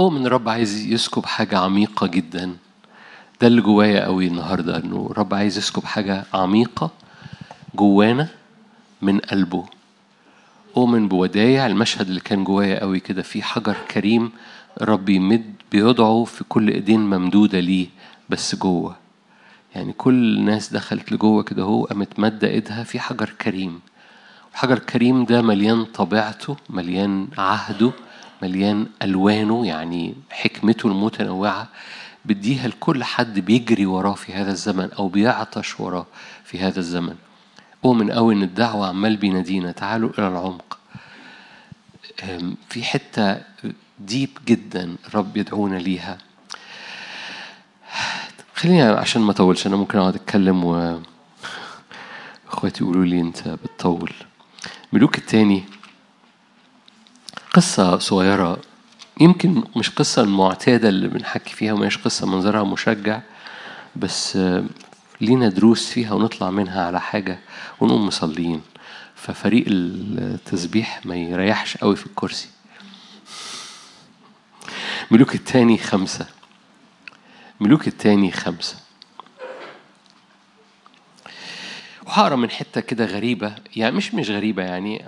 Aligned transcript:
أؤمن 0.00 0.26
الرب 0.26 0.48
عايز 0.48 0.86
يسكب 0.86 1.26
حاجة 1.26 1.58
عميقة 1.58 2.06
جدا. 2.06 2.56
ده 3.40 3.46
اللي 3.46 3.60
جوايا 3.60 4.04
قوي 4.04 4.26
النهاردة 4.26 4.76
إنه 4.76 5.08
الرب 5.10 5.34
عايز 5.34 5.58
يسكب 5.58 5.84
حاجة 5.84 6.24
عميقة 6.34 6.90
جوانا 7.74 8.28
من 9.02 9.18
قلبه. 9.18 9.64
أؤمن 10.76 11.08
بودايع 11.08 11.66
المشهد 11.66 12.08
اللي 12.08 12.20
كان 12.20 12.44
جوايا 12.44 12.80
قوي 12.80 13.00
كده 13.00 13.22
في 13.22 13.42
حجر 13.42 13.76
كريم 13.90 14.32
الرب 14.80 15.08
يمد 15.08 15.54
بيدعو 15.72 16.24
في 16.24 16.44
كل 16.44 16.68
إيدين 16.68 17.00
ممدودة 17.00 17.60
ليه 17.60 17.86
بس 18.28 18.54
جوه. 18.54 18.96
يعني 19.74 19.92
كل 19.92 20.38
الناس 20.38 20.72
دخلت 20.72 21.12
لجوه 21.12 21.42
كده 21.42 21.62
هو 21.62 21.84
قامت 21.84 22.18
مادة 22.18 22.48
إيدها 22.48 22.84
في 22.84 23.00
حجر 23.00 23.30
كريم. 23.40 23.80
الحجر 24.52 24.76
الكريم 24.76 25.24
ده 25.24 25.42
مليان 25.42 25.84
طبيعته 25.84 26.56
مليان 26.70 27.28
عهده 27.38 27.92
مليان 28.42 28.86
ألوانه 29.02 29.66
يعني 29.66 30.14
حكمته 30.30 30.86
المتنوعة 30.86 31.68
بديها 32.24 32.68
لكل 32.68 33.04
حد 33.04 33.38
بيجري 33.38 33.86
وراه 33.86 34.14
في 34.14 34.32
هذا 34.32 34.52
الزمن 34.52 34.92
أو 34.92 35.08
بيعطش 35.08 35.80
وراه 35.80 36.06
في 36.44 36.58
هذا 36.58 36.78
الزمن. 36.78 37.16
أؤمن 37.84 38.10
أوي 38.10 38.34
إن 38.34 38.42
الدعوة 38.42 38.88
عمال 38.88 39.16
بينادينا 39.16 39.72
تعالوا 39.72 40.10
إلى 40.18 40.28
العمق. 40.28 40.78
في 42.68 42.82
حتة 42.82 43.40
ديب 43.98 44.30
جدا 44.46 44.96
الرب 45.08 45.36
يدعونا 45.36 45.76
ليها. 45.76 46.18
خليني 48.54 48.82
عشان 48.82 49.22
ما 49.22 49.30
أطولش 49.30 49.66
أنا 49.66 49.76
ممكن 49.76 49.98
أقعد 49.98 50.14
أتكلم 50.14 50.64
و 50.64 51.00
إخواتي 52.48 52.84
يقولوا 52.84 53.04
لي 53.04 53.20
أنت 53.20 53.48
بتطول. 53.48 54.12
ملوك 54.92 55.18
التاني 55.18 55.64
قصة 57.54 57.98
صغيرة 57.98 58.60
يمكن 59.20 59.62
مش 59.76 59.90
قصة 59.90 60.22
المعتادة 60.22 60.88
اللي 60.88 61.08
بنحكي 61.08 61.54
فيها 61.54 61.72
ومش 61.72 61.98
قصة 61.98 62.26
منظرها 62.26 62.64
مشجع 62.64 63.20
بس 63.96 64.38
لينا 65.20 65.48
دروس 65.48 65.90
فيها 65.90 66.12
ونطلع 66.12 66.50
منها 66.50 66.86
على 66.86 67.00
حاجة 67.00 67.38
ونقوم 67.80 68.06
مصلين 68.06 68.62
ففريق 69.14 69.64
التسبيح 69.68 71.06
ما 71.06 71.16
يريحش 71.16 71.76
قوي 71.76 71.96
في 71.96 72.06
الكرسي. 72.06 72.48
ملوك 75.10 75.34
التاني 75.34 75.78
خمسة. 75.78 76.26
ملوك 77.60 77.88
التاني 77.88 78.32
خمسة. 78.32 78.76
وهقرأ 82.06 82.36
من 82.36 82.50
حتة 82.50 82.80
كده 82.80 83.04
غريبة 83.04 83.54
يعني 83.76 83.96
مش 83.96 84.14
مش 84.14 84.30
غريبة 84.30 84.62
يعني 84.62 85.04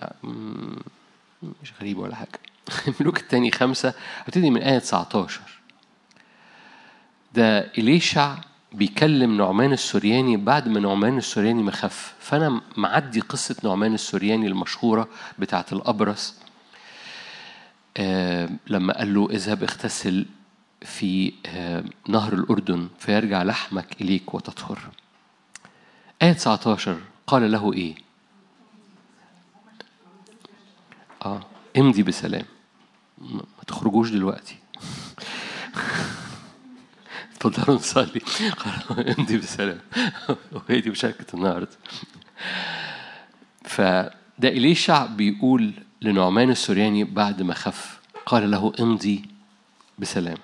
مش 1.62 1.72
غريبة 1.80 2.00
ولا 2.00 2.14
حاجة. 2.14 2.40
ملوك 3.00 3.20
التاني 3.20 3.50
خمسة 3.50 3.94
هبتدي 4.24 4.50
من 4.50 4.62
آية 4.62 4.78
19 4.78 5.40
ده 7.34 7.58
إليشع 7.78 8.36
بيكلم 8.72 9.36
نعمان 9.36 9.72
السورياني 9.72 10.36
بعد 10.36 10.68
ما 10.68 10.80
نعمان 10.80 11.18
السورياني 11.18 11.62
مخف. 11.62 12.14
فأنا 12.20 12.60
معدي 12.76 13.20
قصة 13.20 13.56
نعمان 13.64 13.94
السورياني 13.94 14.46
المشهورة 14.46 15.08
بتاعة 15.38 15.66
الأبرص. 15.72 16.34
آه، 17.96 18.48
لما 18.66 18.98
قال 18.98 19.14
له 19.14 19.28
اذهب 19.30 19.62
اغتسل 19.62 20.26
في 20.82 21.32
آه، 21.46 21.84
نهر 22.08 22.32
الأردن 22.32 22.88
فيرجع 22.98 23.42
لحمك 23.42 24.00
إليك 24.00 24.34
وتطهر. 24.34 24.78
آية 26.22 26.32
19 26.32 26.98
قال 27.26 27.52
له 27.52 27.72
إيه؟ 27.72 27.94
آه. 31.25 31.41
امضي 31.78 32.03
بسلام. 32.03 32.45
ما 33.19 33.42
تخرجوش 33.67 34.11
دلوقتي. 34.11 34.56
اتفضلوا 37.37 37.77
نصلي. 37.77 38.20
امضي 39.19 39.37
بسلام. 39.37 39.78
وهي 40.53 40.81
دي 40.81 40.91
مشاركة 40.91 41.27
النهارده. 41.34 41.69
فده 43.65 44.49
إليشع 44.49 45.06
بيقول 45.06 45.72
لنعمان 46.03 46.50
السورياني 46.50 47.05
بعد 47.05 47.43
ما 47.43 47.55
خف 47.55 48.00
قال 48.27 48.50
له 48.50 48.72
امضي 48.81 49.25
بسلام. 49.99 50.38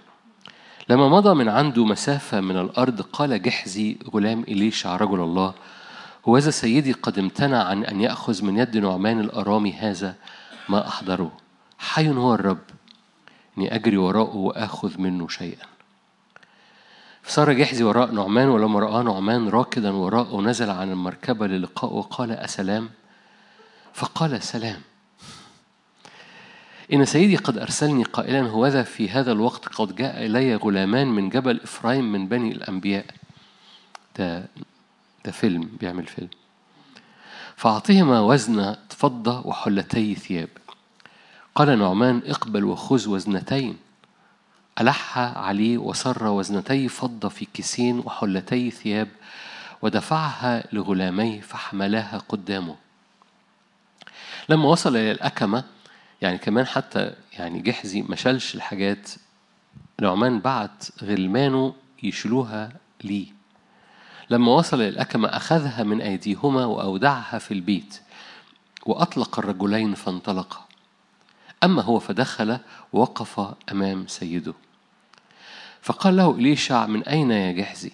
لما 0.89 1.09
مضى 1.09 1.35
من 1.35 1.49
عنده 1.49 1.85
مسافة 1.85 2.41
من 2.41 2.57
الأرض 2.57 3.01
قال 3.01 3.43
جحزي 3.43 3.97
غلام 4.15 4.43
إليشع 4.43 4.97
رجل 4.97 5.21
الله 5.21 5.55
هوذا 6.29 6.51
سيدي 6.51 6.93
قد 6.93 7.19
امتنع 7.19 7.63
عن 7.63 7.85
أن 7.85 8.01
يأخذ 8.01 8.45
من 8.45 8.57
يد 8.57 8.77
نعمان 8.77 9.21
الأرامي 9.21 9.73
هذا 9.73 10.15
ما 10.69 10.89
أحضره. 10.89 11.33
حي 11.79 12.09
هو 12.09 12.35
الرب. 12.35 12.59
إني 13.59 13.75
أجري 13.75 13.97
وراءه 13.97 14.37
وآخذ 14.37 15.01
منه 15.01 15.29
شيئا. 15.29 15.67
فصار 17.23 17.53
جحزي 17.53 17.85
وراء 17.85 18.11
نعمان 18.11 18.49
ولما 18.49 18.81
رأى 18.81 19.05
نعمان 19.05 19.49
راكدا 19.49 19.91
وراءه 19.91 20.41
نزل 20.41 20.71
عن 20.71 20.91
المركبة 20.91 21.47
للقاء 21.47 21.93
وقال 21.93 22.33
أسلام؟ 22.33 22.91
فقال 23.95 24.43
سلام. 24.43 24.81
إن 26.93 27.05
سيدي 27.05 27.37
قد 27.37 27.59
أرسلني 27.59 28.03
قائلا 28.03 28.49
هوذا 28.49 28.83
في 28.83 29.11
هذا 29.11 29.33
الوقت 29.33 29.69
قد 29.69 29.95
جاء 29.95 30.27
إلي 30.27 30.55
غلامان 30.57 31.09
من 31.09 31.29
جبل 31.29 31.61
إفرايم 31.61 32.13
من 32.13 32.29
بني 32.29 32.53
الأنبياء. 32.53 33.07
ده 34.19 34.49
ده 35.25 35.33
فيلم 35.33 35.71
بيعمل 35.81 36.07
فيلم. 36.07 36.29
فأعطيهما 37.59 38.21
وزن 38.21 38.77
فضة 38.91 39.47
وحلتي 39.47 40.15
ثياب. 40.15 40.49
قال 41.55 41.79
نعمان 41.79 42.23
اقبل 42.27 42.65
وخذ 42.65 43.09
وزنتين. 43.09 43.77
ألح 44.81 45.19
عليه 45.19 45.79
وسر 45.79 46.27
وزنتي 46.27 46.89
فضة 46.89 47.29
في 47.29 47.45
كيسين 47.45 47.99
وحلتي 47.99 48.71
ثياب 48.71 49.09
ودفعها 49.83 50.65
لغلاميه 50.73 51.41
فحملاها 51.41 52.19
قدامه. 52.19 52.77
لما 54.49 54.65
وصل 54.69 54.97
إلى 54.97 55.11
الأكمة 55.11 55.65
يعني 56.23 56.39
كمان 56.39 56.67
حتى 56.67 57.15
يعني 57.33 57.61
جحزي 57.61 58.03
ما 58.03 58.17
شالش 58.17 58.55
الحاجات 58.55 59.11
نعمان 60.01 60.41
بعت 60.41 60.85
غلمانه 61.03 61.75
يشيلوها 62.03 62.73
ليه. 63.05 63.38
لما 64.31 64.53
وصل 64.53 64.81
الأكمة 64.81 65.29
أخذها 65.29 65.83
من 65.83 66.01
أيديهما 66.01 66.65
وأودعها 66.65 67.39
في 67.39 67.55
البيت 67.55 68.01
وأطلق 68.87 69.39
الرجلين 69.39 69.95
فانطلقا 69.95 70.69
أما 71.65 71.83
هو 71.83 71.99
فدخل 71.99 72.59
ووقف 72.93 73.55
أمام 73.73 74.07
سيده. 74.07 74.55
فقال 75.83 76.17
له 76.17 76.31
إليشع 76.31 76.87
من 76.87 77.03
أين 77.03 77.31
يا 77.31 77.53
جحزي؟ 77.53 77.93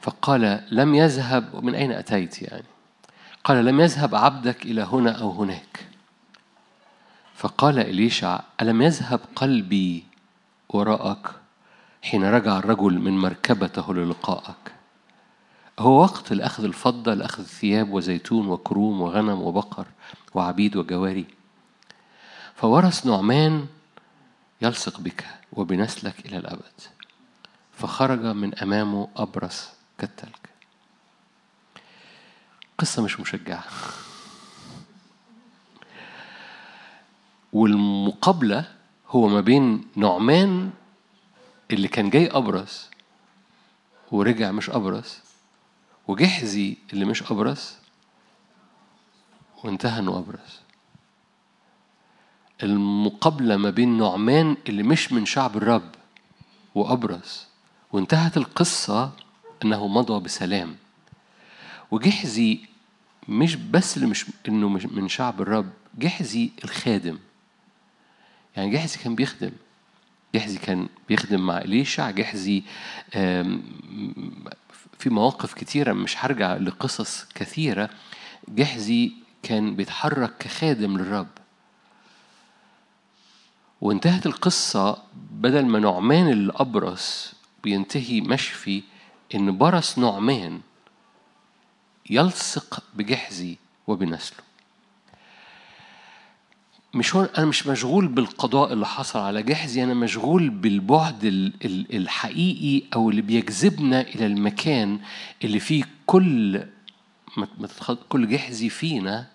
فقال 0.00 0.64
لم 0.70 0.94
يذهب. 0.94 1.64
من 1.64 1.74
أين 1.74 1.92
أتيت 1.92 2.42
يعني؟ 2.42 2.64
قال 3.44 3.64
لم 3.64 3.80
يذهب 3.80 4.14
عبدك 4.14 4.66
إلى 4.66 4.82
هنا 4.82 5.10
أو 5.20 5.30
هناك. 5.30 5.86
فقال 7.34 7.78
إليشع 7.78 8.40
ألم 8.62 8.82
يذهب 8.82 9.20
قلبي 9.36 10.04
وراءك؟ 10.68 11.45
حين 12.06 12.24
رجع 12.24 12.58
الرجل 12.58 12.98
من 12.98 13.18
مركبته 13.18 13.94
للقائك. 13.94 14.72
هو 15.78 16.02
وقت 16.02 16.32
لأخذ 16.32 16.64
الفضة 16.64 17.14
لأخذ 17.14 17.44
ثياب 17.44 17.92
وزيتون 17.92 18.48
وكروم 18.48 19.00
وغنم 19.00 19.42
وبقر 19.42 19.86
وعبيد 20.34 20.76
وجواري. 20.76 21.26
فورث 22.54 23.06
نعمان 23.06 23.66
يلصق 24.62 25.00
بك 25.00 25.26
وبنسلك 25.52 26.26
إلى 26.26 26.36
الأبد. 26.38 26.80
فخرج 27.72 28.20
من 28.24 28.58
أمامه 28.58 29.08
أبرص 29.16 29.68
كالتلج. 29.98 30.30
قصة 32.78 33.02
مش 33.02 33.20
مشجعة. 33.20 33.64
والمقابلة 37.52 38.64
هو 39.08 39.28
ما 39.28 39.40
بين 39.40 39.84
نعمان 39.96 40.70
اللي 41.70 41.88
كان 41.88 42.10
جاي 42.10 42.26
أبرص 42.26 42.90
ورجع 44.12 44.52
مش 44.52 44.70
أبرص 44.70 45.18
وجحزي 46.08 46.76
اللي 46.92 47.04
مش 47.04 47.22
أبرص 47.32 47.76
وانتهى 49.64 49.98
إنه 49.98 50.18
أبرص. 50.18 50.60
المقابلة 52.62 53.56
ما 53.56 53.70
بين 53.70 53.98
نعمان 53.98 54.56
اللي 54.68 54.82
مش 54.82 55.12
من 55.12 55.26
شعب 55.26 55.56
الرب 55.56 55.94
وأبرص 56.74 57.46
وانتهت 57.92 58.36
القصة 58.36 59.12
أنه 59.64 59.86
مضى 59.86 60.24
بسلام. 60.24 60.76
وجحزي 61.90 62.60
مش 63.28 63.54
بس 63.54 63.96
اللي 63.96 64.08
مش 64.08 64.26
إنه 64.48 64.68
مش 64.68 64.86
من 64.86 65.08
شعب 65.08 65.40
الرب 65.40 65.70
جحزي 65.98 66.50
الخادم. 66.64 67.18
يعني 68.56 68.70
جحزي 68.70 68.98
كان 68.98 69.14
بيخدم. 69.14 69.52
جحزي 70.36 70.58
كان 70.58 70.88
بيخدم 71.08 71.40
مع 71.40 71.58
إليشع. 71.58 72.10
جحزي 72.10 72.62
في 74.98 75.10
مواقف 75.10 75.54
كتيرة 75.54 75.92
مش 75.92 76.24
هرجع 76.24 76.54
لقصص 76.54 77.24
كثيرة. 77.34 77.90
جحزي 78.48 79.12
كان 79.42 79.76
بيتحرك 79.76 80.32
كخادم 80.38 80.98
للرب. 80.98 81.28
وانتهت 83.80 84.26
القصة 84.26 85.02
بدل 85.30 85.66
ما 85.66 85.78
نعمان 85.78 86.28
اللي 86.28 86.52
أبرص 86.56 87.32
بينتهي 87.64 88.20
مشفي 88.20 88.82
إن 89.34 89.58
برص 89.58 89.98
نعمان 89.98 90.60
يلصق 92.10 92.82
بجحزي 92.94 93.56
وبنسله. 93.86 94.45
مش 96.94 97.16
هو 97.16 97.22
أنا 97.38 97.46
مش 97.46 97.66
مشغول 97.66 98.08
بالقضاء 98.08 98.72
اللي 98.72 98.86
حصل 98.86 99.18
على 99.18 99.42
جحزي 99.42 99.84
أنا 99.84 99.94
مشغول 99.94 100.50
بالبعد 100.50 101.24
الحقيقي 101.94 102.86
أو 102.94 103.10
اللي 103.10 103.22
بيجذبنا 103.22 104.00
إلى 104.00 104.26
المكان 104.26 105.00
اللي 105.44 105.60
فيه 105.60 105.84
كل 106.06 106.62
كل 108.08 108.28
جحزي 108.28 108.68
فينا 108.68 109.26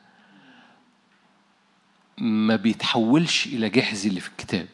ما 2.18 2.56
بيتحولش 2.56 3.46
إلى 3.48 3.70
جحزي 3.70 4.10
اللي 4.10 4.20
في 4.20 4.30
الكتاب. 4.30 4.68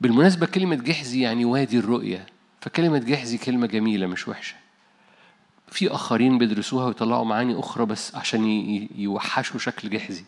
بالمناسبة 0.00 0.46
كلمة 0.46 0.74
جحزي 0.76 1.20
يعني 1.20 1.44
وادي 1.44 1.78
الرؤية 1.78 2.26
فكلمة 2.60 2.98
جحزي 2.98 3.38
كلمة 3.38 3.66
جميلة 3.66 4.06
مش 4.06 4.28
وحشة. 4.28 4.54
في 5.70 5.88
آخرين 5.88 6.38
بيدرسوها 6.38 6.86
ويطلعوا 6.86 7.24
معاني 7.24 7.58
أخرى 7.58 7.86
بس 7.86 8.14
عشان 8.14 8.44
يوحشوا 8.96 9.60
شكل 9.60 9.90
جحزي 9.90 10.24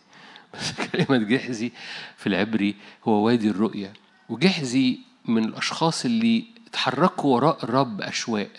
كلمة 0.93 1.19
جحزي 1.19 1.73
في 2.17 2.27
العبري 2.27 2.75
هو 3.05 3.13
وادي 3.13 3.51
الرؤية 3.51 3.93
وجحزي 4.29 4.99
من 5.25 5.45
الأشخاص 5.45 6.05
اللي 6.05 6.45
اتحركوا 6.67 7.35
وراء 7.35 7.65
الرب 7.65 8.01
أشواق. 8.01 8.51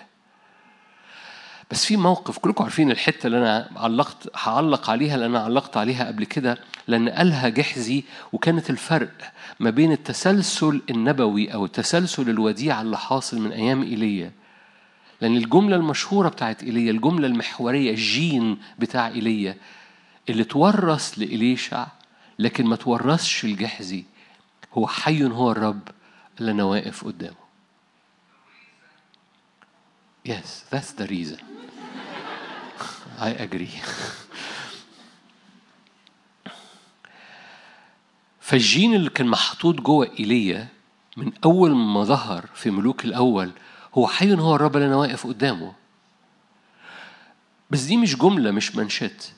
بس 1.72 1.86
في 1.86 1.98
موقف 1.98 2.38
كلكم 2.38 2.64
عارفين 2.64 2.92
الحتة 2.92 3.28
اللي 3.28 3.38
أنا 3.38 3.70
علقت 3.76 4.30
هعلق 4.36 4.90
عليها 4.90 5.18
لأن 5.18 5.36
أنا 5.36 5.44
علقت 5.44 5.78
عليها 5.78 6.08
قبل 6.08 6.26
كده 6.26 6.58
لأن 6.88 7.10
قالها 7.10 7.50
جحزي 7.50 8.04
وكانت 8.34 8.70
الفرق 8.70 9.34
ما 9.60 9.70
بين 9.70 9.92
التسلسل 9.92 10.82
النبوي 10.90 11.54
أو 11.54 11.66
التسلسل 11.66 12.30
الوديع 12.30 12.82
اللي 12.82 12.98
حاصل 12.98 13.42
من 13.42 13.52
أيام 13.52 13.82
إيليا. 13.82 14.32
لأن 15.22 15.38
الجملة 15.38 15.76
المشهورة 15.76 16.30
بتاعت 16.30 16.64
إيليا 16.64 16.92
الجملة 16.92 17.28
المحورية 17.28 17.92
الجين 17.92 18.58
بتاع 18.80 19.08
إيليا 19.08 19.58
اللي 20.30 20.44
تورث 20.44 21.20
لإليشع 21.20 21.88
لكن 22.40 22.66
ما 22.66 22.76
تورثش 22.76 23.44
الجحزي 23.46 24.04
هو 24.74 24.88
حي 24.88 25.24
هو 25.24 25.52
الرب 25.52 25.88
اللي 26.40 26.52
أنا 26.52 26.64
واقف 26.64 27.06
قدامه 27.06 27.42
Yes, 30.24 30.66
that's 30.70 30.92
the 30.92 31.08
reason. 31.08 31.40
I 33.28 33.32
agree. 33.46 33.74
فالجين 38.40 38.96
اللي 38.96 39.10
كان 39.10 39.28
محطوط 39.28 39.76
جوه 39.76 40.12
إيليا 40.20 40.68
من 41.18 41.32
أول 41.46 41.76
ما 41.76 42.04
ظهر 42.04 42.50
في 42.56 42.72
ملوك 42.72 43.06
الأول 43.06 43.52
هو 43.94 44.08
حي 44.08 44.34
هو 44.34 44.56
الرب 44.56 44.76
اللي 44.76 44.88
أنا 44.88 44.96
واقف 44.96 45.28
قدامه 45.28 45.74
بس 47.70 47.82
دي 47.82 47.98
مش 47.98 48.16
جملة 48.16 48.52
مش 48.52 48.76
منشط 48.76 49.32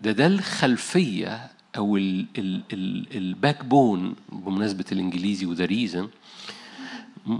ده 0.00 0.12
ده 0.12 0.26
الخلفية 0.26 1.50
أو 1.76 1.96
ال 1.96 3.64
backbone 3.64 4.16
بمناسبة 4.32 4.84
الإنجليزي 4.92 5.46
و 5.46 5.50
the 5.50 5.64
reason 5.64 6.08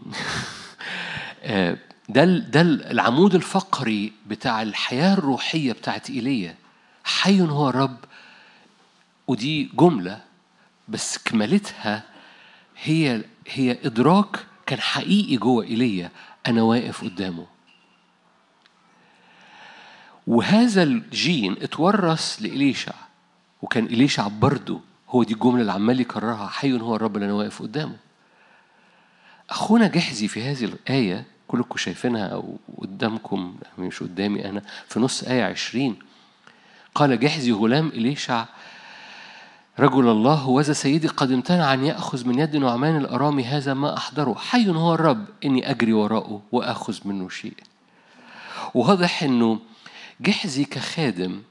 ده 2.09 2.25
ده 2.25 2.61
العمود 2.61 3.35
الفقري 3.35 4.13
بتاع 4.27 4.63
الحياة 4.63 5.15
الروحية 5.15 5.73
بتاعت 5.73 6.11
إيليا. 6.11 6.55
حي 7.05 7.41
هو 7.41 7.69
الرب 7.69 7.97
ودي 9.27 9.71
جملة 9.75 10.21
بس 10.89 11.19
كمالتها 11.19 12.03
هي 12.83 13.25
هي 13.49 13.79
إدراك 13.85 14.47
كان 14.67 14.81
حقيقي 14.81 15.37
جوه 15.37 15.65
إيليا. 15.65 16.11
أنا 16.47 16.63
واقف 16.63 17.05
قدامه. 17.05 17.47
وهذا 20.27 20.83
الجين 20.83 21.57
اتورث 21.63 22.37
لإليشع 22.41 22.93
وكان 23.63 23.85
إليشع 23.87 24.29
برضه 24.29 24.81
هو 25.11 25.23
دي 25.23 25.35
الجملة 25.35 25.61
اللي 25.61 25.73
عمال 25.73 26.01
يكررها 26.01 26.47
حي 26.47 26.81
هو 26.81 26.97
الرب 26.97 27.17
اللي 27.17 27.27
أنا 27.27 27.35
واقف 27.35 27.63
قدامه. 27.63 27.97
أخونا 29.51 29.87
جحزي 29.87 30.29
في 30.29 30.43
هذه 30.43 30.65
الآية 30.65 31.25
كلكم 31.49 31.77
شايفينها 31.77 32.27
أو 32.27 32.57
قدامكم 32.79 33.57
مش 33.79 34.03
قدامي 34.03 34.49
أنا 34.49 34.63
في 34.89 35.01
نص 35.01 35.23
آية 35.23 35.45
عشرين 35.45 35.97
قال 36.95 37.21
جحزي 37.21 37.53
غلام 37.53 37.89
إليشع 37.89 38.45
رجل 39.79 40.09
الله 40.09 40.49
وذا 40.49 40.73
سيدي 40.73 41.09
قد 41.09 41.33
امتنع 41.33 41.75
أن 41.75 41.85
يأخذ 41.85 42.29
من 42.29 42.39
يد 42.39 42.57
نعمان 42.57 42.97
الأرامي 42.97 43.45
هذا 43.45 43.75
ما 43.75 43.97
أحضره. 43.97 44.35
حي 44.35 44.69
هو 44.69 44.95
الرب 44.95 45.25
إني 45.45 45.71
أجري 45.71 45.93
وراءه 45.93 46.43
وأخذ 46.53 46.99
منه 47.05 47.29
شيء 47.29 47.57
وواضح 48.75 49.23
أنه 49.23 49.59
جيحزي 50.21 50.65
كخادم 50.65 51.43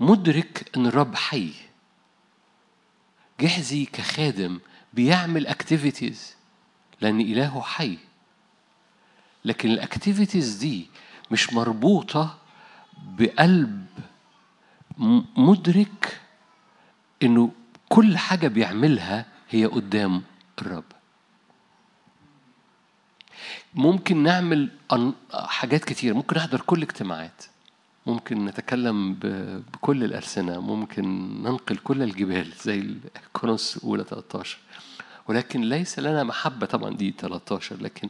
مدرك 0.00 0.70
إن 0.76 0.86
الرب 0.86 1.14
حي. 1.14 1.52
جيحزي 3.40 3.84
كخادم 3.84 4.60
بيعمل 4.92 5.46
activities 5.46 6.34
لأن 7.00 7.20
إلهه 7.20 7.60
حي. 7.62 7.98
لكن 9.44 9.70
ال 9.70 9.78
activities 9.78 10.54
دي 10.54 10.86
مش 11.30 11.52
مربوطة 11.52 12.38
بقلب 13.02 13.86
مدرك 15.36 16.20
إنه 17.22 17.50
كل 17.88 18.18
حاجة 18.18 18.48
بيعملها 18.48 19.26
هي 19.50 19.66
قدام 19.66 20.22
الرب. 20.58 20.84
ممكن 23.74 24.22
نعمل 24.22 24.70
حاجات 25.32 25.84
كتير 25.84 26.14
ممكن 26.14 26.36
نحضر 26.36 26.60
كل 26.60 26.82
اجتماعات. 26.82 27.44
ممكن 28.06 28.44
نتكلم 28.44 29.14
بكل 29.14 30.04
الألسنة 30.04 30.60
ممكن 30.60 31.04
ننقل 31.42 31.76
كل 31.76 32.02
الجبال 32.02 32.52
زي 32.62 32.94
كورنثوس 33.32 33.84
أولى 33.84 34.04
13 34.04 34.58
ولكن 35.28 35.60
ليس 35.60 35.98
لنا 35.98 36.22
محبة 36.24 36.66
طبعا 36.66 36.94
دي 36.96 37.14
13 37.18 37.76
لكن 37.82 38.08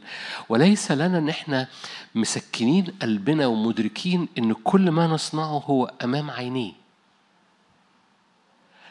وليس 0.49 0.91
لنا 0.91 1.17
إن 1.17 1.29
إحنا 1.29 1.67
مسكنين 2.15 2.85
قلبنا 3.01 3.47
ومدركين 3.47 4.27
إن 4.37 4.53
كل 4.53 4.91
ما 4.91 5.07
نصنعه 5.07 5.63
هو 5.65 5.91
أمام 6.03 6.31
عينيه. 6.31 6.73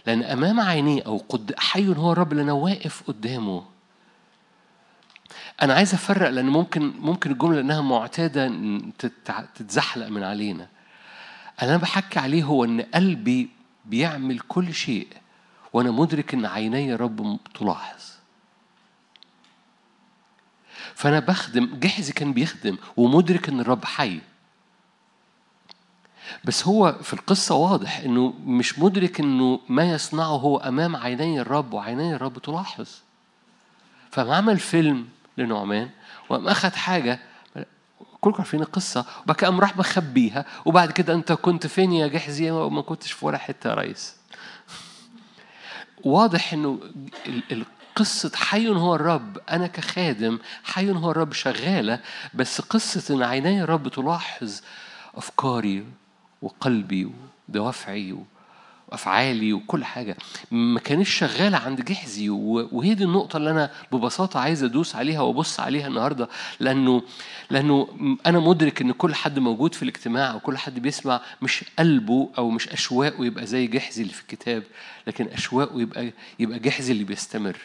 لأن 0.06 0.22
أمام 0.22 0.60
عينيه 0.60 1.02
أو 1.06 1.16
قد 1.28 1.54
حي 1.58 1.88
هو 1.88 2.12
الرب 2.12 2.32
أنا 2.32 2.52
واقف 2.52 3.02
قدامه. 3.06 3.64
أنا 5.62 5.74
عايز 5.74 5.94
أفرق 5.94 6.30
لأن 6.30 6.46
ممكن 6.46 6.92
ممكن 7.00 7.30
الجملة 7.30 7.60
انها 7.60 7.80
معتادة 7.80 8.52
تتزحلق 9.54 10.08
من 10.08 10.22
علينا. 10.22 10.68
أنا 11.62 11.76
بحكي 11.76 12.18
عليه 12.18 12.44
هو 12.44 12.64
إن 12.64 12.80
قلبي 12.80 13.50
بيعمل 13.84 14.40
كل 14.40 14.74
شيء 14.74 15.08
وأنا 15.72 15.90
مدرك 15.90 16.34
إن 16.34 16.46
عيني 16.46 16.94
رب 16.94 17.38
تلاحظ. 17.54 18.02
فأنا 20.94 21.18
بخدم 21.20 21.78
جحزي 21.80 22.12
كان 22.12 22.32
بيخدم 22.32 22.76
ومدرك 22.96 23.48
إن 23.48 23.60
الرب 23.60 23.84
حي. 23.84 24.20
بس 26.44 26.66
هو 26.66 26.92
في 27.02 27.12
القصة 27.12 27.54
واضح 27.54 27.98
إنه 27.98 28.34
مش 28.44 28.78
مدرك 28.78 29.20
إنه 29.20 29.60
ما 29.68 29.90
يصنعه 29.92 30.26
هو 30.26 30.56
أمام 30.56 30.96
عيني 30.96 31.40
الرب 31.40 31.72
وعيني 31.72 32.14
الرب 32.14 32.38
تلاحظ. 32.38 32.88
فما 34.10 34.36
عمل 34.36 34.58
فيلم 34.58 35.08
لنعمان 35.38 35.90
وقام 36.28 36.48
أخذ 36.48 36.72
حاجة 36.72 37.20
كلكم 38.26 38.38
عارفين 38.38 38.60
القصة 38.60 39.04
وبعد 39.24 39.36
كده 39.36 39.48
قام 39.48 39.60
راح 39.60 39.76
مخبيها 39.76 40.44
وبعد 40.64 40.92
كده 40.92 41.14
أنت 41.14 41.32
كنت 41.32 41.66
فين 41.66 41.92
يا 41.92 42.06
جحزي 42.06 42.50
وما 42.50 42.82
كنتش 42.82 43.12
في 43.12 43.26
ولا 43.26 43.38
حتة 43.38 43.70
يا 43.70 43.74
ريس؟ 43.74 44.16
واضح 46.04 46.52
إنه 46.52 46.80
قصة 47.96 48.32
حي 48.34 48.68
هو 48.68 48.94
الرب. 48.94 49.38
أنا 49.50 49.66
كخادم 49.66 50.38
حي 50.64 50.90
هو 50.90 51.10
الرب 51.10 51.32
شغالة 51.32 52.00
بس 52.34 52.60
قصة 52.60 53.14
إن 53.14 53.22
عيني 53.22 53.62
الرب 53.62 53.88
تلاحظ 53.88 54.60
أفكاري 55.14 55.84
وقلبي 56.42 57.12
ودوافعي 57.48 58.16
وأفعالي 58.88 59.52
وكل 59.52 59.84
حاجة 59.84 60.16
ما 60.50 60.80
كانش 60.80 61.10
شغالة 61.10 61.58
عند 61.58 61.80
جحزي 61.84 62.28
وهي 62.30 62.94
دي 62.94 63.04
النقطة 63.04 63.36
اللي 63.36 63.50
أنا 63.50 63.70
ببساطة 63.92 64.40
عايز 64.40 64.64
أدوس 64.64 64.96
عليها 64.96 65.20
وأبص 65.20 65.60
عليها 65.60 65.86
النهارده 65.88 66.28
لأنه 66.60 67.02
لأنه 67.50 67.88
أنا 68.26 68.38
مدرك 68.40 68.80
إن 68.80 68.92
كل 68.92 69.14
حد 69.14 69.38
موجود 69.38 69.74
في 69.74 69.82
الاجتماع 69.82 70.30
أو 70.30 70.40
كل 70.40 70.56
حد 70.58 70.78
بيسمع 70.78 71.20
مش 71.42 71.64
قلبه 71.78 72.30
أو 72.38 72.50
مش 72.50 72.68
أشواقه 72.68 73.24
يبقى 73.24 73.46
زي 73.46 73.66
جحزي 73.66 74.02
اللي 74.02 74.12
في 74.14 74.20
الكتاب 74.22 74.62
لكن 75.06 75.26
أشواقه 75.32 75.80
يبقى 75.80 76.12
يبقى 76.38 76.58
جحزي 76.58 76.92
اللي 76.92 77.04
بيستمر. 77.04 77.56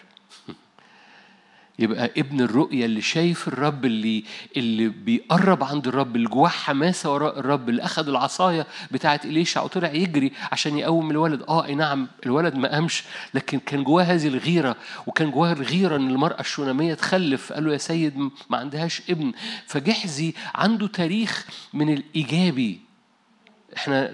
يبقى 1.80 2.12
ابن 2.18 2.42
الرؤية 2.42 2.86
اللي 2.86 3.01
شايف 3.01 3.48
الرب 3.48 3.86
اللي 3.86 4.24
اللي 4.58 4.88
بيقرب 4.90 5.63
عند 5.63 5.88
الرب 5.88 6.16
اللي 6.16 6.30
جواه 6.30 6.50
حماسة 6.50 7.13
وراء 7.13 7.40
الرب 7.40 7.70
اللي 7.70 7.84
أخذ 7.84 8.08
العصاية 8.08 8.68
بتاعة 8.92 9.22
إليشع 9.25 9.62
وطلع 9.63 9.92
يجري 9.92 10.32
عشان 10.51 10.78
يقوم 10.78 11.12
الولد. 11.12 11.42
آه 11.50 11.66
أي 11.66 11.75
نعم 11.75 12.08
الولد 12.25 12.56
ما 12.56 12.72
قامش 12.72 13.04
لكن 13.34 13.60
كان 13.60 13.84
جواه 13.84 14.04
هذه 14.04 14.28
الغيرة 14.28 14.75
وكان 15.08 15.32
جواه 15.32 15.54
الغيرة 15.54 15.96
إن 15.96 16.10
المرأة 16.10 16.40
الشونامية 16.40 16.94
تخلف. 16.94 17.54
قال 17.54 17.66
له 17.66 17.74
يا 17.74 17.78
سيد 17.78 18.18
ما 18.50 18.58
عندهاش 18.58 19.01
ابن. 19.10 19.32
فجحزي 19.68 20.34
عنده 20.56 20.88
تاريخ 20.88 21.48
من 21.74 21.94
الإيجابي. 21.94 22.80
إحنا 23.78 24.12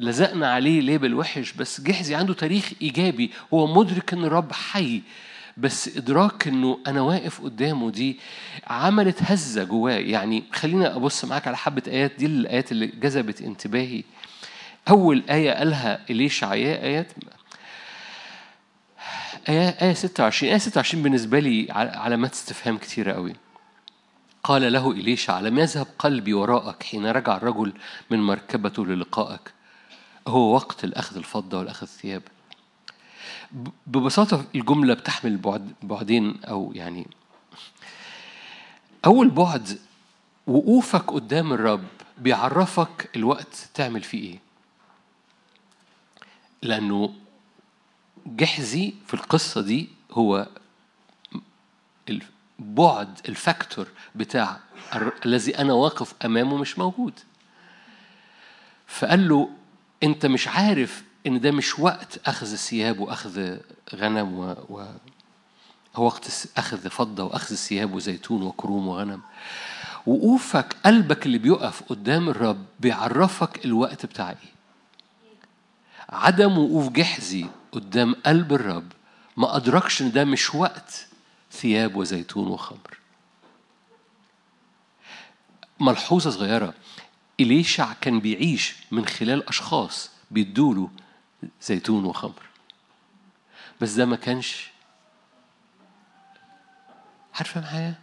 لزقنا 0.00 0.52
عليه 0.52 0.80
ليبل 0.80 1.14
وحش 1.14 1.52
بس 1.52 1.80
جحزي 1.80 2.14
عنده 2.14 2.34
تاريخ 2.34 2.72
إيجابي. 2.82 3.30
هو 3.54 3.74
مدرك 3.74 4.12
إن 4.12 4.24
الرب 4.24 4.52
حي. 4.52 5.02
بس 5.56 5.96
إدراك 5.96 6.48
إنه 6.48 6.78
أنا 6.86 7.00
واقف 7.00 7.40
قدامه 7.40 7.90
دي 7.90 8.20
عملت 8.66 9.22
هزة 9.22 9.64
جواه. 9.64 9.92
يعني 9.92 10.44
خلينا 10.52 10.96
أبص 10.96 11.24
معاك 11.24 11.46
على 11.48 11.56
حبة 11.56 11.82
آيات. 11.86 12.12
دي 12.18 12.26
الآيات 12.26 12.72
اللي 12.72 12.86
جذبت 12.86 13.42
انتباهي. 13.42 14.02
أول 14.88 15.22
آية 15.30 15.50
قالها 15.52 16.00
إليشع. 16.10 16.52
آيات. 16.52 17.12
آية 19.48 19.68
آية 19.68 19.94
26 19.94 20.52
آية 20.52 20.58
26 20.58 21.02
بالنسبة 21.02 21.38
لي 21.38 21.66
علامات 21.70 22.32
استفهام 22.32 22.78
كتيرة 22.78 23.12
قوي. 23.12 23.32
قال 24.44 24.72
له 24.72 24.90
إليشع 24.90 25.40
لم 25.40 25.58
يذهب 25.58 25.86
قلبي 25.98 26.34
وراءك 26.34 26.82
حين 26.82 27.06
رجع 27.06 27.36
الرجل 27.36 27.72
من 28.10 28.18
مركبته 28.22 28.86
للقائك. 28.86 29.52
هو 30.28 30.54
وقت 30.54 30.84
الأخذ 30.84 31.16
الفضة 31.16 31.58
والأخذ 31.58 31.82
الثياب. 31.82 32.22
ببساطة 33.86 34.44
الجملة 34.54 34.94
بتحمل 34.94 35.36
بعد 35.36 35.72
بعدين 35.82 36.44
أو 36.44 36.72
يعني 36.74 37.06
أول 39.06 39.30
بعد 39.30 39.78
وقوفك 40.46 41.12
قدام 41.12 41.52
الرب 41.52 41.84
بيعرفك 42.18 43.10
الوقت 43.16 43.68
تعمل 43.74 44.02
فيه 44.02 44.30
إيه. 44.30 44.38
لأنه 46.62 47.14
جحزي 48.26 48.94
في 49.06 49.14
القصة 49.14 49.60
دي 49.60 49.88
هو 50.12 50.48
البعد 52.08 53.20
الفاكتور 53.28 53.88
بتاع 54.14 54.60
الذي 55.26 55.58
أنا 55.58 55.72
واقف 55.72 56.14
أمامه 56.24 56.56
مش 56.56 56.78
موجود. 56.78 57.20
فقال 58.86 59.28
له 59.28 59.50
أنت 60.02 60.26
مش 60.26 60.48
عارف 60.48 61.04
إن 61.26 61.40
ده 61.40 61.50
مش 61.50 61.78
وقت 61.78 62.20
أخذ 62.26 62.52
الثياب 62.52 62.98
وأخذ 63.00 63.56
غنم 63.94 64.38
و, 64.38 64.56
و... 64.68 64.86
هو 65.96 66.04
وقت 66.06 66.48
أخذ 66.56 66.90
فضة 66.90 67.24
وأخذ 67.24 67.52
الثياب 67.52 67.94
وزيتون 67.94 68.42
وكروم 68.42 68.88
وغنم. 68.88 69.20
وقوفك 70.06 70.76
قلبك 70.86 71.26
اللي 71.26 71.38
بيقف 71.38 71.82
قدام 71.82 72.28
الرب 72.28 72.64
بيعرفك 72.80 73.64
الوقت 73.64 74.06
بتاع 74.06 74.30
إيه. 74.30 74.54
عدم 76.08 76.58
وقوف 76.58 76.88
جحزي 76.88 77.46
قدام 77.72 78.14
قلب 78.26 78.52
الرب 78.52 78.92
ما 79.36 79.56
أدركش 79.56 80.02
إن 80.02 80.12
ده 80.12 80.24
مش 80.24 80.54
وقت 80.54 81.06
ثياب 81.52 81.96
وزيتون 81.96 82.46
وخمر. 82.48 82.98
ملحوظة 85.80 86.30
صغيرة 86.30 86.74
إليشع 87.40 87.92
كان 88.00 88.20
بيعيش 88.20 88.74
من 88.90 89.06
خلال 89.06 89.48
أشخاص 89.48 90.10
بيدوله 90.30 90.90
زيتون 91.62 92.04
وخمر. 92.04 92.42
بس 93.80 93.92
ده 93.92 94.04
ما 94.06 94.16
كانش 94.16 94.70
عارفة 97.34 97.60
معايا 97.60 97.94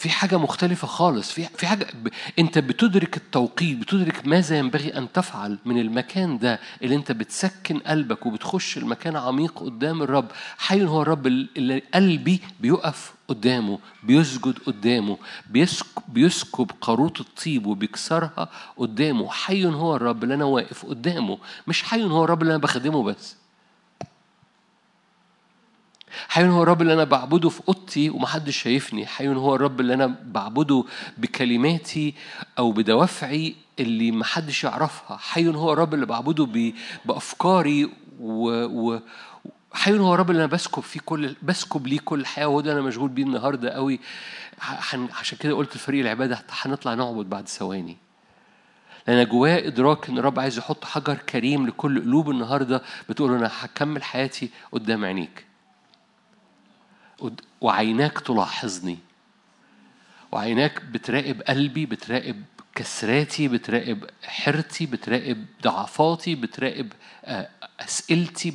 في 0.00 0.10
حاجة 0.10 0.36
مختلفة 0.38 0.86
خالص. 0.86 1.32
في 1.32 1.44
في 1.56 1.66
حاجة 1.66 1.86
ب... 1.94 2.08
أنت 2.38 2.58
بتدرك 2.58 3.16
التوقيت 3.16 3.76
بتدرك 3.78 4.26
ماذا 4.26 4.58
ينبغي 4.58 4.98
أن 4.98 5.12
تفعل 5.12 5.58
من 5.64 5.78
المكان 5.80 6.38
ده 6.38 6.60
اللي 6.82 6.94
أنت 6.94 7.12
بتسكن 7.12 7.78
قلبك 7.78 8.26
وبتخش 8.26 8.78
المكان 8.78 9.16
عميق 9.16 9.58
قدام 9.58 10.02
الرب. 10.02 10.26
حي 10.58 10.84
هو 10.84 11.02
الرب 11.02 11.26
اللي 11.26 11.82
قلبي 11.94 12.40
بيقف 12.60 13.12
قدامه 13.28 13.78
بيسجد 14.02 14.58
قدامه 14.66 15.18
بيسكب, 15.50 16.02
بيسكب 16.08 16.70
قاروط 16.80 17.20
الطيب 17.20 17.66
وبيكسرها 17.66 18.48
قدامه. 18.76 19.30
حي 19.30 19.66
هو 19.66 19.96
الرب 19.96 20.22
اللي 20.24 20.34
أنا 20.34 20.44
واقف 20.44 20.86
قدامه 20.86 21.38
مش 21.66 21.82
حي 21.82 22.04
هو 22.04 22.24
الرب 22.24 22.42
اللي 22.42 22.54
أنا 22.54 22.62
بخدمه 22.62 23.02
بس. 23.02 23.39
حي 26.28 26.48
هو 26.48 26.62
الرب 26.62 26.82
اللي 26.82 26.92
أنا 26.92 27.04
بعبده 27.04 27.48
في 27.48 27.60
أوضتي 27.68 28.10
ومحدش 28.10 28.62
شايفني. 28.62 29.06
حي 29.06 29.28
هو 29.28 29.54
الرب 29.54 29.80
اللي 29.80 29.94
أنا 29.94 30.06
بعبده 30.24 30.84
بكلماتي 31.18 32.14
أو 32.58 32.72
بدوافعي 32.72 33.54
اللي 33.80 34.12
محدش 34.12 34.64
يعرفها. 34.64 35.16
حي 35.16 35.48
هو 35.48 35.72
الرب 35.72 35.94
اللي 35.94 36.06
بعبده 36.06 36.72
بأفكاري 37.04 37.90
و, 38.20 38.50
و 38.94 39.00
حي 39.72 39.98
هو 39.98 40.14
الرب 40.14 40.30
اللي 40.30 40.44
أنا 40.44 40.52
بسكب 40.52 40.82
فيه 40.82 41.00
كل 41.04 41.36
بسكب 41.42 41.86
ليه 41.86 41.98
كل 42.04 42.20
الحياة 42.20 42.46
وهو 42.46 42.60
ده 42.60 42.72
أنا 42.72 42.80
مشغول 42.80 43.08
بيه 43.08 43.22
النهارده 43.22 43.70
قوي. 43.70 44.00
عشان 45.20 45.38
كده 45.40 45.54
قلت 45.54 45.76
لفريق 45.76 46.00
العبادة 46.00 46.42
هنطلع 46.50 46.94
نعبد 46.94 47.30
بعد 47.30 47.48
ثواني. 47.48 47.96
لأن 49.08 49.28
جواه 49.28 49.58
إدراك 49.66 50.08
إن 50.08 50.18
الرب 50.18 50.40
عايز 50.40 50.58
يحط 50.58 50.84
حجر 50.84 51.14
كريم 51.14 51.66
لكل 51.66 52.00
قلوب 52.00 52.30
النهارده 52.30 52.82
بتقول 53.08 53.34
أنا 53.34 53.50
هكمل 53.60 54.02
حياتي 54.02 54.50
قدام 54.72 55.04
عينيك. 55.04 55.44
وعيناك 57.60 58.18
تلاحظني. 58.20 58.98
وعيناك 60.32 60.82
بتراقب 60.84 61.42
قلبي 61.42 61.86
بتراقب 61.86 62.42
كسراتي 62.74 63.48
بتراقب 63.48 64.04
حيرتي 64.22 64.86
بتراقب 64.86 65.46
ضعفاتي 65.62 66.34
بتراقب 66.34 66.92
آه، 67.24 67.48
أسئلتي 67.80 68.50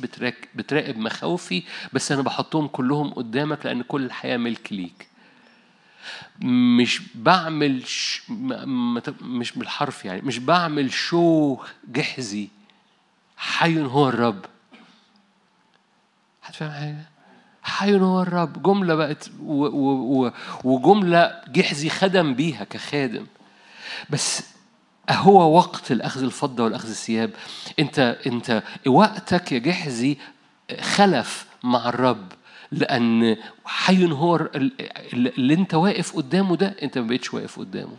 بتراقب 0.54 0.98
مخاوفي. 0.98 1.62
بس 1.92 2.12
أنا 2.12 2.22
بحطهم 2.22 2.66
كلهم 2.68 3.10
قدامك 3.14 3.66
لأن 3.66 3.82
كل 3.82 4.04
الحياة 4.04 4.36
ملك 4.36 4.72
ليك. 4.72 5.08
مش 6.40 7.02
بعمل 7.14 7.86
ش... 7.86 8.22
مش 9.20 9.52
بالحرف 9.52 10.04
يعني 10.04 10.20
مش 10.20 10.38
بعمل 10.38 10.92
شو 10.92 11.58
جحزي. 11.88 12.48
حي 13.36 13.80
هو 13.80 14.08
الرب. 14.08 14.44
هتفهم 16.42 16.70
حاجة؟ 16.70 17.15
هو 17.80 18.22
الرب. 18.22 18.62
جملة 18.62 18.94
بقت 18.94 19.30
وجملة 20.64 21.40
جحزي 21.48 21.88
خدم 21.90 22.34
بيها 22.34 22.64
كخادم. 22.64 23.26
بس 24.10 24.42
هو 25.10 25.56
وقت 25.56 25.92
الأخذ 25.92 26.22
الفضة 26.22 26.64
والأخذ 26.64 26.88
الثياب. 26.88 27.30
أنت 27.78 27.98
أنت 28.26 28.62
وقتك 28.86 29.52
يا 29.52 29.58
جحزي 29.58 30.16
خلف 30.80 31.46
مع 31.62 31.88
الرب 31.88 32.32
لأن 32.72 33.36
حي 33.64 34.12
هو 34.12 34.36
اللي 35.14 35.54
أنت 35.54 35.74
واقف 35.74 36.16
قدامه 36.16 36.56
ده 36.56 36.76
أنت 36.82 36.98
ما 36.98 37.06
بقتش 37.06 37.34
واقف 37.34 37.58
قدامه. 37.58 37.96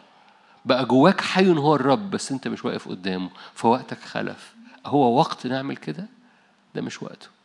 بقى 0.65 0.85
جواك 0.85 1.21
حي 1.21 1.49
هو 1.49 1.75
الرب 1.75 2.09
بس 2.09 2.31
أنت 2.31 2.47
مش 2.47 2.65
واقف 2.65 2.89
قدامه. 2.89 3.29
فوقتك 3.55 3.99
خلف. 3.99 4.53
هو 4.85 5.19
وقت 5.19 5.47
نعمل 5.47 5.77
كده؟ 5.77 6.05
ده 6.75 6.81
مش 6.81 7.03
وقته. 7.03 7.36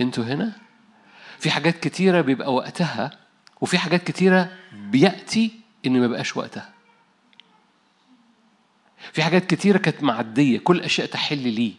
أنتوا 0.00 0.24
هنا؟ 0.24 0.52
في 1.38 1.50
حاجات 1.50 1.80
كتيرة 1.80 2.20
بيبقى 2.20 2.54
وقتها 2.54 3.10
وفي 3.60 3.78
حاجات 3.78 4.04
كتيرة 4.04 4.52
بيأتي 4.72 5.60
إن 5.86 6.00
ما 6.00 6.06
بقاش 6.06 6.36
وقتها. 6.36 6.70
في 9.12 9.22
حاجات 9.22 9.46
كتيرة 9.46 9.78
كانت 9.78 10.02
معدية 10.02 10.58
كل 10.58 10.80
أشياء 10.80 11.06
تحل 11.06 11.48
لي 11.48 11.74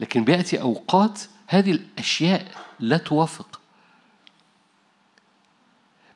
لكن 0.00 0.24
بيأتي 0.24 0.60
أوقات 0.60 1.20
هذه 1.46 1.72
الأشياء 1.72 2.50
لا 2.80 2.96
توافق. 2.96 3.60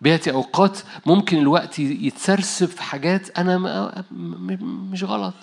بيأتي 0.00 0.30
أوقات 0.30 0.78
ممكن 1.06 1.38
الوقت 1.38 1.78
يتسرسب 1.78 2.66
في 2.66 2.82
حاجات 2.82 3.38
أنا 3.38 3.58
مش 4.12 5.04
غلط. 5.04 5.34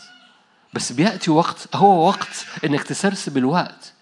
بس 0.73 0.91
بيأتي 0.91 1.31
وقت 1.31 1.75
هو 1.75 2.07
وقت 2.07 2.45
إنك 2.65 2.83
تسرسب 2.83 3.37
الوقت. 3.37 3.93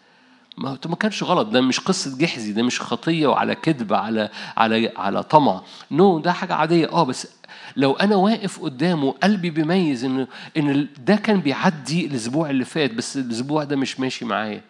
ما 0.57 0.77
ما 0.85 0.95
كانش 0.95 1.23
غلط. 1.23 1.47
ده 1.47 1.61
مش 1.61 1.79
قصة 1.79 2.17
جحزي 2.17 2.53
ده 2.53 2.63
مش 2.63 2.81
خطية 2.81 3.27
وعلى 3.27 3.55
كذب 3.55 3.93
على 3.93 4.29
على 4.57 4.91
على 4.97 5.23
طمع. 5.23 5.61
نو 5.91 6.19
no, 6.19 6.23
ده 6.23 6.31
حاجة 6.31 6.53
عادية. 6.53 6.91
آه 6.91 7.03
بس 7.03 7.27
لو 7.75 7.93
أنا 7.93 8.15
واقف 8.15 8.59
قدامه 8.59 9.11
قلبي 9.11 9.49
بيميز 9.49 10.03
إن 10.05 10.27
إن 10.57 10.87
ده 10.99 11.15
كان 11.15 11.39
بيعدي 11.41 12.05
الأسبوع 12.05 12.49
اللي 12.49 12.65
فات 12.65 12.93
بس 12.93 13.17
الأسبوع 13.17 13.63
ده 13.63 13.75
مش 13.75 13.99
ماشي 13.99 14.25
معايا. 14.25 14.61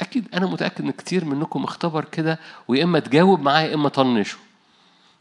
أكيد 0.00 0.28
أنا 0.34 0.46
متأكد 0.46 0.84
إن 0.84 0.90
كتير 0.90 1.24
منكم 1.24 1.64
اختبر 1.64 2.04
كده 2.04 2.38
ويا 2.68 2.84
إما 2.84 2.98
تجاوب 2.98 3.40
معايا 3.42 3.68
يا 3.68 3.74
إما 3.74 3.88
طنشه 3.88 4.36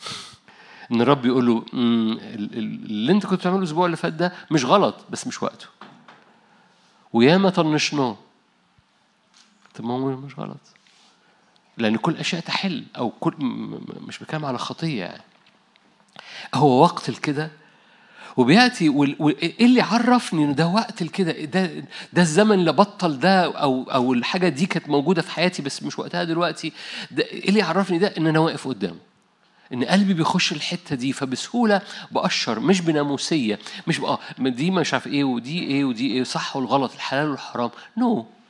إن 0.91 1.01
الرب 1.01 1.25
يقول 1.25 1.45
له 1.47 1.65
اللي 1.73 3.11
أنت 3.11 3.25
كنت 3.25 3.39
بتعمله 3.39 3.59
الأسبوع 3.59 3.85
اللي 3.85 3.97
فات 3.97 4.13
ده 4.13 4.33
مش 4.51 4.65
غلط 4.65 4.95
بس 5.09 5.27
مش 5.27 5.43
وقته. 5.43 5.65
وياما 7.13 7.49
طنشناه. 7.49 8.15
ما 9.81 9.93
هو 9.93 9.97
مش 10.17 10.39
غلط. 10.39 10.57
لأن 11.77 11.97
كل 11.97 12.11
الأشياء 12.11 12.41
تحل 12.41 12.83
أو 12.97 13.09
كل 13.09 13.33
مش 14.07 14.19
بتكلم 14.19 14.45
على 14.45 14.57
خطية 14.57 14.99
يعني. 15.03 15.21
هو 16.55 16.81
وقت 16.81 17.09
الكده 17.09 17.51
وبيأتي 18.37 18.89
وال- 18.89 19.15
وال- 19.19 19.41
إيه 19.41 19.65
اللي 19.65 19.81
عرفني 19.81 20.43
إن 20.45 20.55
ده 20.55 20.67
وقت 20.67 21.01
الكده 21.01 21.31
ده 21.45 21.65
ده 22.13 22.21
الزمن 22.21 22.59
اللي 22.59 22.71
بطل 22.73 23.19
ده 23.19 23.57
أو 23.57 23.83
أو 23.83 24.13
الحاجة 24.13 24.49
دي 24.49 24.65
كانت 24.65 24.89
موجودة 24.89 25.21
في 25.21 25.31
حياتي 25.31 25.61
بس 25.61 25.83
مش 25.83 25.99
وقتها 25.99 26.23
دلوقتي. 26.23 26.71
ده 27.11 27.23
إيه 27.23 27.49
اللي 27.49 27.61
عرفني 27.61 27.97
ده؟ 27.97 28.07
إن 28.17 28.27
أنا 28.27 28.39
واقف 28.39 28.67
قدامه 28.67 28.97
إن 29.73 29.83
قلبي 29.83 30.13
بيخش 30.13 30.51
الحتة 30.51 30.95
دي 30.95 31.13
فبسهولة 31.13 31.81
بقشر 32.11 32.59
مش 32.59 32.81
بناموسية 32.81 33.59
مش 33.87 33.97
بقى 33.97 34.19
دي 34.39 34.71
مش 34.71 34.93
عارف 34.93 35.07
إيه 35.07 35.23
ودي 35.23 35.63
إيه 35.63 35.85
ودي 35.85 36.11
إيه 36.13 36.23
صح 36.23 36.55
والغلط 36.55 36.93
الحلال 36.93 37.29
والحرام. 37.29 37.69
نو 37.97 38.21
no. 38.21 38.40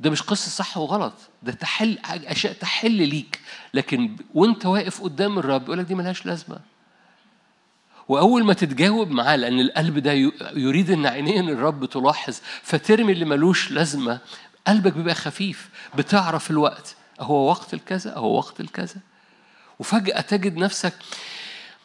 ده 0.00 0.10
مش 0.10 0.22
قصة 0.22 0.50
صح 0.50 0.78
وغلط. 0.78 1.12
ده 1.42 1.52
تحل 1.52 1.98
أشياء 2.04 2.52
تحل 2.52 3.08
ليك. 3.08 3.40
لكن 3.74 4.16
وأنت 4.34 4.66
واقف 4.66 5.02
قدام 5.02 5.38
الرب 5.38 5.62
يقول 5.62 5.78
لك 5.78 5.84
دي 5.84 5.94
ملهاش 5.94 6.26
لازمة. 6.26 6.58
وأول 8.08 8.44
ما 8.44 8.52
تتجاوب 8.52 9.10
معاه 9.10 9.36
لأن 9.36 9.60
القلب 9.60 9.98
ده 9.98 10.12
يريد 10.56 10.90
إن 10.90 11.06
عينين 11.06 11.48
الرب 11.48 11.84
تلاحظ 11.84 12.38
فترمي 12.62 13.12
اللي 13.12 13.24
ملوش 13.24 13.70
لازمة. 13.70 14.18
قلبك 14.66 14.92
بيبقى 14.92 15.14
خفيف. 15.14 15.68
بتعرف 15.94 16.50
الوقت. 16.50 16.96
هو 17.20 17.48
وقت 17.48 17.74
الكذا 17.74 18.14
هو 18.14 18.36
وقت 18.36 18.60
الكذا. 18.60 18.96
وفجأة 19.78 20.20
تجد 20.20 20.56
نفسك 20.56 20.94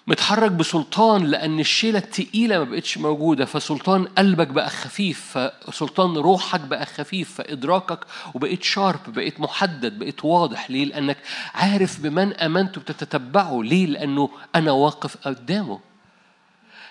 متحرك 0.08 0.52
بسلطان 0.52 1.24
لأن 1.26 1.60
الشيلة 1.60 2.00
التقيلة 2.00 2.58
ما 2.58 2.64
بقتش 2.64 2.98
موجودة 2.98 3.46
فسلطان 3.46 4.06
قلبك 4.06 4.48
بقى 4.48 4.70
خفيف 4.70 5.38
فسلطان 5.38 6.18
روحك 6.18 6.60
بقى 6.60 6.86
خفيف 6.86 7.34
فإدراكك 7.34 8.00
وبقيت 8.34 8.64
شارب 8.64 9.00
بقيت 9.08 9.40
محدد 9.40 10.00
بقيت 10.00 10.26
واضح. 10.26 10.72
ليه؟ 10.72 10.86
لأنك 10.86 11.18
عارف 11.54 12.00
بمن 12.02 12.34
آمنت 12.34 12.80
بتتتبعه 12.80 13.64
ليه؟ 13.64 13.86
لأنه 13.86 14.30
أنا 14.56 14.72
واقف 14.72 15.28
قدامه. 15.28 15.80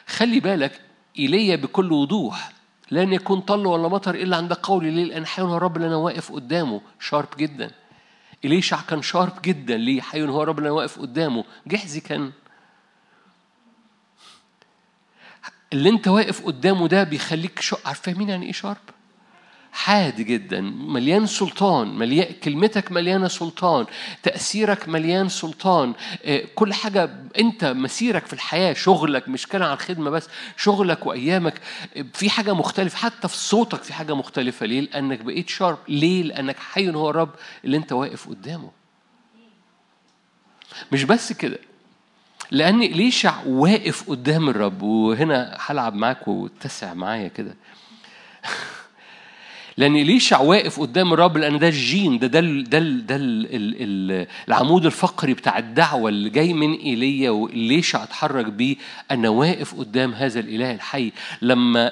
خلي 0.07 0.41
بالك 0.41 0.81
إيليا 1.19 1.57
بكل 1.57 1.93
وضوح. 1.93 2.53
لن 2.91 3.13
يكون 3.13 3.41
طل 3.41 3.67
ولا 3.67 3.89
مطر 3.89 4.15
إلا 4.15 4.37
عند 4.37 4.53
قولي. 4.53 4.91
ليه؟ 4.91 5.05
لأن 5.05 5.27
حي 5.27 5.43
هو 5.43 5.57
الرب 5.57 5.77
اللي 5.77 5.89
أنا 5.89 5.97
واقف 5.97 6.33
قدامه. 6.33 6.81
شارب 7.01 7.29
جدا. 7.39 7.71
إليشع 8.45 8.81
كان 8.89 9.03
شارب 9.03 9.33
جدا. 9.43 9.77
ليه؟ 9.77 10.01
حي 10.01 10.23
هو 10.23 10.43
الرب 10.43 10.59
اللي 10.59 10.69
أنا 10.69 10.77
واقف 10.77 10.99
قدامه. 11.01 11.45
جحزي 11.67 12.01
كان 12.01 12.33
اللي 15.73 15.89
انت 15.89 16.09
واقف 16.09 16.47
قدامه 16.47 16.89
ده 16.89 17.03
بيخليك 17.03 17.61
شو 17.61 17.77
عارف 17.85 18.01
فاهمين 18.01 18.29
يعني 18.29 18.47
إيه 18.47 18.53
شارب؟ 18.53 18.77
حاد 19.73 20.21
جدا. 20.21 20.61
مليان 20.61 21.27
سلطان. 21.27 21.99
مليان 21.99 22.33
كلمتك 22.45 22.93
مليانة 22.93 23.29
سلطان. 23.29 23.87
تأثيرك 24.23 24.89
مليان 24.89 25.29
سلطان. 25.29 25.95
آه، 26.25 26.45
كل 26.55 26.73
حاجة 26.73 27.11
انت 27.39 27.65
مسيرك 27.65 28.27
في 28.27 28.33
الحياة 28.33 28.73
شغلك 28.73 29.29
مش 29.29 29.47
كلام 29.47 29.69
عن 29.69 29.75
الخدمة 29.75 30.11
بس 30.11 30.29
شغلك 30.57 31.07
وأيامك 31.07 31.61
في 32.15 32.31
حاجة 32.31 32.53
مختلفة. 32.55 32.99
حتى 32.99 33.29
في 33.29 33.37
صوتك 33.37 33.83
في 33.83 33.93
حاجة 33.93 34.15
مختلفة. 34.15 34.67
ليه؟ 34.67 34.81
لأنك 34.81 35.21
بقيت 35.21 35.49
شارب 35.49 35.79
ليه؟ 35.89 36.23
لأنك 36.23 36.59
حي 36.59 36.91
هو 36.91 37.11
الرب 37.11 37.31
اللي 37.65 37.77
انت 37.77 37.93
واقف 37.93 38.29
قدامه. 38.29 38.71
مش 40.93 41.05
بس 41.05 41.33
كده. 41.33 41.59
لأن 42.53 42.83
إليشع 42.83 43.35
واقف 43.47 44.11
قدام 44.11 44.49
الرب؟ 44.49 44.83
وهنا 44.83 45.57
هلعب 45.61 45.95
معاك 45.95 46.29
واتسع 46.29 46.95
معايا 46.95 47.29
كده. 47.29 47.57
لأن 49.77 49.97
إليشع 49.97 50.41
واقف 50.41 50.81
قدام 50.81 51.13
الرب؟ 51.13 51.37
لأن 51.39 51.59
ده 51.59 51.69
الجين 51.69 52.19
ده 52.19 52.27
ده 52.27 52.41
ده 52.41 52.79
ده 52.79 53.17
ال- 53.17 53.55
ال- 53.57 53.77
ال- 53.81 54.27
العمود 54.49 54.87
الفقري 54.87 55.35
بتاع 55.35 55.59
الدعوة 55.59 56.09
اللي 56.09 56.31
جاي 56.31 56.53
من 56.53 56.73
إيليا 56.75 57.31
وإليشع 57.31 58.03
اتحرك 58.03 58.47
بيه؟ 58.47 58.77
أنا 59.11 59.29
واقف 59.29 59.75
قدام 59.75 60.15
هذا 60.15 60.41
الإله 60.41 60.73
الحي. 60.75 61.13
لما 61.43 61.91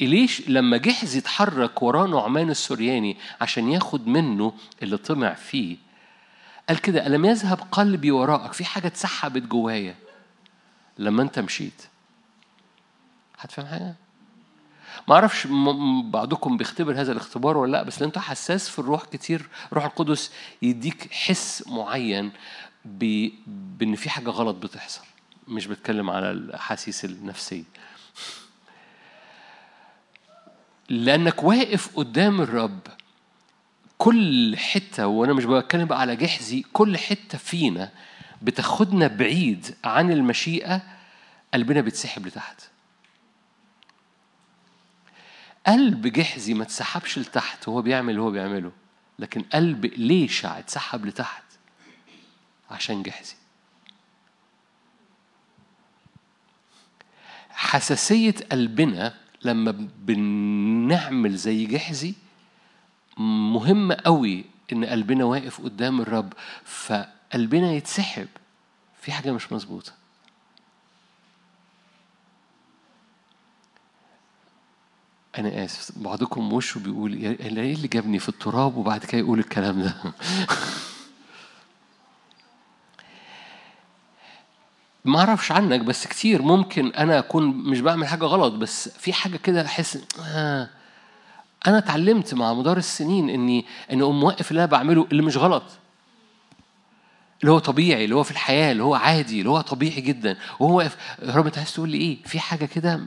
إليش 0.00 0.48
لما 0.48 0.76
جحز 0.76 1.16
يتحرك 1.16 1.82
وراه 1.82 2.06
نعمان 2.06 2.50
السورياني 2.50 3.16
عشان 3.40 3.72
ياخد 3.72 4.08
منه 4.08 4.52
اللي 4.82 4.96
طمع 4.96 5.34
فيه 5.34 5.76
قال 6.68 6.80
كده 6.80 7.06
ألم 7.06 7.24
يذهب 7.24 7.60
قلبي 7.72 8.10
وراءك؟ 8.10 8.52
في 8.52 8.64
حاجة 8.64 8.86
اتسحبت 8.86 9.42
جوايا. 9.42 9.94
لما 10.98 11.22
أنت 11.22 11.38
مشيت. 11.38 11.82
هتفهم 13.38 13.66
حاجة؟ 13.66 13.94
ما 15.08 15.14
أعرفش 15.14 15.46
بعضكم 16.04 16.56
بيختبر 16.56 17.00
هذا 17.00 17.12
الاختبار 17.12 17.56
ولا 17.56 17.72
لأ 17.72 17.82
بس 17.82 18.02
انت 18.02 18.18
حساس 18.18 18.68
في 18.68 18.78
الروح 18.78 19.04
كتير. 19.04 19.48
روح 19.72 19.84
القدس 19.84 20.32
يديك 20.62 21.12
حس 21.12 21.64
معين. 21.66 22.32
بإن 22.84 23.94
في 23.94 24.10
حاجة 24.10 24.30
غلط 24.30 24.56
بتحصل. 24.56 25.04
مش 25.48 25.66
بتكلم 25.66 26.10
على 26.10 26.30
الأحاسيس 26.30 27.04
النفسية. 27.04 27.64
لأنك 30.88 31.44
واقف 31.44 31.96
قدام 31.96 32.40
الرب. 32.40 32.80
كل 33.98 34.56
حتة 34.56 35.06
وأنا 35.06 35.32
مش 35.32 35.44
بتكلم 35.44 35.84
بقى 35.84 36.00
على 36.00 36.16
جحزي 36.16 36.64
كل 36.72 36.98
حتة 36.98 37.38
فينا 37.38 37.90
بتاخدنا 38.42 39.06
بعيد 39.06 39.74
عن 39.84 40.12
المشيئة 40.12 40.82
قلبنا 41.54 41.80
بيتسحب 41.80 42.26
لتحت. 42.26 42.62
قلب 45.66 46.06
جحزي 46.06 46.54
ما 46.54 46.62
اتسحبش 46.62 47.18
لتحت 47.18 47.68
وهو 47.68 47.82
بيعمل 47.82 48.10
اللي 48.10 48.22
هو 48.22 48.30
بيعمله 48.30 48.72
لكن 49.18 49.42
قلب 49.42 49.84
ليشع 49.86 50.58
اتسحب 50.58 51.06
لتحت 51.06 51.42
عشان 52.70 53.02
جحزي. 53.02 53.34
حساسية 57.50 58.34
قلبنا 58.52 59.14
لما 59.42 59.88
بنعمل 59.98 61.36
زي 61.36 61.66
جحزي 61.66 62.14
مهم 63.18 63.92
قوي 63.92 64.44
إن 64.72 64.84
قلبنا 64.84 65.24
واقف 65.24 65.60
قدام 65.60 66.00
الرب 66.00 66.32
فقلبنا 66.64 67.72
يتسحب 67.72 68.28
في 69.00 69.12
حاجة 69.12 69.32
مش 69.32 69.52
مظبوطة. 69.52 69.92
أنا 75.38 75.64
آسف 75.64 75.98
بعضكم 75.98 76.52
وشه 76.52 76.78
بيقول 76.78 77.12
إيه 77.12 77.48
اللي 77.48 77.88
جابني 77.88 78.18
في 78.18 78.28
التراب 78.28 78.76
وبعد 78.76 79.04
كده 79.04 79.18
يقول 79.18 79.38
الكلام 79.38 79.82
ده. 79.82 79.94
ما 85.04 85.18
أعرفش 85.18 85.52
عنك 85.52 85.80
بس 85.80 86.06
كتير 86.06 86.42
ممكن 86.42 86.92
أنا 86.92 87.18
أكون 87.18 87.46
مش 87.46 87.80
بعمل 87.80 88.06
حاجة 88.06 88.24
غلط 88.24 88.52
بس 88.52 88.88
في 88.88 89.12
حاجة 89.12 89.36
كده 89.36 89.64
احس 89.64 89.98
آه 90.20 90.70
أنا 91.66 91.78
اتعلمت 91.78 92.34
مع 92.34 92.54
مدار 92.54 92.76
السنين 92.76 93.30
اني 93.30 93.64
اني 93.92 94.02
أقوم 94.02 94.20
موقف 94.20 94.50
اللي 94.50 94.60
أنا 94.64 94.70
بعمله 94.70 95.06
اللي 95.12 95.22
مش 95.22 95.36
غلط. 95.36 95.62
اللي 97.40 97.52
هو 97.52 97.58
طبيعي 97.58 98.04
اللي 98.04 98.14
هو 98.14 98.22
في 98.22 98.30
الحياة 98.30 98.72
اللي 98.72 98.82
هو 98.82 98.94
عادي 98.94 99.38
اللي 99.38 99.50
هو 99.50 99.60
طبيعي 99.60 100.00
جدا. 100.00 100.36
وهو 100.60 100.76
واقف 100.78 100.96
رب 101.22 101.46
أنت 101.46 101.58
عايز 101.58 101.72
تقول 101.74 101.88
لي 101.90 101.98
إيه؟ 101.98 102.22
في 102.24 102.40
حاجة 102.40 102.64
كده؟ 102.64 103.00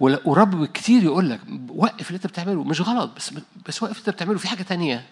ورب 0.00 0.66
كتير 0.66 1.02
يقول 1.02 1.30
لك 1.30 1.40
وقف 1.68 2.06
اللي 2.08 2.16
أنت 2.16 2.26
بتعمله 2.26 2.64
مش 2.64 2.80
غلط 2.80 3.10
بس 3.16 3.32
بس 3.66 3.82
وقف 3.82 3.92
اللي 3.98 4.00
أنت 4.08 4.10
بتعمله. 4.10 4.38
في 4.38 4.48
حاجة 4.48 4.62
تانية. 4.62 5.06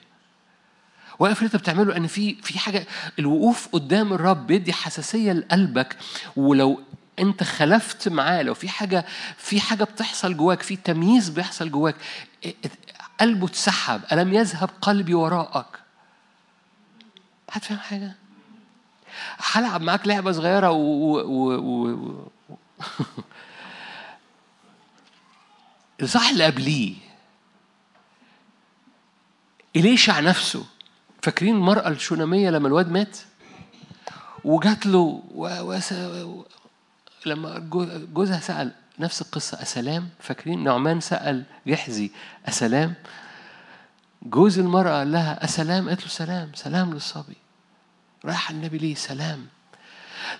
وقف 1.18 1.38
اللي 1.38 1.46
أنت 1.46 1.56
بتعمله 1.56 1.84
لأن 1.92 2.06
في 2.06 2.34
في 2.34 2.58
حاجة 2.58 2.86
الوقوف 3.18 3.68
قدام 3.72 4.12
الرب 4.12 4.46
بيدي 4.46 4.72
حساسية 4.72 5.32
لقلبك. 5.32 5.96
ولو 6.36 6.80
انت 7.18 7.42
خلفت 7.42 8.08
معاه. 8.08 8.42
لو 8.42 8.54
في 8.54 8.68
حاجة 8.68 9.06
في 9.36 9.60
حاجة 9.60 9.84
بتحصل 9.84 10.36
جواك 10.36 10.62
في 10.62 10.76
تمييز 10.76 11.28
بيحصل 11.28 11.70
جواك 11.70 11.96
قلبه 13.20 13.46
اتسحب 13.46 14.00
ألم 14.12 14.34
يذهب 14.34 14.70
قلبي 14.82 15.14
وراءك. 15.14 15.66
هتفهم 17.50 17.78
حاجة؟ 17.78 18.14
هلعب 19.52 19.80
معاك 19.80 20.06
لعبة 20.06 20.32
صغيرة 20.32 20.70
و, 20.70 20.76
و... 20.76 21.54
و... 21.58 21.90
و... 21.90 22.28
الصح 26.02 26.28
اللي 26.28 26.44
قبليه 26.44 26.94
إليشع 29.76 30.20
نفسه. 30.20 30.66
فاكرين 31.22 31.54
المرأة 31.54 31.88
الشونامية 31.88 32.50
لما 32.50 32.68
الواد 32.68 32.90
مات؟ 32.90 33.18
وجات 34.44 34.86
له 34.86 35.22
و... 35.34 35.48
و... 35.60 36.44
لما 37.26 37.58
جو- 37.58 38.06
جوزها 38.14 38.40
سأل 38.40 38.72
نفس 38.98 39.22
القصة 39.22 39.62
أسلام؟ 39.62 40.08
فاكرين؟ 40.20 40.64
نعمان 40.64 41.00
سأل 41.00 41.44
جحزي 41.66 42.10
أسلام؟ 42.48 42.94
جوز 44.22 44.58
المرأة 44.58 44.98
قال 44.98 45.12
لها 45.12 45.44
أسلام؟ 45.44 45.88
قالت 45.88 46.02
له 46.02 46.08
سلام 46.08 46.50
سلام 46.54 46.92
للصبي. 46.94 47.36
راح 48.24 48.50
النبي 48.50 48.78
ليه 48.78 48.94
سلام؟ 48.94 49.46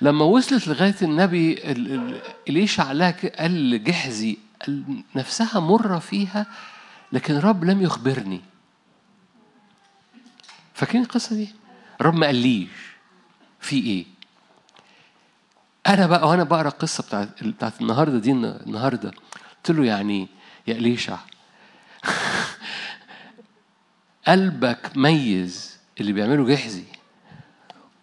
لما 0.01 0.25
وصلت 0.25 0.69
لغاية 0.69 0.95
النبي 1.03 1.53
ال- 1.73 1.93
ال- 1.95 2.23
إليشع 2.49 2.93
لها 2.93 3.11
ك- 3.11 3.27
قال 3.41 3.71
لجحزي 3.71 4.39
نفسها 5.15 5.61
مرة 5.61 5.99
فيها 5.99 6.47
لكن 7.13 7.35
الرب 7.37 7.65
لم 7.65 7.83
يخبرني. 7.83 8.41
فاكرين 10.75 11.03
القصة 11.03 11.37
دي؟ 11.37 11.49
الرب 12.01 12.15
ما 12.15 12.27
قاليش 12.27 12.69
في 13.61 13.77
إيه؟ 13.77 14.05
أنا 15.87 16.07
بقى 16.07 16.29
وأنا 16.29 16.45
بقرأ 16.45 16.69
القصة 16.69 17.03
بتاعت 17.03 17.45
بتاعت 17.45 17.81
النهاردة 17.81 18.19
دي 18.19 18.33
النهاردة. 18.33 19.13
قلت 19.57 19.71
له 19.71 19.85
يعني 19.85 20.29
يا 20.67 20.75
إليشع. 20.75 21.19
قلبك 24.29 24.97
ميز 24.97 25.79
اللي 26.01 26.13
بيعمله 26.13 26.45
جحزي 26.45 26.85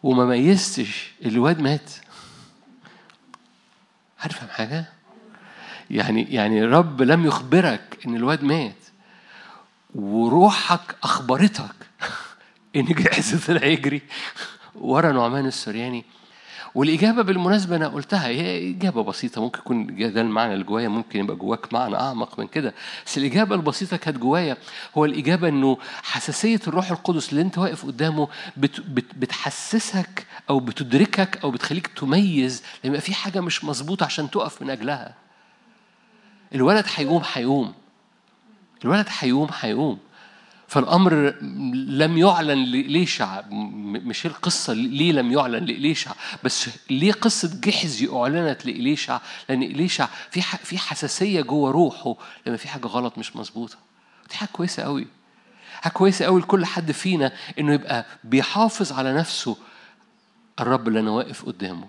وما 0.03 0.25
ميزتش 0.25 1.11
الواد 1.25 1.59
مات. 1.59 1.91
عارف 4.19 4.49
حاجة؟ 4.49 4.85
يعني 5.89 6.23
يعني 6.23 6.63
الرب 6.63 7.01
لم 7.01 7.25
يخبرك 7.25 7.97
إن 8.05 8.15
الواد 8.15 8.43
مات 8.43 8.75
وروحك 9.95 10.95
أخبرتك 11.03 11.75
إن 12.75 12.85
جحز 12.85 13.45
طلع 13.45 13.65
يجري 13.65 14.01
ورا 14.75 15.11
نعمان 15.11 15.45
السرياني 15.45 16.05
والإجابة 16.75 17.21
بالمناسبة 17.21 17.75
أنا 17.75 17.87
قلتها 17.87 18.27
هي 18.27 18.69
إجابة 18.71 19.03
بسيطة 19.03 19.41
ممكن 19.41 19.59
يكون 19.59 19.95
ده 20.13 20.21
المعنى 20.21 20.53
اللي 20.53 20.63
جوايا 20.63 20.87
ممكن 20.87 21.19
يبقى 21.19 21.35
جواك 21.35 21.73
معنى 21.73 21.95
أعمق 21.95 22.39
من 22.39 22.47
كده 22.47 22.73
بس 23.05 23.17
الإجابة 23.17 23.55
البسيطة 23.55 23.97
كانت 23.97 24.17
جوايا 24.17 24.57
هو 24.97 25.05
الإجابة 25.05 25.47
إنه 25.49 25.77
حساسية 26.03 26.59
الروح 26.67 26.91
القدس 26.91 27.29
اللي 27.29 27.41
أنت 27.41 27.57
واقف 27.57 27.85
قدامه 27.85 28.27
بت 28.57 28.79
بت 28.81 29.05
بتحسسك 29.17 30.25
أو 30.49 30.59
بتدركك 30.59 31.39
أو 31.43 31.51
بتخليك 31.51 31.87
تميز 31.87 32.63
لما 32.83 32.99
في 32.99 33.13
حاجة 33.13 33.39
مش 33.41 33.63
مظبوطة 33.63 34.03
عشان 34.05 34.31
تقف 34.31 34.61
من 34.61 34.69
أجلها. 34.69 35.13
الولد 36.55 36.85
هيقوم 36.95 37.21
هيقوم. 37.33 37.73
الولد 38.85 39.07
هيقوم 39.19 39.47
هيقوم. 39.59 39.97
فالأمر 40.71 41.35
لم 41.87 42.17
يعلن 42.17 42.63
لإليشع 42.63 43.41
مش 43.49 44.25
القصة 44.25 44.73
ليه 44.73 45.11
لم 45.11 45.31
يعلن 45.31 45.65
لإليشع 45.65 46.11
بس 46.43 46.69
ليه 46.89 47.11
قصة 47.11 47.59
جحزي 47.63 48.09
أعلنت 48.13 48.65
لإليشع 48.65 49.19
لأن 49.49 49.63
إليشع 49.63 50.07
في 50.29 50.41
في 50.41 50.77
حساسية 50.77 51.41
جوه 51.41 51.71
روحه 51.71 52.15
لما 52.47 52.57
في 52.57 52.67
حاجة 52.67 52.87
غلط 52.87 53.17
مش 53.17 53.35
مظبوطة. 53.35 53.77
دي 54.29 54.35
حاجة 54.37 54.49
كويسة 54.53 54.83
قوي 54.83 55.07
حاجة 55.81 55.93
كويسة 55.93 56.25
قوي 56.25 56.41
لكل 56.41 56.65
حد 56.65 56.91
فينا 56.91 57.31
إنه 57.59 57.73
يبقى 57.73 58.05
بيحافظ 58.23 58.91
على 58.91 59.13
نفسه. 59.13 59.57
الرب 60.59 60.87
اللي 60.87 60.99
أنا 60.99 61.11
واقف 61.11 61.45
قدامه. 61.45 61.87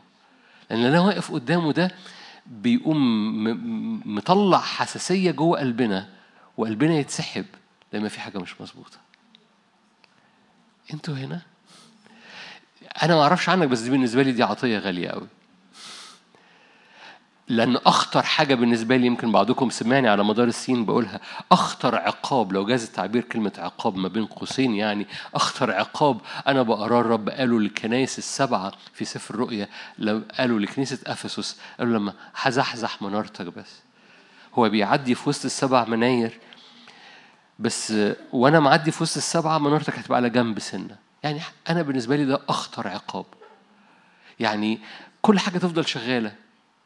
لأن 0.71 0.79
اللي 0.79 0.89
أنا 0.89 1.01
واقف 1.01 1.33
قدامه 1.33 1.73
ده 1.73 1.91
بيقوم 2.47 2.99
مطلع 4.17 4.59
حساسية 4.59 5.31
جوه 5.31 5.59
قلبنا 5.61 6.09
وقلبنا 6.57 6.95
يتسحب. 6.99 7.45
لما 7.93 8.09
في 8.09 8.21
حاجة 8.21 8.39
مش 8.39 8.61
مظبوطة. 8.61 8.99
أنتوا 10.95 11.15
هنا؟ 11.15 11.41
أنا 13.03 13.15
ما 13.15 13.23
أعرفش 13.23 13.49
عنك 13.49 13.69
بس 13.69 13.81
دي 13.81 13.91
بالنسبة 13.91 14.23
لي 14.23 14.33
دي 14.33 14.43
عطية 14.43 14.79
غالية 14.79 15.09
قوي 15.09 15.27
لأن 17.49 17.77
أخطر 17.77 18.23
حاجة 18.23 18.55
بالنسبة 18.55 18.97
لي 18.97 19.07
يمكن 19.07 19.33
بعضكم 19.33 19.71
سمعني 19.71 20.09
على 20.09 20.25
مدار 20.25 20.49
السنين 20.49 20.85
بقولها 20.85 21.21
أخطر 21.53 21.95
عقاب 21.97 22.53
لو 22.53 22.67
جاز 22.67 22.85
التعبير 22.85 23.23
كلمة 23.23 23.53
عقاب 23.59 23.97
ما 23.97 24.09
بين 24.09 24.27
قوسين 24.27 24.75
يعني 24.75 25.07
أخطر 25.35 25.71
عقاب 25.73 26.21
أنا 26.47 26.63
بقراه 26.63 27.01
الرب 27.01 27.29
قاله 27.29 27.61
للكنايس 27.61 28.19
السبعة 28.19 28.73
في 28.95 29.05
سفر 29.05 29.35
الرؤيا 29.35 29.69
قالوا 30.39 30.61
لكنيسة 30.61 30.99
أفسس 31.07 31.61
قالوا 31.79 31.99
لما 31.99 32.15
هزحزح 32.35 33.03
منارتك 33.03 33.47
بس. 33.47 33.81
هو 34.55 34.69
بيعدي 34.69 35.15
في 35.15 35.29
وسط 35.29 35.45
السبع 35.45 35.85
مناير 35.85 36.41
بس 37.63 37.93
وأنا 38.33 38.61
معدي 38.61 38.91
في 38.91 39.03
وسط 39.03 39.17
السبعة 39.17 39.59
منارتك 39.59 39.99
هتبقى 39.99 40.17
على 40.17 40.31
جنب 40.31 40.59
سنة. 40.59 40.97
يعني 41.23 41.41
أنا 41.69 41.83
بالنسبة 41.83 42.17
لي 42.17 42.25
ده 42.25 42.41
أخطر 42.49 42.89
عقاب. 42.89 43.27
يعني 44.41 44.81
كل 45.23 45.39
حاجة 45.39 45.59
تفضل 45.59 45.87
شغالة. 45.87 46.35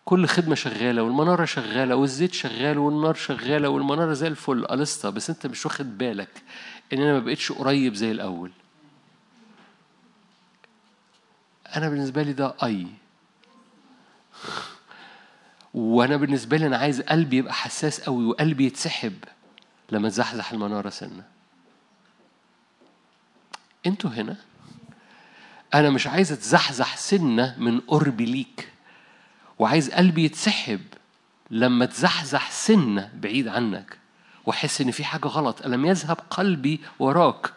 كل 0.05 0.27
خدمة 0.27 0.55
شغالة 0.55 1.03
والمنارة 1.03 1.45
شغالة 1.45 1.97
والزيت 1.97 2.35
شغال 2.35 2.79
والنار 2.79 3.15
شغالة 3.15 3.69
والمنارة 3.69 4.13
زي 4.13 4.27
الفل. 4.27 4.67
قلصتها 4.67 5.11
بس 5.11 5.31
أنت 5.31 5.47
مش 5.47 5.67
واخد 5.67 5.99
بالك 5.99 6.43
إن 6.93 7.03
أنا 7.03 7.13
ما 7.13 7.19
بقتش 7.19 7.53
قريب 7.53 7.95
زي 7.95 8.11
الأول. 8.11 8.51
أنا 11.77 11.89
بالنسبة 11.89 12.23
لي 12.23 12.33
ده 12.33 12.55
أي. 12.63 12.87
وأنا 15.75 16.17
بالنسبة 16.17 16.57
لي 16.57 16.67
أنا 16.67 16.77
عايز 16.77 17.01
قلبي 17.01 17.37
يبقى 17.37 17.55
حساس 17.55 18.01
قوي 18.01 18.25
وقلبي 18.25 18.67
يتسحب. 18.67 19.15
لما 19.93 20.09
تزحزح 20.09 20.53
المنارة 20.53 20.91
سنة. 20.91 21.23
أنتوا 23.87 24.11
هنا. 24.11 24.37
أنا 25.75 25.91
مش 25.91 26.07
عايز 26.07 26.33
أتزحزح 26.33 26.97
سنة 26.97 27.57
من 27.59 27.81
قربي 27.81 28.25
ليك. 28.25 28.73
وعايز 29.59 29.91
قلبي 29.91 30.25
يتسحب 30.25 30.81
لما 31.51 31.87
تزحزح 31.87 32.51
سنة 32.51 33.11
بعيد 33.15 33.49
عنك. 33.49 33.99
وأحس 34.45 34.81
إن 34.81 34.91
في 34.91 35.05
حاجة 35.05 35.27
غلط. 35.27 35.67
ألم 35.67 35.87
يذهب 35.87 36.19
قلبي 36.31 36.81
وراك. 36.99 37.53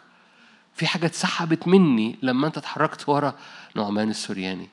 في 0.74 0.86
حاجة 0.86 1.06
اتسحبت 1.06 1.68
مني 1.68 2.18
لما 2.22 2.46
أنت 2.46 2.58
اتحركت 2.58 3.08
ورا 3.08 3.34
نعمان 3.76 4.10
السورياني. 4.10 4.68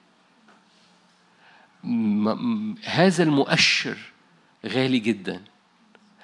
هذا 2.83 3.23
المؤشر 3.23 3.97
غالي 4.65 4.99
جدا. 4.99 5.41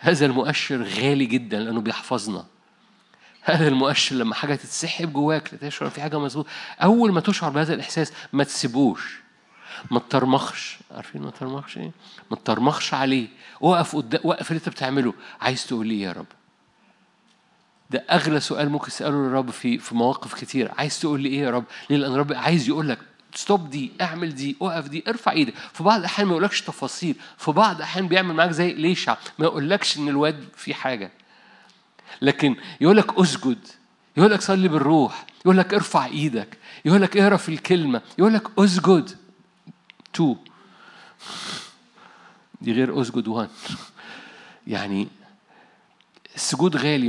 هذا 0.04 0.26
المؤشر 0.26 0.84
غالي 0.84 1.26
جدا 1.26 1.60
لأنه 1.60 1.82
بيحفظنا. 1.82 2.46
هذا 3.42 3.68
المؤشر 3.68 4.16
لما 4.16 4.36
حاجة 4.36 4.56
تتسحب 4.56 5.14
جواك 5.14 5.48
تشعر 5.48 5.90
في 5.90 6.02
حاجة 6.02 6.20
مظبوط 6.20 6.46
أول 6.84 7.12
ما 7.12 7.22
تشعر 7.22 7.50
بهذا 7.50 7.74
الإحساس 7.74 8.14
ما 8.34 8.44
تسيبوش. 8.44 9.20
ما 9.92 10.00
تطرمخش. 10.00 10.78
عارفين 10.92 11.22
ما 11.22 11.32
تطرمخش 11.32 11.78
إيه؟ 11.78 11.92
ما 12.32 12.38
تطرمخش 12.38 12.94
عليه. 12.94 13.28
وقف 13.62 13.96
قدام 13.96 14.22
وقف 14.24 14.52
اللي 14.52 14.60
أنت 14.60 14.70
بتعمله. 14.70 15.14
عايز 15.42 15.68
تقول 15.68 15.88
لي 15.88 16.02
يا 16.02 16.12
رب؟ 16.12 16.26
ده 17.90 18.06
أغلى 18.12 18.40
سؤال 18.40 18.70
ممكن 18.70 18.88
تسأله 18.88 19.28
للرب 19.28 19.50
في 19.52 19.78
في 19.78 19.96
مواقف 19.96 20.34
كتير. 20.34 20.72
عايز 20.78 21.00
تقول 21.00 21.22
لي 21.22 21.30
إيه 21.30 21.42
يا 21.42 21.52
رب؟ 21.52 21.64
ليه؟ 21.90 21.98
لأن 21.98 22.14
الرب 22.14 22.34
عايز 22.34 22.70
يقول 22.70 22.90
لك 22.90 23.00
ستوب 23.36 23.70
دي 23.70 23.92
اعمل 24.02 24.36
دي 24.36 24.56
اقف 24.62 24.88
دي 24.88 25.04
ارفع 25.08 25.32
إيدك. 25.32 25.54
في 25.74 25.84
بعض 25.84 26.00
الأحيان 26.00 26.28
ما 26.28 26.34
يقولكش 26.34 26.62
تفاصيل. 26.62 27.16
في 27.38 27.52
بعض 27.52 27.76
الأحيان 27.76 28.08
بيعمل 28.08 28.36
معاك 28.36 28.52
زي 28.52 28.74
ليشع. 28.74 29.18
ما 29.40 29.46
يقولكش 29.46 29.98
إن 29.98 30.10
الواد 30.10 30.46
في 30.56 30.74
حاجة. 30.74 31.12
لكن 32.22 32.56
يقول 32.82 32.98
لك 32.98 33.20
اسجد. 33.20 33.68
يقول 34.18 34.32
لك 34.32 34.42
صلي 34.42 34.68
بالروح. 34.68 35.26
يقول 35.46 35.58
لك 35.58 35.74
ارفع 35.74 36.06
إيدك. 36.06 36.58
يقول 36.86 37.02
لك 37.02 37.18
اقرأ 37.18 37.38
في 37.38 37.50
الكلمة. 37.50 38.02
يقول 38.18 38.34
لك 38.34 38.60
اسجد. 38.60 39.18
تو. 40.14 40.36
دي 42.62 42.72
غير 42.72 43.02
اسجد 43.02 43.28
وان. 43.28 43.48
يعني 44.68 45.08
السجود 46.36 46.78
غالي 46.78 47.06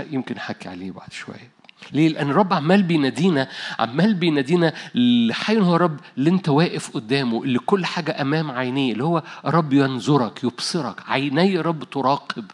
يمكن 0.00 0.36
احكي 0.36 0.68
عليه 0.68 0.90
بعد 0.90 1.12
شوية. 1.12 1.50
ليه؟ 1.92 2.08
لأن 2.08 2.30
الرب 2.30 2.52
عمال 2.52 2.82
بينادينا 2.82 3.48
عمال 3.78 4.14
بينادينا 4.14 4.72
لحي 4.94 5.60
هو 5.60 5.76
الرب 5.76 6.00
اللي 6.18 6.30
أنت 6.30 6.48
واقف 6.48 6.90
قدامه 6.90 7.42
اللي 7.42 7.58
كل 7.58 7.86
حاجة 7.86 8.20
أمام 8.20 8.50
عينيه 8.50 8.92
اللي 8.92 9.04
هو 9.04 9.22
رب 9.44 9.72
ينظرك 9.72 10.44
يبصرك 10.44 11.00
عيني 11.08 11.60
رب 11.60 11.84
تراقب 11.84 12.44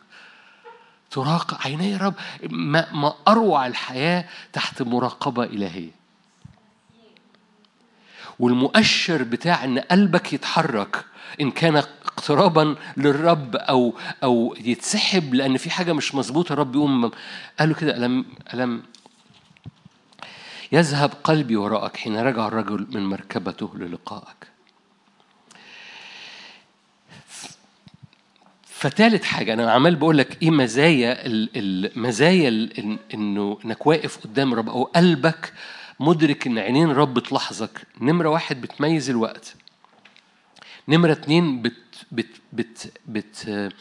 تراقب 1.11 1.57
عيني 1.65 1.97
رب 1.97 2.15
ما, 2.51 2.93
ما 2.93 3.15
أروع 3.29 3.67
الحياة 3.67 4.25
تحت 4.53 4.83
مراقبة 4.83 5.45
إلهية 5.45 5.91
والمؤشر 8.39 9.23
بتاع 9.23 9.65
إن 9.65 9.79
قلبك 9.79 10.33
يتحرك 10.33 11.05
إن 11.41 11.51
كان 11.51 11.77
اقترابا 11.77 12.77
للرب 12.97 13.57
أو 13.57 13.95
أو 14.23 14.57
يتسحب 14.61 15.35
لأن 15.35 15.57
في 15.57 15.71
حاجة 15.71 15.93
مش 15.93 16.15
مظبوطة 16.15 16.53
الرب 16.53 16.75
يقوم 16.75 17.11
قالوا 17.59 17.77
كده 17.77 17.97
ألم 17.97 18.25
ألم 18.55 18.83
يذهب 20.73 21.11
قلبي 21.25 21.57
وراءك 21.57 21.97
حين 21.97 22.17
رجع 22.17 22.49
الرجل 22.49 22.87
من 22.95 23.07
مركبته 23.07 23.71
للقائك. 23.77 24.49
فتالت 28.65 29.25
حاجة 29.25 29.53
أنا 29.55 29.73
عمال 29.73 29.97
بقول 29.97 30.19
لك 30.19 30.43
إيه 30.43 30.51
مزايا 30.51 31.27
المزايا 31.27 32.69
إنه 33.15 33.59
إنك 33.65 33.87
واقف 33.87 34.17
قدام 34.25 34.53
الرب 34.53 34.69
أو 34.69 34.85
قلبك 34.85 35.53
مدرك 36.01 36.47
إن 36.47 36.59
عينين 36.59 36.91
الرب 36.91 37.19
تلاحظك. 37.19 37.87
نمرة 38.01 38.29
واحد 38.29 38.61
بتميز 38.61 39.11
الوقت. 39.11 39.55
نمرة 40.89 41.13
اتنين 41.13 41.63
بت 41.63 41.73
بت 42.13 42.41
بت 42.53 42.93
بت 43.07 43.73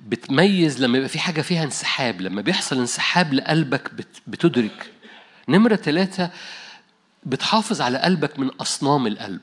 بتميز 0.00 0.82
لما 0.82 0.98
يبقى 0.98 1.08
في 1.08 1.18
حاجة 1.18 1.40
فيها 1.42 1.64
انسحاب. 1.64 2.20
لما 2.20 2.42
بيحصل 2.42 2.78
انسحاب 2.78 3.34
لقلبك 3.34 3.90
بتدرك 4.26 4.90
نمرة 5.48 5.76
ثلاثة 5.76 6.30
بتحافظ 7.26 7.80
على 7.80 7.98
قلبك 7.98 8.38
من 8.38 8.48
أصنام 8.48 9.06
القلب. 9.06 9.40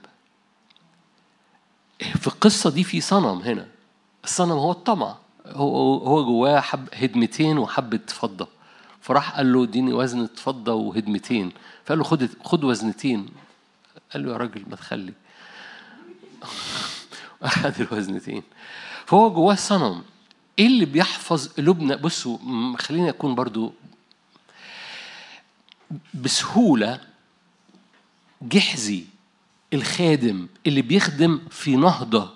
في 1.99 2.27
القصة 2.27 2.69
دي 2.69 2.83
في 2.83 3.01
صنم 3.01 3.41
هنا. 3.41 3.67
الصنم 4.23 4.51
هو 4.51 4.71
الطمع. 4.71 5.15
هو 5.45 5.97
هو 5.97 6.25
جواه 6.25 6.59
حب 6.59 6.87
هدمتين 6.93 7.57
وحبة 7.57 7.99
فضة 8.07 8.47
فراح 9.01 9.35
قال 9.37 9.53
له 9.53 9.63
اديني 9.63 9.93
وزنة 9.93 10.29
فضة 10.35 10.73
وهدمتين. 10.73 11.51
فقال 11.85 11.97
له 11.97 12.03
خد 12.03 12.29
خد 12.43 12.63
وزنتين. 12.63 13.25
قال 14.13 14.25
له 14.25 14.31
يا 14.31 14.37
راجل 14.37 14.63
ما 14.69 14.75
تخلي. 14.75 15.13
أخذ 17.43 17.81
الوزنتين. 17.81 18.43
فهو 19.05 19.29
جواه 19.33 19.55
صنم. 19.55 20.03
إيه 20.59 20.67
اللي 20.67 20.85
بيحفظ 20.85 21.47
قلوبنا؟ 21.47 21.95
بصوا 21.95 22.37
خليني 22.77 23.09
أكون 23.09 23.35
برضو 23.35 23.73
بسهولة 26.13 26.99
جحزي 28.41 29.03
الخادم 29.73 30.47
اللي 30.67 30.81
بيخدم 30.81 31.41
في 31.49 31.75
نهضة 31.75 32.33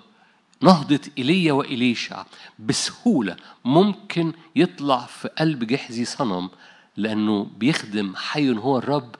نهضة 0.60 1.00
إيليا 1.18 1.52
وإليشع. 1.52 2.24
بسهولة 2.58 3.36
ممكن 3.64 4.32
يطلع 4.56 5.06
في 5.06 5.28
قلب 5.28 5.64
جحزي 5.64 6.04
صنم 6.04 6.50
لأنه 6.96 7.44
بيخدم 7.58 8.16
حي 8.16 8.50
هو 8.50 8.78
الرب 8.78 9.14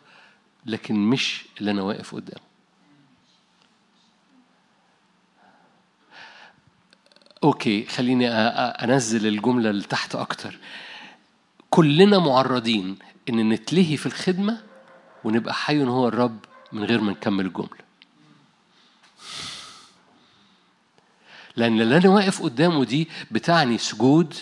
لكن 0.66 0.94
مش 0.94 1.44
اللي 1.60 1.70
أنا 1.70 1.82
واقف 1.82 2.14
قدامه 2.14 2.46
أوكي 7.44 7.84
خليني 7.84 8.28
أنزل 8.30 9.26
الجملة 9.26 9.70
اللي 9.70 9.82
تحت 9.84 10.14
أكتر. 10.14 10.58
كلنا 11.70 12.18
معرضين 12.18 12.96
إن 13.28 13.48
نتلهي 13.48 13.96
في 13.96 14.06
الخدمة 14.06 14.62
ونبقى 15.24 15.54
حي 15.54 15.82
هو 15.84 16.08
الرب 16.08 16.38
من 16.72 16.84
غير 16.84 17.00
ما 17.00 17.12
نكمل 17.12 17.46
الجملة. 17.46 17.86
لأن 21.56 21.80
اللي 21.80 21.96
أنا 21.96 22.08
واقف 22.08 22.42
قدامه 22.42 22.84
دي 22.84 23.08
بتعني 23.30 23.78
سجود 23.78 24.34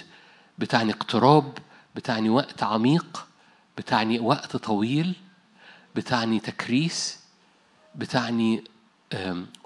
بتعني 0.59 0.93
اقتراب 0.93 1.59
بتعني 1.97 2.29
وقت 2.31 2.63
عميق 2.63 3.27
بتعني 3.79 4.21
وقت 4.21 4.57
طويل 4.57 5.15
بتعني 5.97 6.41
تكريس 6.41 7.19
بتعني 7.95 8.65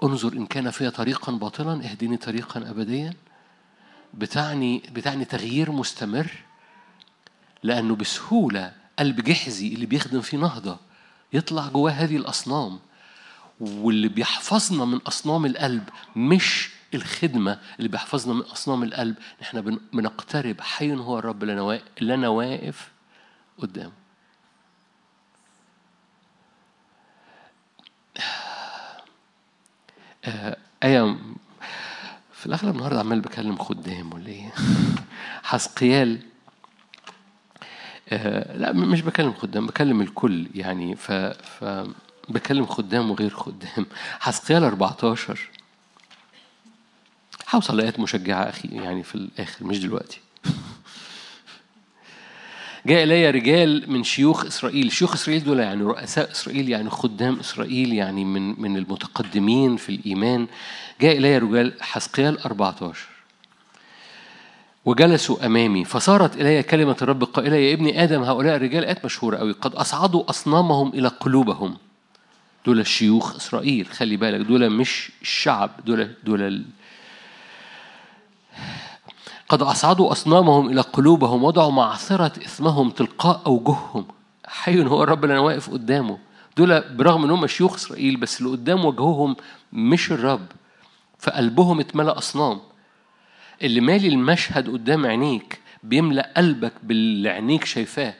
انظر 0.03 0.33
إن 0.33 0.45
كان 0.45 0.71
فيها 0.71 0.89
طريقا 0.89 1.31
باطلا 1.31 1.73
اهدني 1.91 2.17
طريقا 2.17 2.69
أبديا. 2.69 3.13
بتعني 4.13 4.83
بتعني 4.91 5.25
تغيير 5.25 5.71
مستمر 5.71 6.31
لأنه 7.63 7.95
بسهولة 7.95 8.71
قلب 8.99 9.21
جحزي 9.21 9.73
اللي 9.73 9.85
بيخدم 9.85 10.21
فيه 10.21 10.37
نهضة 10.37 10.77
يطلع 11.33 11.67
جواه 11.67 11.91
هذه 11.91 12.17
الأصنام 12.17 12.79
واللي 13.59 14.07
بيحفظنا 14.07 14.85
من 14.85 14.97
أصنام 14.97 15.45
القلب 15.45 15.89
مش 16.15 16.69
الخدمة 16.93 17.59
اللي 17.77 17.89
بيحفظنا 17.89 18.33
من 18.33 18.41
أصنام 18.41 18.83
القلب 18.83 19.15
إحنا 19.41 19.61
بنقترب 19.93 20.61
حي 20.61 20.93
هو 20.93 21.19
الرب 21.19 21.43
أنا 21.99 22.27
واقف 22.27 22.91
قدامه 23.57 23.91
آه، 30.25 30.57
آية 30.83 31.17
في 32.33 32.45
الأغلب 32.45 32.75
النهاردة 32.75 32.99
عمال 32.99 33.21
بكلم 33.21 33.57
خدام 33.57 34.13
ولا 34.13 34.27
إيه؟ 34.27 34.53
حسقيال 35.43 36.19
لا 38.55 38.71
مش 38.71 39.01
بكلم 39.01 39.33
خدام 39.33 39.67
بكلم 39.67 40.01
الكل 40.01 40.47
يعني 40.55 40.95
ف, 40.95 41.11
ف 41.11 41.65
بكلم 42.29 42.65
خدام 42.65 43.11
وغير 43.11 43.29
خدام. 43.29 43.85
حسقيال 44.19 44.63
14 44.63 45.39
هوصل 47.55 47.77
لآيات 47.77 47.99
مشجعة 47.99 48.49
أخي 48.49 48.67
يعني 48.67 49.03
في 49.03 49.15
الآخر 49.15 49.65
مش 49.65 49.79
دلوقتي. 49.79 50.19
جاء 52.85 53.03
إلي 53.03 53.29
رجال 53.29 53.91
من 53.91 54.03
شيوخ 54.03 54.45
إسرائيل. 54.45 54.91
شيوخ 54.91 55.13
إسرائيل 55.13 55.43
دول 55.43 55.59
يعني 55.59 55.83
رؤساء 55.83 56.31
إسرائيل 56.31 56.69
يعني 56.69 56.89
خدام 56.89 57.39
إسرائيل 57.39 57.93
يعني 57.93 58.25
من 58.25 58.61
من 58.61 58.77
المتقدمين 58.77 59.77
في 59.77 59.89
الإيمان. 59.89 60.47
جاء 61.01 61.17
إلي 61.17 61.37
رجال 61.37 61.73
حسقيال 61.81 62.39
14 62.39 63.08
وجلسوا 64.85 65.45
أمامي 65.45 65.85
فصارت 65.85 66.35
إلي 66.35 66.63
كلمة 66.63 66.95
الرب 67.01 67.23
قائلة 67.23 67.55
يا 67.55 67.73
ابن 67.73 67.87
آدم 67.97 68.23
هؤلاء 68.23 68.55
الرجال 68.55 68.85
آيات 68.85 69.05
مشهورة 69.05 69.37
أوي. 69.37 69.51
قد 69.51 69.75
أصعدوا 69.75 70.29
أصنامهم 70.29 70.89
إلى 70.89 71.07
قلوبهم. 71.07 71.77
دول 72.65 72.87
شيوخ 72.87 73.35
إسرائيل 73.35 73.85
خلي 73.87 74.17
بالك 74.17 74.45
دول 74.45 74.69
مش 74.69 75.11
الشعب 75.21 75.71
دول 75.85 76.11
دول 76.23 76.63
قد 79.49 79.61
أصعدوا 79.61 80.11
أصنامهم 80.11 80.69
إلى 80.69 80.81
قلوبهم 80.81 81.43
وضعوا 81.43 81.71
معصرة 81.71 82.31
إثمهم 82.45 82.89
تلقاء 82.89 83.41
أوجههم. 83.45 84.05
حي 84.47 84.83
هو 84.85 85.03
الرب 85.03 85.23
اللي 85.23 85.33
أنا 85.33 85.41
واقف 85.41 85.69
قدامه. 85.69 86.17
دول 86.57 86.81
برغم 86.95 87.23
أنهم 87.23 87.47
شيوخ 87.47 87.73
إسرائيل 87.75 88.17
بس 88.17 88.41
اللي 88.41 88.51
قدام 88.51 88.85
وجههم 88.85 89.35
مش 89.73 90.11
الرب 90.11 90.45
فقلبهم 91.19 91.79
اتملأ 91.79 92.17
أصنام. 92.17 92.59
اللي 93.61 93.81
مالي 93.81 94.07
المشهد 94.07 94.69
قدام 94.69 95.05
عينيك 95.05 95.59
بيملأ 95.83 96.33
قلبك 96.37 96.73
باللي 96.83 97.29
عينيك 97.29 97.65
شايفاه. 97.65 98.13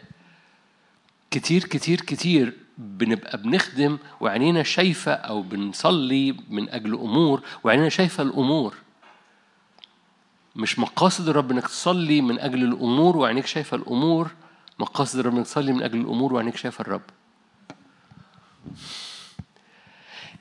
كتير 1.31 1.63
كتير 1.63 2.01
كتير 2.01 2.53
بنبقى 2.77 3.37
بنخدم 3.37 3.97
وعينينا 4.21 4.63
شايفة 4.63 5.11
أو 5.13 5.41
بنصلي 5.41 6.35
من 6.49 6.69
أجل 6.69 6.93
أمور 6.93 7.43
وعينينا 7.63 7.89
شايفة 7.89 8.23
الأمور. 8.23 8.75
مش 10.55 10.79
مقاصد 10.79 11.29
الرب 11.29 11.51
إنك 11.51 11.67
تصلي 11.67 12.21
من 12.21 12.39
أجل 12.39 12.63
الأمور 12.63 13.17
وعينيك 13.17 13.45
شايفة 13.45 13.77
الأمور 13.77 14.31
مقاصد 14.79 15.19
الرب 15.19 15.35
إنك 15.35 15.45
تصلي 15.45 15.73
من 15.73 15.83
أجل 15.83 16.01
الأمور 16.01 16.33
وعينيك 16.33 16.55
شايفة 16.57 16.81
الرب. 16.81 17.01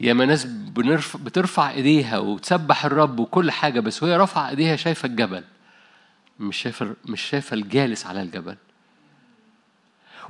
ياما 0.00 0.24
ناس 0.24 0.44
بنرفع 0.46 1.18
بترفع 1.18 1.70
إيديها 1.70 2.18
وتسبح 2.18 2.84
الرب 2.84 3.18
وكل 3.20 3.50
حاجة 3.50 3.80
بس 3.80 4.02
وهي 4.02 4.16
رافعة 4.16 4.48
إيديها 4.48 4.76
شايفة 4.76 5.06
الجبل 5.06 5.44
مش 6.40 6.56
شايفة 6.56 6.94
مش 7.06 7.20
شايفة 7.20 7.54
الجالس 7.54 8.06
على 8.06 8.22
الجبل. 8.22 8.56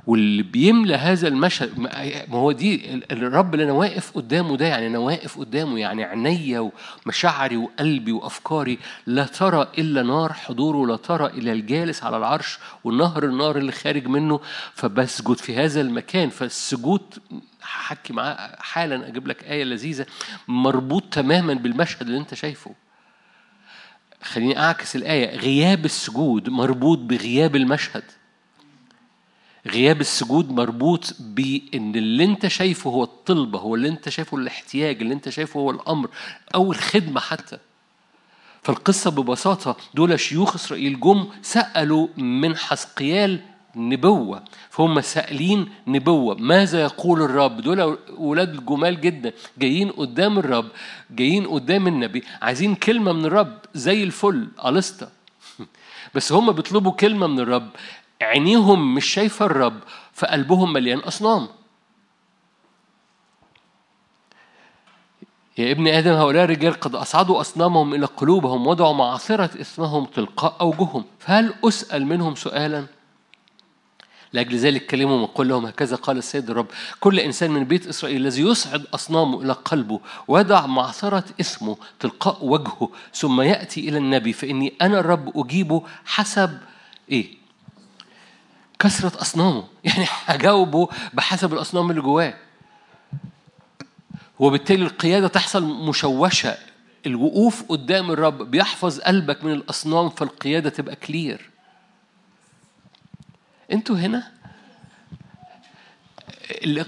واللي 0.07 0.43
بيملى 0.43 0.95
هذا 0.95 1.27
المشهد 1.27 1.79
ما 2.29 2.37
هو 2.37 2.51
دي 2.51 3.03
الرب 3.11 3.53
اللي 3.53 3.63
أنا 3.65 3.71
واقف 3.71 4.11
قدامه 4.11 4.57
ده 4.57 4.65
يعني 4.65 4.87
أنا 4.87 4.97
واقف 4.97 5.39
قدامه 5.39 5.79
يعني 5.79 6.03
عينيا 6.03 6.71
ومشاعري 7.05 7.57
وقلبي 7.57 8.11
وأفكاري 8.11 8.79
لا 9.05 9.23
ترى 9.25 9.67
إلا 9.77 10.03
نار 10.03 10.33
حضوره 10.33 10.87
لا 10.87 10.95
ترى 10.97 11.25
إلا 11.25 11.51
الجالس 11.53 12.03
على 12.03 12.17
العرش 12.17 12.59
ونهر 12.83 13.23
النار 13.23 13.57
اللي 13.57 13.71
خارج 13.71 14.07
منه. 14.07 14.39
فبسجد 14.73 15.33
في 15.37 15.55
هذا 15.55 15.81
المكان 15.81 16.29
فالسجود 16.29 17.01
هحكي 17.61 18.13
معاه 18.13 18.55
حالا 18.59 19.07
أجيب 19.07 19.27
لك 19.27 19.43
آية 19.43 19.63
لذيذة 19.63 20.05
مربوط 20.47 21.03
تماما 21.11 21.53
بالمشهد 21.53 22.01
اللي 22.01 22.17
أنت 22.17 22.33
شايفه. 22.33 22.75
خليني 24.23 24.59
أعكس 24.59 24.95
الآية 24.95 25.37
غياب 25.37 25.85
السجود 25.85 26.49
مربوط 26.49 26.97
بغياب 26.97 27.55
المشهد. 27.55 28.03
غياب 29.67 30.01
السجود 30.01 30.51
مربوط 30.51 31.15
بان 31.19 31.95
اللي 31.95 32.23
أنت 32.23 32.47
شايفه 32.47 32.89
هو 32.89 33.03
الطلبة 33.03 33.59
هو 33.59 33.75
اللي 33.75 33.89
أنت 33.89 34.09
شايفه 34.09 34.37
الاحتياج 34.37 35.01
اللي 35.01 35.13
أنت 35.13 35.29
شايفه 35.29 35.59
هو 35.59 35.71
الأمر 35.71 36.09
أو 36.55 36.71
الخدمة 36.71 37.19
حتى. 37.19 37.57
فالقصة 38.63 39.11
ببساطة 39.11 39.77
دول 39.93 40.19
شيوخ 40.19 40.55
إسرائيل 40.55 40.99
جم 40.99 41.27
سألوا 41.41 42.07
من 42.17 42.57
حسقيال 42.57 43.39
نبوة 43.75 44.43
فهم 44.69 45.01
سائلين 45.01 45.69
نبوة 45.87 46.35
ماذا 46.35 46.81
يقول 46.81 47.21
الرب؟ 47.21 47.61
دول 47.61 47.97
ولاد 48.17 48.65
جمال 48.65 49.01
جدا 49.01 49.33
جايين 49.57 49.91
قدام 49.91 50.39
الرب 50.39 50.67
جايين 51.11 51.47
قدام 51.47 51.87
النبي 51.87 52.23
عايزين 52.41 52.75
كلمة 52.75 53.13
من 53.13 53.25
الرب 53.25 53.57
زي 53.73 54.03
الفل 54.03 54.47
ألستا 54.65 55.11
بس 56.15 56.31
هم 56.31 56.51
بيطلبوا 56.51 56.91
كلمة 56.91 57.27
من 57.27 57.39
الرب. 57.39 57.69
عينيهم 58.21 58.95
مش 58.95 59.05
شايفة 59.05 59.45
الرب 59.45 59.79
فقلبهم 60.13 60.73
مليان 60.73 60.99
أصنام. 60.99 61.47
يا 65.57 65.71
ابن 65.71 65.87
آدم 65.87 66.11
هؤلاء 66.11 66.43
الرجال 66.43 66.73
قد 66.73 66.95
أصعدوا 66.95 67.41
أصنامهم 67.41 67.93
إلى 67.93 68.05
قلوبهم 68.05 68.67
وضعوا 68.67 68.93
معصرة 68.93 69.61
إثمهم 69.61 70.05
تلقاء 70.05 70.55
أوجههم 70.61 71.03
فهل 71.19 71.53
أسأل 71.63 72.05
منهم 72.05 72.35
سؤالا؟ 72.35 72.85
لأجل 74.33 74.57
ذلك 74.57 74.85
كلمهم 74.85 75.23
وقل 75.23 75.47
لهم 75.47 75.65
هكذا 75.65 75.95
قال 75.95 76.17
السيد 76.17 76.49
الرب 76.49 76.67
كل 76.99 77.19
إنسان 77.19 77.51
من 77.51 77.63
بيت 77.63 77.87
إسرائيل 77.87 78.21
الذي 78.21 78.41
يصعد 78.41 78.85
أصنامه 78.93 79.41
إلى 79.41 79.53
قلبه 79.53 79.99
ويضع 80.27 80.65
معصرة 80.65 81.23
اسمه 81.39 81.77
تلقاء 81.99 82.45
وجهه 82.45 82.89
ثم 83.13 83.41
يأتي 83.41 83.89
إلى 83.89 83.97
النبي 83.97 84.33
فإني 84.33 84.73
أنا 84.81 84.99
الرب 84.99 85.37
أجيبه 85.37 85.83
حسب 86.05 86.59
إيه؟ 87.11 87.38
كسرة 88.79 89.21
أصنامه. 89.21 89.67
يعني 89.83 90.05
هجاوبه 90.25 90.89
بحسب 91.13 91.53
الأصنام 91.53 91.89
اللي 91.89 92.01
جواه. 92.01 92.33
وبالتالي 94.39 94.83
القيادة 94.85 95.27
تحصل 95.27 95.63
مشوشة. 95.63 96.57
الوقوف 97.05 97.63
قدام 97.69 98.11
الرب 98.11 98.51
بيحفظ 98.51 98.99
قلبك 98.99 99.43
من 99.43 99.51
الأصنام 99.53 100.09
فالقيادة 100.09 100.69
تبقى 100.69 100.95
كلير 100.95 101.49
أنتوا 103.71 103.95
هنا؟ 103.95 104.31
اللي 106.51 106.85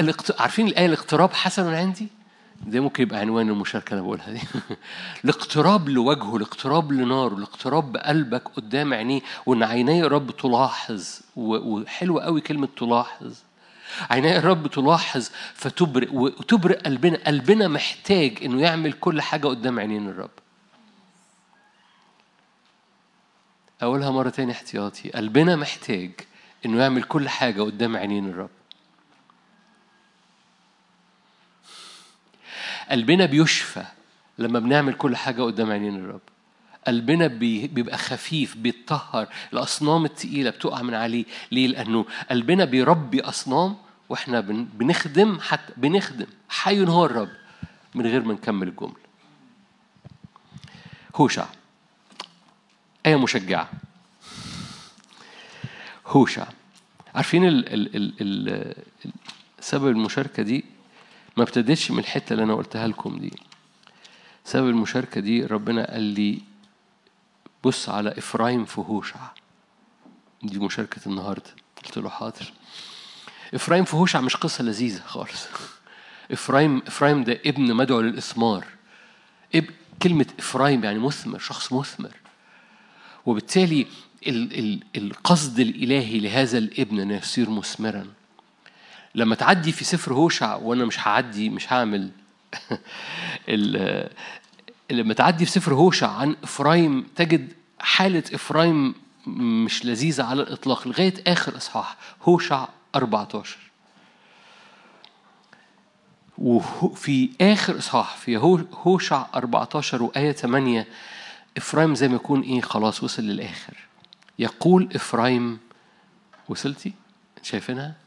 اللي 0.00 0.14
عارفين 0.38 0.66
الآية 0.66 0.86
الاقتراب 0.86 1.32
حسن 1.32 1.74
عندي؟ 1.74 2.08
ده 2.66 2.80
ممكن 2.80 3.02
يبقى 3.02 3.18
عنوان 3.18 3.48
المشاركة 3.48 3.90
اللي 3.90 4.02
بقولها 4.02 4.30
دي. 4.32 4.40
الاقتراب 5.24 5.88
لوجهه 5.88 6.36
الاقتراب 6.36 6.92
لناره 6.92 7.34
الاقتراب 7.34 7.92
بقلبك 7.92 8.48
قدام 8.48 8.94
عينيه 8.94 9.20
وإن 9.46 9.62
عيني 9.62 10.02
الرب 10.02 10.30
تلاحظ 10.36 11.20
وحلوة 11.36 12.22
قوي 12.22 12.40
كلمة 12.40 12.68
تلاحظ. 12.76 13.34
عيني 14.10 14.38
الرب 14.38 14.66
تلاحظ 14.66 15.30
فتبرق 15.54 16.12
وتبرق 16.12 16.78
قلبنا 16.82 17.18
قلبنا 17.26 17.68
محتاج 17.68 18.38
إنه 18.44 18.62
يعمل 18.62 18.92
كل 18.92 19.20
حاجة 19.20 19.46
قدام 19.46 19.78
عينين 19.78 20.08
الرب. 20.08 20.30
أقولها 23.82 24.10
مرة 24.10 24.30
تاني 24.30 24.52
احتياطي. 24.52 25.10
قلبنا 25.10 25.56
محتاج 25.56 26.10
إنه 26.66 26.80
يعمل 26.82 27.02
كل 27.02 27.28
حاجة 27.28 27.62
قدام 27.62 27.96
عينين 27.96 28.28
الرب. 28.28 28.50
قلبنا 32.92 33.26
بيشفى 33.26 33.84
لما 34.38 34.58
بنعمل 34.58 34.94
كل 34.94 35.16
حاجة 35.16 35.42
قدام 35.42 35.70
عينين 35.70 35.96
الرب 35.96 36.20
قلبنا 36.86 37.26
بيبقى 37.26 37.98
خفيف 37.98 38.56
بيتطهر 38.56 39.28
الأصنام 39.52 40.04
التقيلة 40.04 40.50
بتقع 40.50 40.82
من 40.82 40.94
عليه. 40.94 41.24
ليه؟ 41.52 41.66
لأنه 41.66 42.06
قلبنا 42.30 42.64
بيربي 42.64 43.20
أصنام 43.20 43.76
وإحنا 44.08 44.40
بنخدم 44.74 45.40
حتى 45.40 45.72
بنخدم. 45.76 46.26
حي 46.48 46.86
هو 46.86 47.04
الرب 47.04 47.28
من 47.94 48.06
غير 48.06 48.22
ما 48.22 48.32
نكمل 48.32 48.68
الجملة. 48.68 48.94
هوشع. 51.16 51.46
آية 53.06 53.16
مشجعة. 53.16 53.70
هوشع. 56.06 56.46
عارفين 57.14 57.46
ال 57.48 57.72
ال 57.74 57.96
ال 57.96 58.14
ال 58.20 58.74
سبب 59.60 59.88
المشاركة 59.88 60.42
دي؟ 60.42 60.64
ما 61.36 61.42
ابتديتش 61.42 61.90
من 61.90 61.98
الحتة 61.98 62.32
اللي 62.32 62.44
أنا 62.44 62.54
قلتها 62.54 62.86
لكم 62.86 63.18
دي. 63.18 63.32
سبب 64.44 64.68
المشاركة 64.68 65.20
دي 65.20 65.46
ربنا 65.46 65.92
قال 65.92 66.02
لي 66.02 66.40
بص 67.64 67.88
على 67.88 68.18
إفرايم 68.18 68.64
في 68.64 68.80
هوشع 68.80 69.20
دي 70.42 70.58
مشاركة 70.58 71.00
النهاردة. 71.06 71.50
قلت 71.84 71.98
له 71.98 72.08
حاضر. 72.08 72.52
إفرايم 73.54 73.84
في 73.84 73.96
هوشع 73.96 74.20
مش 74.20 74.36
قصة 74.36 74.64
لذيذة 74.64 75.02
خالص. 75.06 75.46
إفرايم 76.30 76.82
إفرايم 76.86 77.24
ده 77.24 77.40
ابن 77.46 77.74
مدعو 77.74 78.00
للإثمار. 78.00 78.66
كلمة 80.02 80.26
إفرايم 80.38 80.84
يعني 80.84 80.98
مثمر 80.98 81.38
شخص 81.38 81.72
مثمر. 81.72 82.16
وبالتالي 83.26 83.86
القصد 84.96 85.60
الإلهي 85.60 86.20
لهذا 86.20 86.58
الابن 86.58 87.00
أنه 87.00 87.16
يصير 87.16 87.50
مثمرا. 87.50 88.06
لما 89.14 89.34
تعدي 89.34 89.72
في 89.72 89.84
سفر 89.84 90.14
هوشع 90.14 90.54
وأنا 90.56 90.84
مش 90.84 91.08
هعدي 91.08 91.48
مش 91.50 91.72
هعمل 91.72 92.10
لما 94.90 95.14
تعدي 95.14 95.44
في 95.44 95.50
سفر 95.50 95.74
هوشع 95.74 96.10
عن 96.10 96.36
إفرايم 96.42 97.06
تجد 97.16 97.52
حالة 97.80 98.22
إفرايم 98.34 98.94
مش 99.26 99.84
لذيذة 99.84 100.24
على 100.24 100.42
الإطلاق 100.42 100.88
لغاية 100.88 101.14
آخر 101.26 101.56
إصحاح 101.56 101.96
هوشع 102.22 102.68
14 102.96 103.58
وفي 106.38 107.30
آخر 107.40 107.78
إصحاح 107.78 108.16
في 108.16 108.36
هوشع 108.72 109.26
14 109.34 110.02
وآية 110.02 110.32
8 110.32 110.86
إفرايم 111.56 111.94
زي 111.94 112.08
ما 112.08 112.14
يكون 112.14 112.40
إيه 112.40 112.60
خلاص 112.60 113.02
وصل 113.02 113.22
للآخر. 113.22 113.76
يقول 114.38 114.88
إفرايم 114.94 115.58
وصلتي؟ 116.48 116.92
شايفينها؟ 117.42 118.01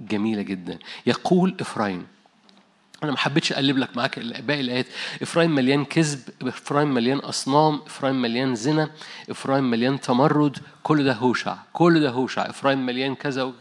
جميلة 0.00 0.42
جدا. 0.42 0.78
يقول 1.06 1.54
إفرايم 1.60 2.06
أنا 3.02 3.10
ما 3.10 3.18
حبيتش 3.18 3.52
أقلب 3.52 3.78
لك 3.78 3.96
معاك 3.96 4.18
باقي 4.18 4.60
الآيات. 4.60 4.86
إفرايم 5.22 5.54
مليان 5.54 5.84
كذب 5.84 6.20
إفرايم 6.42 6.94
مليان 6.94 7.18
أصنام 7.18 7.80
إفرايم 7.86 8.22
مليان 8.22 8.54
زنا 8.54 8.90
إفرايم 9.30 9.70
مليان 9.70 10.00
تمرد 10.00 10.58
كل 10.82 11.04
ده 11.04 11.12
هوشع 11.12 11.56
كل 11.72 12.00
ده 12.00 12.10
هوشع. 12.10 12.50
إفرايم 12.50 12.86
مليان 12.86 13.14
كذا 13.14 13.52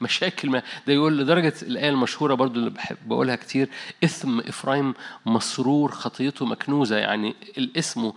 مشاكل 0.00 0.50
ما. 0.50 0.62
ده 0.86 0.92
يقول 0.92 1.18
لدرجة 1.18 1.54
الآية 1.62 1.88
المشهورة 1.88 2.34
برضو 2.34 2.58
اللي 2.58 2.70
بحب 2.70 2.96
بقولها 3.06 3.36
كتير 3.36 3.68
إثم 4.04 4.38
إفرايم 4.40 4.94
مصرور 5.26 5.92
خطيته 5.92 6.46
مكنوزة. 6.46 6.96
يعني 6.96 7.34
الاسم 7.58 8.12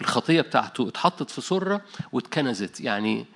الخطية 0.00 0.40
بتاعته 0.40 0.88
اتحطت 0.88 1.30
في 1.30 1.40
صرة 1.40 1.80
واتكنزت. 2.12 2.80
يعني 2.80 3.26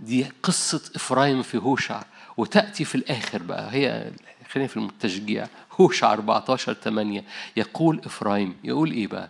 دي 0.00 0.26
قصة 0.42 0.80
إفرايم 0.96 1.42
في 1.42 1.58
هوشع. 1.58 2.02
وتأتي 2.36 2.84
في 2.84 2.94
الآخر 2.94 3.42
بقى. 3.42 3.72
هي 3.72 4.12
خلينا 4.50 4.68
في 4.68 4.76
التشجيع. 4.76 5.46
هوشع 5.80 6.12
14 6.12 6.72
8 6.74 7.24
يقول 7.56 8.00
إفرايم. 8.04 8.56
يقول 8.64 8.90
إيه 8.90 9.06
بقى؟ 9.06 9.28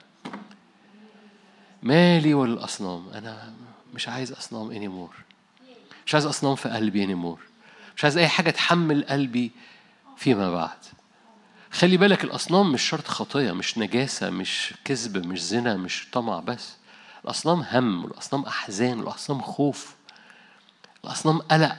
مالي 1.83 2.35
وللأصنام 2.35 3.09
أنا 3.14 3.53
مش 3.95 4.09
عايز 4.09 4.33
أصنام 4.33 4.71
anymore 4.71 5.14
مش 6.07 6.14
عايز 6.14 6.27
أصنام 6.27 6.55
في 6.55 6.69
قلبي 6.69 7.05
anymore 7.05 7.40
مش 7.97 8.05
عايز 8.05 8.17
أي 8.17 8.29
حاجة 8.29 8.51
تحمل 8.51 9.05
قلبي 9.05 9.51
فيما 10.17 10.51
بعد. 10.53 10.79
خلي 11.71 11.97
بالك 11.97 12.25
الأصنام 12.25 12.73
مش 12.73 12.83
شرط 12.83 13.07
خطية 13.09 13.53
مش 13.53 13.79
نجاسة 13.79 14.31
مش 14.31 14.75
كذب 14.85 15.27
مش 15.27 15.43
زنا 15.43 15.77
مش 15.77 16.09
طمع 16.12 16.40
بس. 16.40 16.77
الأصنام 17.25 17.61
هم 17.71 18.05
والأصنام 18.05 18.43
أحزان 18.43 18.99
والأصنام 19.01 19.40
خوف 19.40 19.95
الأصنام 21.05 21.38
قلق. 21.38 21.77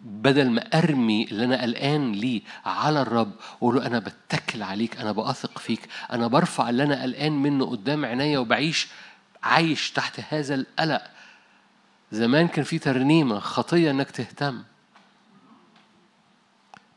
بدل 0.00 0.50
ما 0.50 0.60
أرمي 0.60 1.24
اللي 1.24 1.44
أنا 1.44 1.62
قلقان 1.62 2.12
ليه 2.12 2.42
على 2.66 3.02
الرب 3.02 3.32
واقول 3.60 3.76
له 3.76 3.86
أنا 3.86 3.98
بتكل 3.98 4.62
عليك 4.62 4.96
أنا 4.96 5.12
بثق 5.12 5.58
فيك 5.58 5.88
أنا 6.12 6.26
برفع 6.26 6.68
اللي 6.70 6.82
أنا 6.82 7.02
قلقان 7.02 7.32
منه 7.32 7.66
قدام 7.66 8.04
عينيا 8.04 8.38
وبعيش 8.38 8.88
عايش 9.42 9.90
تحت 9.90 10.20
هذا 10.28 10.54
القلق. 10.54 11.02
زمان 12.12 12.48
كان 12.48 12.64
في 12.64 12.78
ترنيمة 12.78 13.38
خطية 13.38 13.90
إنك 13.90 14.10
تهتم. 14.10 14.62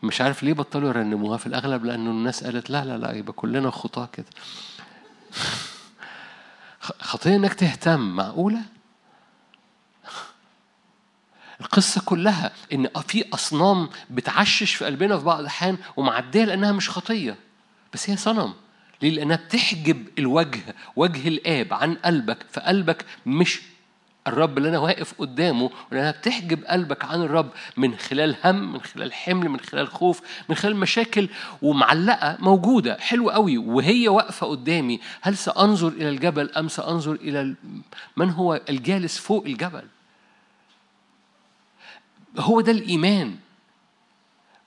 مش 0.03 0.21
عارف 0.21 0.43
ليه 0.43 0.53
بطلوا 0.53 0.89
يرنموها 0.89 1.37
في 1.37 1.47
الأغلب 1.47 1.85
لأنه 1.85 2.11
الناس 2.11 2.43
قالت 2.43 2.69
لا 2.69 2.85
لا 2.85 2.97
لا 2.97 3.11
يبقى 3.11 3.33
كلنا 3.33 3.71
خطاة 3.71 4.09
كده. 4.13 4.25
خطية 7.01 7.35
إنك 7.35 7.53
تهتم 7.53 8.15
معقولة؟ 8.15 8.61
القصة 11.61 12.01
كلها 12.05 12.51
إن 12.73 12.87
في 13.07 13.25
أصنام 13.33 13.89
بتعشش 14.09 14.75
في 14.75 14.85
قلبنا 14.85 15.17
في 15.17 15.25
بعض 15.25 15.39
الأحيان 15.39 15.77
ومعدية 15.97 16.43
لأنها 16.45 16.71
مش 16.71 16.89
خطية. 16.89 17.35
بس 17.93 18.09
هي 18.09 18.17
صنم. 18.17 18.53
ليه؟ 19.01 19.09
لأنها 19.11 19.35
بتحجب 19.35 20.07
الوجه 20.19 20.75
وجه 20.95 21.27
الآب 21.27 21.73
عن 21.73 21.93
قلبك 21.95 22.37
فقلبك 22.51 23.05
مش 23.25 23.61
الرب 24.27 24.57
اللي 24.57 24.69
أنا 24.69 24.79
واقف 24.79 25.13
قدامه 25.19 25.69
لأنها 25.91 26.11
بتحجب 26.11 26.63
قلبك 26.65 27.05
عن 27.05 27.21
الرب 27.21 27.49
من 27.77 27.95
خلال 27.95 28.35
هم 28.45 28.73
من 28.73 28.81
خلال 28.81 29.13
حمل 29.13 29.49
من 29.49 29.59
خلال 29.59 29.87
خوف 29.87 30.21
من 30.49 30.55
خلال 30.55 30.75
مشاكل 30.75 31.29
ومعلقة 31.61 32.37
موجودة 32.39 32.97
حلوة 32.99 33.33
قوي 33.33 33.57
وهي 33.57 34.07
واقفة 34.07 34.47
قدامي. 34.47 34.99
هل 35.21 35.37
سأنظر 35.37 35.87
إلى 35.87 36.09
الجبل 36.09 36.51
أم 36.51 36.67
سأنظر 36.67 37.11
إلى 37.11 37.55
من 38.17 38.29
هو 38.29 38.61
الجالس 38.69 39.17
فوق 39.17 39.45
الجبل؟ 39.45 39.83
هو 42.39 42.61
ده 42.61 42.71
الإيمان. 42.71 43.35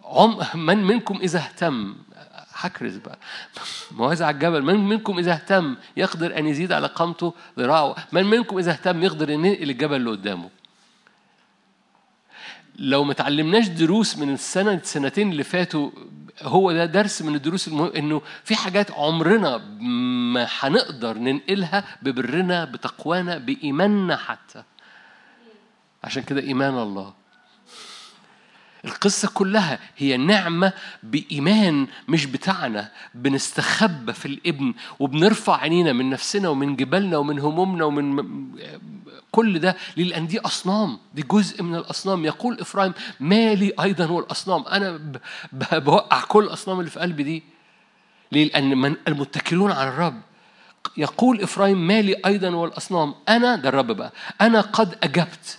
عم 0.04 0.38
من 0.54 0.84
منكم 0.84 1.18
إذا 1.22 1.38
اهتم؟ 1.38 1.94
هكرز 2.54 2.96
بقى. 2.96 3.18
موازع 3.98 4.26
على 4.26 4.34
الجبل. 4.34 4.62
من 4.62 4.88
منكم 4.88 5.18
إذا 5.18 5.32
اهتم 5.32 5.76
يقدر 5.96 6.38
أن 6.38 6.46
يزيد 6.46 6.72
على 6.72 6.86
قامته 6.86 7.34
ذراعه. 7.58 7.96
من 8.12 8.24
منكم 8.24 8.58
إذا 8.58 8.72
اهتم 8.72 9.02
يقدر 9.02 9.34
أن 9.34 9.44
ينقل 9.44 9.70
الجبل 9.70 9.96
اللي 9.96 10.10
قدامه. 10.10 10.50
لو 12.78 13.04
ما 13.04 13.12
تعلمناش 13.14 13.68
دروس 13.68 14.18
من 14.18 14.34
السنة 14.34 14.72
السنتين 14.72 15.30
اللي 15.32 15.44
فاتوا 15.44 15.90
هو 16.42 16.72
ده 16.72 16.84
درس 16.84 17.22
من 17.22 17.34
الدروس 17.34 17.68
المهم 17.68 17.92
إنه 17.96 18.22
في 18.44 18.56
حاجات 18.56 18.90
عمرنا 18.90 19.56
ما 20.32 20.48
هنقدر 20.60 21.18
ننقلها 21.18 21.84
ببرنا 22.02 22.64
بتقوانا 22.64 23.38
بإيماننا 23.38 24.16
حتى. 24.16 24.62
عشان 26.04 26.22
كده 26.22 26.40
إيمان 26.40 26.78
الله. 26.78 27.14
القصة 28.84 29.28
كلها 29.34 29.78
هي 29.96 30.16
نعمة 30.16 30.72
بإيمان 31.02 31.86
مش 32.08 32.26
بتاعنا. 32.26 32.90
بنستخبى 33.14 34.12
في 34.12 34.26
الإبن 34.26 34.74
وبنرفع 34.98 35.56
عينينا 35.56 35.92
من 35.92 36.10
نفسنا 36.10 36.48
ومن 36.48 36.76
جبالنا 36.76 37.16
ومن 37.16 37.38
همومنا 37.38 37.84
ومن 37.84 38.24
كل 39.30 39.58
ده 39.58 39.76
لأن 39.96 40.26
دي 40.26 40.40
أصنام. 40.40 40.98
دي 41.14 41.22
جزء 41.22 41.62
من 41.62 41.74
الأصنام. 41.74 42.24
يقول 42.24 42.60
إفرايم 42.60 42.92
مالي 43.20 43.72
أيضا 43.80 44.04
وللأصنام. 44.04 44.64
أنا 44.66 45.00
بوقع 45.72 46.20
كل 46.20 46.44
الأصنام 46.44 46.78
اللي 46.80 46.90
في 46.90 47.00
قلبي 47.00 47.22
دي. 47.22 47.42
ليه؟ 48.32 48.44
لأن 48.52 48.78
من 48.78 48.94
المتكلون 49.08 49.72
على 49.72 49.88
الرب. 49.88 50.20
يقول 50.96 51.42
إفرايم 51.42 51.86
مالي 51.86 52.16
أيضا 52.26 52.48
وللأصنام. 52.48 53.14
أنا 53.28 53.56
ده 53.56 53.68
الرب 53.68 53.86
بقى 53.86 54.12
أنا 54.40 54.60
قد 54.60 54.98
أجبت. 55.02 55.58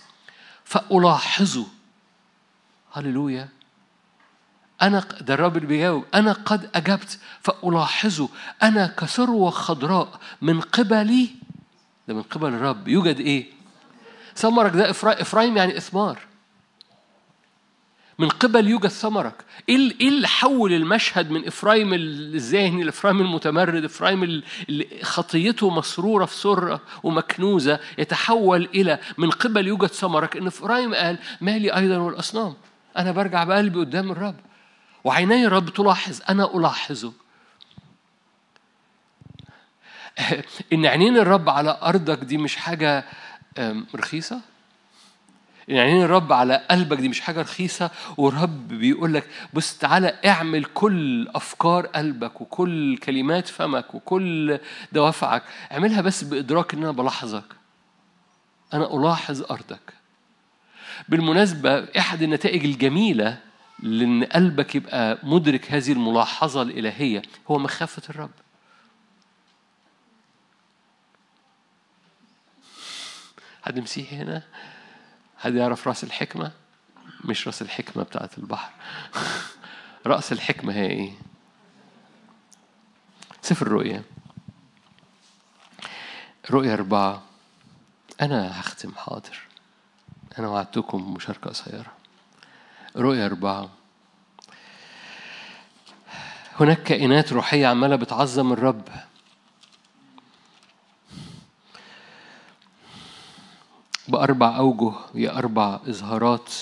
فألاحظه. 0.64 1.66
هللويا. 2.96 3.48
أنا 4.82 5.04
ده 5.20 5.34
الرب 5.34 5.56
اللي 5.56 5.68
بيجاوب. 5.68 6.04
أنا 6.14 6.32
قد 6.32 6.70
أجبت 6.74 7.18
فألاحظه. 7.40 8.28
أنا 8.62 8.94
كسروة 8.98 9.50
خضراء 9.50 10.20
من 10.42 10.60
قبلي. 10.60 11.28
ده 12.08 12.14
من 12.14 12.22
قبل 12.22 12.48
الرب. 12.48 12.88
يوجد 12.88 13.20
إيه؟ 13.20 13.46
ثمرك 14.36 14.72
ده 14.72 14.90
إفرايم 14.90 15.56
يعني 15.56 15.76
إثمار. 15.76 16.18
من 18.18 18.28
قبل 18.28 18.68
يوجد 18.68 18.88
ثمرك. 18.88 19.44
إيه 19.68 19.76
إيه 20.00 20.08
اللي 20.08 20.28
حول 20.28 20.72
المشهد 20.72 21.30
من 21.30 21.46
افرايم 21.46 21.94
الذهني 21.94 22.84
لافرايم 22.84 23.20
المتمرد؟ 23.20 23.84
افرايم 23.84 24.22
اللي 24.68 24.86
خطيته 25.02 25.70
مسرورة 25.70 26.24
في 26.24 26.36
سرة 26.36 26.80
ومكنوزة 27.02 27.80
يتحول 27.98 28.68
إلى 28.74 28.98
من 29.18 29.30
قبل 29.30 29.66
يوجد 29.66 29.86
ثمرك. 29.86 30.36
إن 30.36 30.46
افرايم 30.46 30.94
قال 30.94 31.18
مالي 31.40 31.76
أيضا 31.76 31.96
والأصنام؟ 31.96 32.54
أنا 32.96 33.12
برجع 33.12 33.44
بقلبي 33.44 33.78
قدام 33.78 34.10
الرب 34.10 34.36
وعيني 35.04 35.46
الرب 35.46 35.68
تلاحظ 35.68 36.20
أنا 36.28 36.56
ألاحظه. 36.56 37.12
إن 40.72 40.86
عينين 40.86 41.16
الرب 41.16 41.48
على 41.48 41.78
أرضك 41.82 42.18
دي 42.18 42.38
مش 42.38 42.56
حاجة 42.56 43.04
رخيصة؟ 43.94 44.40
يعني 45.68 46.04
الرب 46.04 46.32
على 46.32 46.66
قلبك 46.70 46.96
دي 46.96 47.08
مش 47.08 47.20
حاجة 47.20 47.40
رخيصة؟ 47.40 47.90
والرب 48.16 48.68
بيقول 48.68 49.14
لك 49.14 49.28
بص 49.54 49.78
تعالى 49.78 50.18
اعمل 50.26 50.64
كل 50.64 51.28
أفكار 51.28 51.86
قلبك 51.86 52.40
وكل 52.40 52.96
كلمات 52.96 53.48
فمك 53.48 53.94
وكل 53.94 54.58
دوافعك 54.92 55.42
اعملها 55.72 56.00
بس 56.00 56.24
بإدراك 56.24 56.74
إن 56.74 56.82
أنا 56.82 56.92
بلاحظك. 56.92 57.44
أنا 58.74 58.94
ألاحظ 58.96 59.42
أرضك. 59.50 59.95
بالمناسبة 61.08 61.98
أحد 61.98 62.22
النتائج 62.22 62.64
الجميلة 62.64 63.38
لأن 63.78 64.24
قلبك 64.24 64.74
يبقى 64.74 65.18
مدرك 65.22 65.72
هذه 65.72 65.92
الملاحظة 65.92 66.62
الإلهية 66.62 67.22
هو 67.50 67.58
مخافة 67.58 68.02
الرب 68.10 68.30
حد 73.62 73.78
مسيحي 73.78 74.16
هنا؟ 74.16 74.42
حد 75.38 75.54
يعرف 75.54 75.88
رأس 75.88 76.04
الحكمة؟ 76.04 76.52
مش 77.24 77.46
رأس 77.46 77.62
الحكمة 77.62 78.02
بتاعت 78.02 78.38
البحر 78.38 78.70
رأس 80.06 80.32
الحكمة 80.32 80.72
هي 80.74 80.86
إيه؟ 80.86 81.12
سفر 83.42 83.66
الرؤيا 83.66 84.02
رؤيا 86.50 86.74
أربعة 86.74 87.22
أنا 88.20 88.60
هختم 88.60 88.94
حاضر 88.94 89.38
أنا 90.38 90.48
وعدتكم 90.48 91.14
مشاركة 91.14 91.50
قصيرة. 91.50 91.92
رؤيا 92.96 93.26
أربعة. 93.26 93.68
هناك 96.60 96.82
كائنات 96.82 97.32
روحية 97.32 97.66
عمالة 97.66 97.96
بتعظم 97.96 98.52
الرب. 98.52 98.82
بأربع 104.08 104.56
أوجه 104.56 104.92
يا 105.14 105.38
أربع 105.38 105.80
إظهارات 105.88 106.52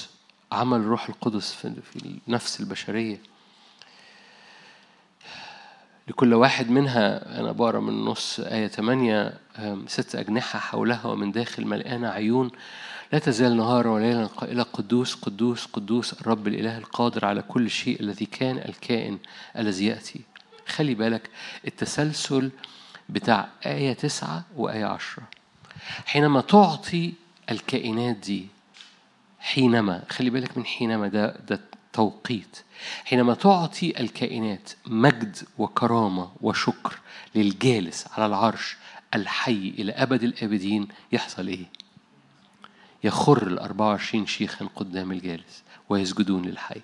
عمل 0.53 0.79
الروح 0.79 1.09
القدس 1.09 1.53
في 1.53 2.19
النفس 2.29 2.61
البشرية. 2.61 3.21
لكل 6.09 6.35
واحد 6.35 6.71
منها 6.71 7.41
أنا 7.41 7.53
بقرأ 7.53 7.81
من 7.81 8.05
نص 8.05 8.41
آية 8.41 8.67
8 8.69 9.39
ست 9.87 10.15
أجنحة 10.15 10.59
حولها 10.59 11.07
ومن 11.07 11.33
داخل 11.33 11.67
ملئانة 11.67 12.09
عيون 12.09 12.51
لا 13.15 13.21
تزال 13.21 13.57
نهارا 13.57 13.91
وليلا 13.91 14.27
قائلة 14.27 14.63
قدوس 14.63 15.15
قدوس 15.15 15.67
قدوس 15.67 16.13
الرب 16.13 16.49
الإله 16.49 16.79
القادر 16.79 17.25
على 17.25 17.43
كل 17.43 17.71
شيء 17.71 18.01
الذي 18.01 18.27
كان 18.27 18.59
الكائن 18.59 19.19
الذي 19.59 19.87
يأتي. 19.87 20.21
خلي 20.67 20.95
بالك 20.95 21.31
التسلسل 21.67 22.51
بتاع 23.09 23.49
آية 23.67 23.93
تسعة 23.93 24.45
وآية 24.57 24.85
عشرة. 24.85 25.23
حينما 26.07 26.41
تعطي 26.41 27.13
الكائنات 27.51 28.17
دي 28.17 28.47
حينما 29.41 30.03
خلي 30.11 30.31
بالك 30.31 30.59
من 30.59 30.65
حينما 30.65 31.09
ده 31.09 31.37
ده 31.49 31.61
توقيت. 31.93 32.57
حينما 33.05 33.35
تعطي 33.35 34.01
الكائنات 34.01 34.71
مجد 34.87 35.37
وكرامة 35.59 36.31
وشكر 36.41 36.99
للجالس 37.35 38.07
على 38.13 38.27
العرش 38.27 38.77
الحي 39.15 39.75
إلى 39.79 39.93
أبد 39.93 40.23
الآبدين 40.23 40.89
يحصل 41.13 41.47
إيه؟ 41.49 41.84
يخر 43.05 43.47
ال 43.47 43.59
24 43.59 44.27
شيخا 44.27 44.69
قدام 44.77 45.13
الجالس 45.13 45.63
ويسجدون 45.89 46.45
للحي. 46.45 46.81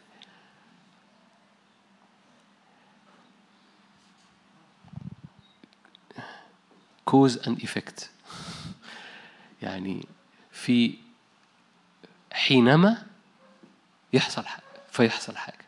cause 7.04 7.38
and 7.48 7.60
effect 7.60 8.10
يعني 9.62 10.06
في 10.52 10.94
حينما 12.32 13.06
يحصل 14.12 14.46
حاجة 14.46 14.64
فيحصل 14.90 15.36
حاجة. 15.36 15.64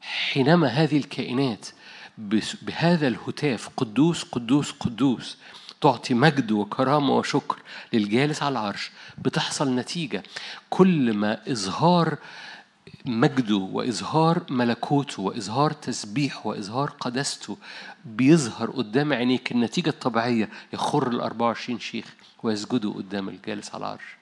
حينما 0.00 0.68
هذه 0.68 0.96
الكائنات 0.96 1.66
بهذا 2.62 3.08
الهتاف 3.08 3.68
قدوس 3.76 4.22
قدوس 4.22 4.70
قدوس 4.70 5.38
تعطي 5.82 6.14
مجد 6.14 6.52
وكرامة 6.52 7.16
وشكر 7.16 7.58
للجالس 7.92 8.42
على 8.42 8.52
العرش. 8.52 8.90
بتحصل 9.18 9.74
نتيجة. 9.74 10.22
كل 10.70 11.12
ما 11.12 11.50
إظهار 11.52 12.18
مجده 13.06 13.56
وإظهار 13.56 14.42
ملكوته 14.50 15.22
وإظهار 15.22 15.72
تسبيح 15.72 16.46
وإظهار 16.46 16.90
قدسته 16.90 17.56
بيظهر 18.04 18.70
قدام 18.70 19.12
عينيك 19.12 19.52
النتيجة 19.52 19.88
الطبيعية 19.88 20.48
يخر 20.72 21.08
ال 21.08 21.20
24 21.20 21.80
شيخ 21.80 22.14
ويسجدوا 22.42 22.94
قدام 22.94 23.28
الجالس 23.28 23.74
على 23.74 23.80
العرش. 23.84 24.16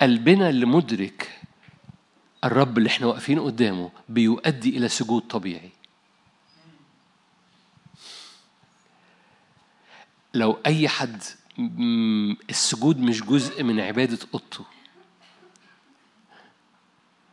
قلبنا 0.00 0.48
اللي 0.48 0.66
مدرك 0.66 1.30
الرب 2.44 2.78
اللي 2.78 2.88
إحنا 2.88 3.06
واقفين 3.06 3.40
قدامه 3.40 3.90
بيؤدي 4.08 4.76
إلى 4.76 4.88
سجود 4.88 5.22
طبيعي. 5.22 5.70
لو 10.34 10.58
أي 10.66 10.88
حد 10.88 11.22
السجود 12.50 12.98
مش 12.98 13.22
جزء 13.22 13.62
من 13.62 13.80
عبادة 13.80 14.18
أوضته. 14.34 14.64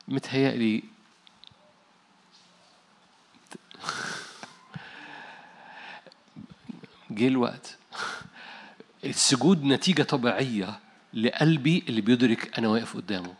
متهيألي 0.07 0.83
جه 7.11 7.27
الوقت. 7.27 7.77
السجود 9.05 9.63
نتيجة 9.63 10.03
طبيعية 10.03 10.79
لقلبي 11.13 11.83
اللي 11.89 12.01
بيدرك 12.01 12.57
أنا 12.59 12.67
واقف 12.67 12.95
قدامه. 12.97 13.33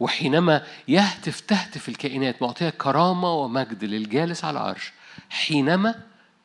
وحينما 0.00 0.66
يهتف 0.88 1.40
تهتف 1.40 1.88
الكائنات 1.88 2.42
معطية 2.42 2.70
كرامة 2.70 3.34
ومجد 3.34 3.84
للجالس 3.84 4.44
على 4.44 4.58
العرش 4.60 4.92
حينما 5.30 6.02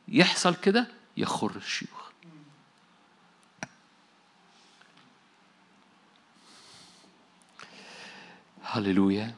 يحصل 0.08 0.56
كده 0.56 0.88
يخر 1.18 1.56
الشيوخ. 1.56 2.04
هللويا. 8.64 9.36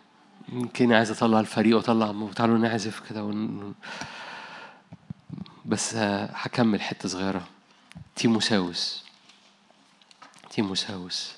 يمكن 0.50 0.94
عايز 0.94 1.12
أطلع 1.12 1.40
الفريق 1.40 1.76
وأطلع 1.78 2.32
تعالوا 2.36 2.58
نعزف 2.58 3.10
كده 3.10 3.24
ون... 3.24 3.76
بس 5.66 5.96
هكمل 5.96 6.82
حتة 6.82 7.10
صغيرة. 7.10 7.48
تيموساوس. 8.16 9.06
تيموساوس. 10.50 11.34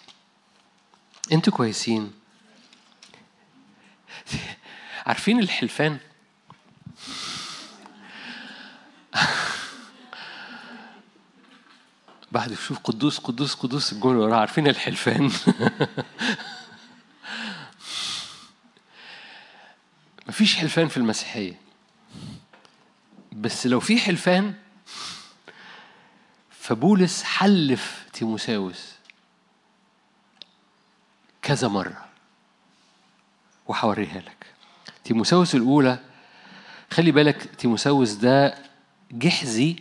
أنتوا 1.32 1.54
كويسين. 1.54 2.14
عارفين 5.06 5.40
الحلفان؟ 5.40 6.00
بعد 12.38 12.54
شوف 12.54 12.80
قدوس 12.80 13.18
قدوس 13.18 13.54
قدوس 13.54 13.94
الجمله 13.94 14.20
وراه 14.20 14.36
عارفين 14.36 14.68
الحلفان. 14.68 15.32
مفيش 20.28 20.56
حلفان 20.56 20.88
في 20.88 20.98
المسيحية. 20.98 21.60
بس 23.32 23.68
لو 23.68 23.80
في 23.80 24.00
حلفان 24.00 24.54
فبولس 26.50 27.24
حلف 27.24 28.06
تيموساوس 28.14 28.92
كذا 31.42 31.68
مرة. 31.68 32.06
وهوريها 33.68 34.20
لك. 34.20 34.46
تيموساوس 35.04 35.56
الأولى 35.56 36.00
خلي 36.92 37.12
بالك 37.12 37.56
تيموساوس 37.56 38.12
ده 38.12 38.58
جحزي 39.12 39.76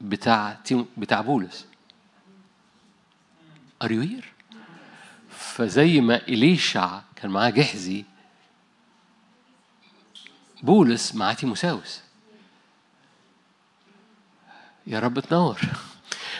بتاع 0.00 0.58
بتاع 0.96 1.20
بولس. 1.20 1.67
اريوير 3.82 4.32
فزي 5.30 6.00
ما 6.00 6.16
إليشع 6.16 7.00
كان 7.16 7.30
معاه 7.30 7.50
جحزي 7.50 8.04
بولس 10.62 11.14
معاه 11.14 11.34
تيموساوس. 11.34 12.00
يا 14.86 15.00
رب 15.00 15.20
تنور. 15.20 15.60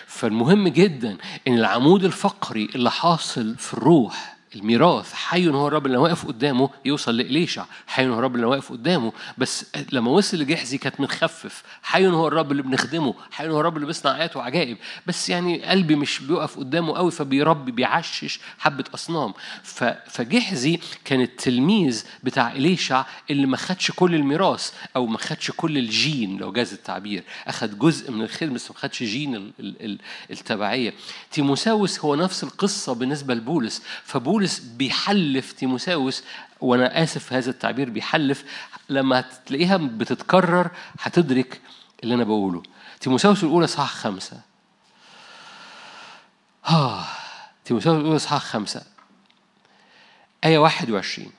فالمهم 0.07 0.69
جدا 0.69 1.19
إن 1.49 1.55
العمود 1.59 2.05
الفقري 2.05 2.65
اللي 2.75 2.91
حاصل 2.91 3.57
في 3.57 3.75
الروح 3.75 4.38
الميراث. 4.55 5.13
حي 5.13 5.49
هو 5.49 5.69
الرب 5.69 5.87
اللي 5.87 5.97
واقف 5.97 6.27
قدامه 6.27 6.71
يوصل 6.85 7.17
لإليشع. 7.17 7.65
حي 7.87 8.07
هو 8.07 8.19
الرب 8.19 8.35
اللي 8.35 8.47
واقف 8.47 8.73
قدامه. 8.73 9.13
بس 9.39 9.67
لما 9.93 10.11
وصل 10.11 10.37
لجحزي 10.37 10.79
كانت 10.79 11.01
متخفف. 11.01 11.63
حي 11.83 12.07
هو 12.07 12.29
الرب 12.29 12.53
اللي 12.53 12.63
بنخدمه. 12.63 13.15
حي 13.31 13.49
هو 13.49 13.61
الرب 13.61 13.77
اللي 13.77 13.87
بيصنع 13.87 14.17
آيات 14.17 14.37
وعجائب. 14.37 14.77
بس 15.07 15.29
يعني 15.29 15.65
قلبي 15.65 15.97
مش 15.97 16.21
بيقف 16.21 16.59
قدامه 16.59 16.97
قوي 16.97 17.11
فبيربي 17.11 17.73
بيعشش 17.73 18.41
حبة 18.59 18.85
أصنام. 18.95 19.35
فجحزي 20.07 20.81
كان 21.05 21.21
التلميذ 21.21 22.05
بتاع 22.23 22.53
إليشع 22.53 23.05
اللي 23.31 23.47
ما 23.47 23.57
خدش 23.57 23.91
كل 23.91 24.15
الميراث 24.15 24.73
أو 24.97 25.07
ما 25.07 25.19
خدش 25.19 25.51
كل 25.57 25.79
الجين. 25.79 26.37
لو 26.37 26.53
جاز 26.53 26.73
التعبير. 26.73 27.25
أخد 27.47 27.79
جزء 27.79 28.11
من 28.11 28.23
الخدمة 28.23 28.55
بس 28.55 28.71
ما 28.71 28.77
خدش 28.77 29.03
جين 29.03 29.53
التبعية. 30.31 30.95
تيموساوس 31.31 32.01
هو 32.01 32.15
نفس 32.15 32.45
القصة 32.45 32.95
بالنسبة 32.95 33.35
لبولس. 33.35 33.83
فبولس 34.05 34.38
بولس 34.39 34.59
بيحلف 34.59 35.53
تيموساوس 35.53 36.25
وأنا 36.61 37.03
آسف 37.03 37.33
هذا 37.33 37.51
التعبير 37.51 37.91
بيحلف. 37.91 38.45
لما 38.89 39.25
تلاقيها 39.47 39.77
بتتكرر 39.77 40.71
هتدرك 41.01 41.61
اللي 42.03 42.15
أنا 42.15 42.25
بقوله. 42.25 42.63
تيموساوس 43.01 43.45
الأولى 43.45 43.67
صح 43.67 43.95
خمسة. 43.95 44.41
آه 46.69 47.05
تيموساوس 47.65 48.01
الأولى 48.01 48.19
صح 48.19 48.39
خمسة. 48.39 48.83
آية 50.45 50.59
21 50.59 51.33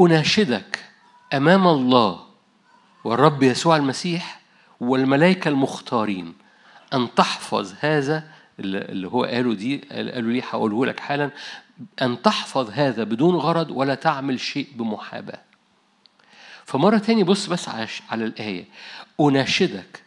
أناشدك 0.00 0.84
أمام 1.32 1.66
الله 1.68 2.24
والرب 3.04 3.42
يسوع 3.42 3.76
المسيح 3.76 4.40
والملائكة 4.80 5.48
المختارين 5.48 6.34
أن 6.92 7.14
تحفظ 7.14 7.74
هذا 7.80 8.24
اللي 8.60 9.08
هو 9.08 9.24
قاله 9.24 9.54
دي 9.54 9.78
قالوا 9.92 10.32
لي 10.32 10.42
هقوله 10.42 10.86
لك 10.86 11.00
حالا. 11.00 11.30
أن 12.02 12.22
تحفظ 12.22 12.70
هذا 12.70 13.04
بدون 13.04 13.34
غرض 13.34 13.70
ولا 13.70 13.94
تعمل 13.94 14.40
شيء 14.40 14.68
بمحاباة. 14.74 15.40
فمرة 16.64 16.98
تاني 16.98 17.24
بص 17.24 17.46
بس 17.46 17.68
على 18.10 18.24
الآية. 18.24 18.64
أناشدك 19.20 20.02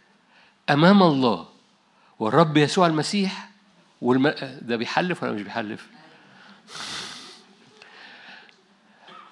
أمام 0.69 1.03
الله 1.03 1.47
والرب 2.19 2.57
يسوع 2.57 2.87
المسيح 2.87 3.49
والم... 4.01 4.33
ده 4.61 4.75
بيحلف 4.75 5.23
ولا 5.23 5.31
مش 5.31 5.41
بيحلف؟ 5.41 5.87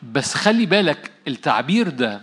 بس 0.04 0.34
خلي 0.34 0.66
بالك 0.66 1.12
التعبير 1.28 1.90
ده 1.90 2.22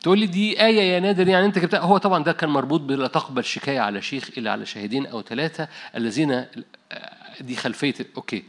تقول 0.00 0.18
لي 0.18 0.26
دي 0.26 0.64
آية 0.66 0.80
يا 0.94 1.00
نادر 1.00 1.28
يعني 1.28 1.46
أنت 1.46 1.58
جبتها 1.58 1.80
هو 1.80 1.98
طبعا 1.98 2.24
ده 2.24 2.32
كان 2.32 2.50
مربوط 2.50 2.80
بلا 2.80 3.06
تقبل 3.06 3.44
شكاية 3.44 3.80
على 3.80 4.02
شيخ 4.02 4.30
إلا 4.38 4.52
على 4.52 4.66
شاهدين 4.66 5.06
أو 5.06 5.22
ثلاثة 5.22 5.68
الذين 5.96 6.46
دي 7.40 7.56
خلفية 7.56 7.94
أوكي. 8.16 8.44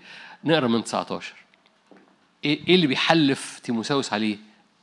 نقرأ 0.46 0.68
من 0.68 0.84
19 0.84 1.34
إيه 2.46 2.76
اللي 2.76 2.88
بيحلف 2.88 3.60
تيموساوس 3.60 4.14
عليه؟ 4.14 4.38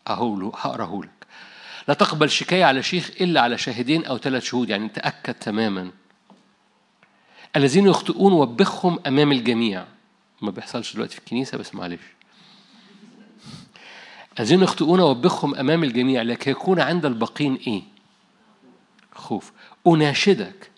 اهو 0.08 0.36
له 0.36 0.52
هقراه 0.56 1.00
لك 1.04 1.22
لا 1.88 1.94
تقبل 1.94 2.30
شكاية 2.30 2.64
على 2.64 2.82
شيخ 2.82 3.10
إلا 3.20 3.40
على 3.40 3.58
شاهدين 3.58 4.04
أو 4.04 4.18
ثلاث 4.18 4.44
شهود 4.44 4.70
يعني 4.70 4.88
تأكد 4.88 5.34
تماما. 5.34 5.90
الذين 7.56 7.86
يخطئون 7.86 8.32
وبخهم 8.32 8.98
أمام 9.06 9.32
الجميع. 9.32 9.84
ما 10.42 10.50
بيحصلش 10.50 10.94
دلوقتي 10.94 11.12
في 11.12 11.18
الكنيسة 11.18 11.58
بس 11.58 11.74
معلش. 11.74 12.00
الذين 14.40 14.62
يخطئون 14.62 15.00
وبخهم 15.00 15.54
أمام 15.54 15.84
الجميع 15.84 16.22
لكي 16.22 16.50
يكون 16.50 16.80
عند 16.80 17.06
الباقين 17.06 17.54
إيه؟ 17.66 17.82
خوف. 19.12 19.52
أناشدك. 19.86 20.70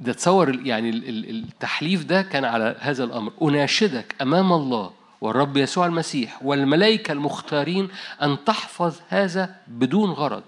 ده 0.00 0.12
تصور 0.12 0.66
يعني 0.66 0.90
التحليف 1.30 2.04
ده 2.04 2.22
كان 2.22 2.44
على 2.44 2.76
هذا 2.80 3.04
الأمر. 3.04 3.32
أناشدك 3.42 4.14
أمام 4.22 4.52
الله 4.52 4.92
والرب 5.20 5.56
يسوع 5.56 5.86
المسيح 5.86 6.42
والملائكة 6.42 7.12
المختارين 7.12 7.88
أن 8.22 8.44
تحفظ 8.44 8.96
هذا 9.08 9.56
بدون 9.68 10.10
غرض 10.10 10.42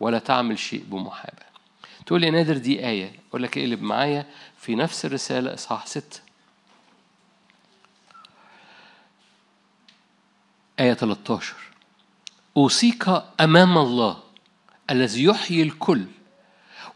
ولا 0.00 0.18
تعمل 0.18 0.58
شيء 0.58 0.84
بمحاباة. 0.88 1.46
تقول 2.06 2.20
لي 2.20 2.30
نادر 2.30 2.56
دي 2.58 2.86
آية. 2.86 3.12
أقول 3.30 3.42
لك 3.42 3.58
اقلب 3.58 3.82
معايا 3.82 4.26
في 4.58 4.74
نفس 4.74 5.04
الرسالة 5.04 5.54
إصحاح 5.54 5.86
ستة. 5.86 6.20
آية 10.80 10.94
13 10.94 11.54
أوصيك 12.56 13.04
أمام 13.40 13.78
الله 13.78 14.16
الذي 14.90 15.24
يحيي 15.24 15.62
الكل 15.62 16.04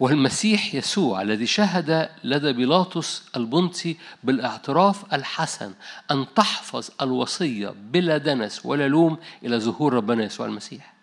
والمسيح 0.02 0.74
يسوع 0.74 1.22
الذي 1.22 1.46
شهد 1.46 2.10
لدى 2.24 2.52
بيلاطس 2.52 3.22
البنطي 3.36 3.96
بالاعتراف 4.24 5.14
الحسن 5.14 5.74
أن 6.10 6.26
تحفظ 6.34 6.88
الوصية 7.02 7.68
بلا 7.68 8.18
دنس 8.18 8.66
ولا 8.66 8.88
لوم 8.88 9.18
إلى 9.44 9.58
ظهور 9.58 9.92
ربنا 9.92 10.24
يسوع 10.24 10.46
المسيح 10.46 10.94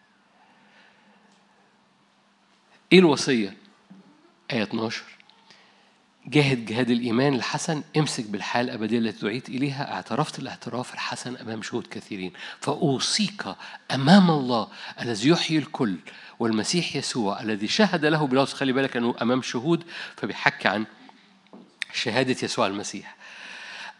إيه 2.91 3.00
الوصية؟ 3.00 3.58
آية 4.52 4.64
12 4.64 5.04
جاهد 6.30 6.65
جهاد 6.65 6.89
الإيمان 6.89 7.34
الحسن 7.34 7.84
امسك 7.97 8.25
بالحال 8.25 8.65
الأبدية 8.65 8.99
التي 8.99 9.25
دعيت 9.25 9.49
إليها 9.49 9.93
اعترفت 9.93 10.39
الاعتراف 10.39 10.93
الحسن 10.93 11.36
أمام 11.36 11.61
شهود 11.61 11.88
كثيرين. 11.91 12.34
فأوصيك 12.59 13.45
أمام 13.91 14.32
الله 14.32 14.67
الذي 15.01 15.30
يحيي 15.30 15.57
الكل 15.57 15.95
والمسيح 16.39 16.95
يسوع 16.95 17.41
الذي 17.41 17.67
شهد 17.67 18.05
له 18.05 18.27
بلاطس 18.27 18.53
خلي 18.53 18.73
بالك 18.73 18.97
أنه 18.97 19.15
أمام 19.21 19.41
شهود 19.41 19.84
فبيحكي 20.15 20.67
عن 20.67 20.86
شهادة 21.93 22.36
يسوع 22.43 22.67
المسيح. 22.67 23.15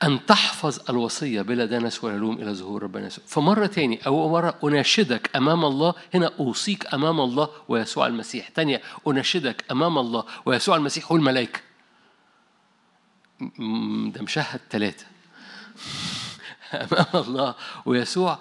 أن 0.04 0.26
تحفظ 0.26 0.80
الوصية 0.90 1.42
بلا 1.42 1.66
دنس 1.66 2.04
ولا 2.04 2.18
لوم 2.18 2.36
إلى 2.36 2.54
ظهور 2.54 2.84
ربنا 2.84 3.08
يسوع. 3.08 3.24
فمرة 3.28 3.66
تاني 3.66 4.00
أو 4.08 4.30
مرة 4.30 4.56
أناشدك 4.64 5.30
أمام 5.36 5.66
الله 5.66 5.94
هنا 6.14 6.32
أوصيك 6.40 6.94
أمام 6.94 7.22
الله 7.22 7.50
ويسوع 7.68 8.08
المسيح. 8.08 8.50
تانية 8.50 8.82
أناشدك 9.08 9.66
أمام 9.72 9.98
الله 9.98 10.24
ويسوع 10.46 10.76
المسيح 10.76 11.12
والملائكة. 11.12 11.69
ده 14.12 14.22
مشهد 14.22 14.60
ثلاثة 14.72 15.06
أمام 16.74 17.06
الله 17.14 17.56
ويسوع 17.86 18.40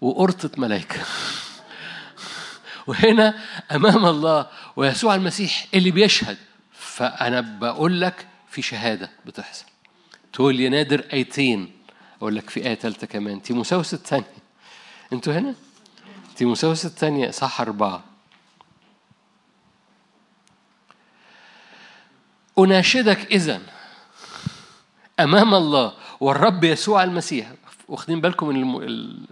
وقرطة 0.00 0.50
ملائكة 0.56 1.00
وهنا 2.86 3.34
أمام 3.72 4.06
الله 4.06 4.46
ويسوع 4.76 5.14
المسيح 5.14 5.66
اللي 5.74 5.90
بيشهد 5.90 6.36
فأنا 6.72 7.40
بقول 7.40 8.00
لك 8.00 8.26
في 8.50 8.62
شهادة 8.62 9.10
بتحصل 9.26 9.64
تقول 10.32 10.60
يا 10.60 10.68
نادر 10.68 11.04
آيتين 11.12 11.72
أقول 12.18 12.36
لك 12.36 12.50
في 12.50 12.66
آية 12.66 12.74
ثالثة 12.74 13.06
كمان 13.06 13.42
تيموساوس 13.42 13.94
الثانية 13.94 14.24
أنتوا 15.12 15.32
هنا؟ 15.38 15.54
تيموساوس 16.36 16.84
الثانية 16.86 17.30
صح 17.30 17.60
أربعة 17.60 18.04
أناشدك 22.58 23.32
إذا 23.32 23.60
أمام 25.20 25.54
الله 25.54 25.92
والرب 26.20 26.64
يسوع 26.64 27.04
المسيح. 27.04 27.52
واخدين 27.88 28.20
بالكم 28.20 28.48
من 28.48 28.56
الم... 28.56 28.76
ال... 28.76 29.26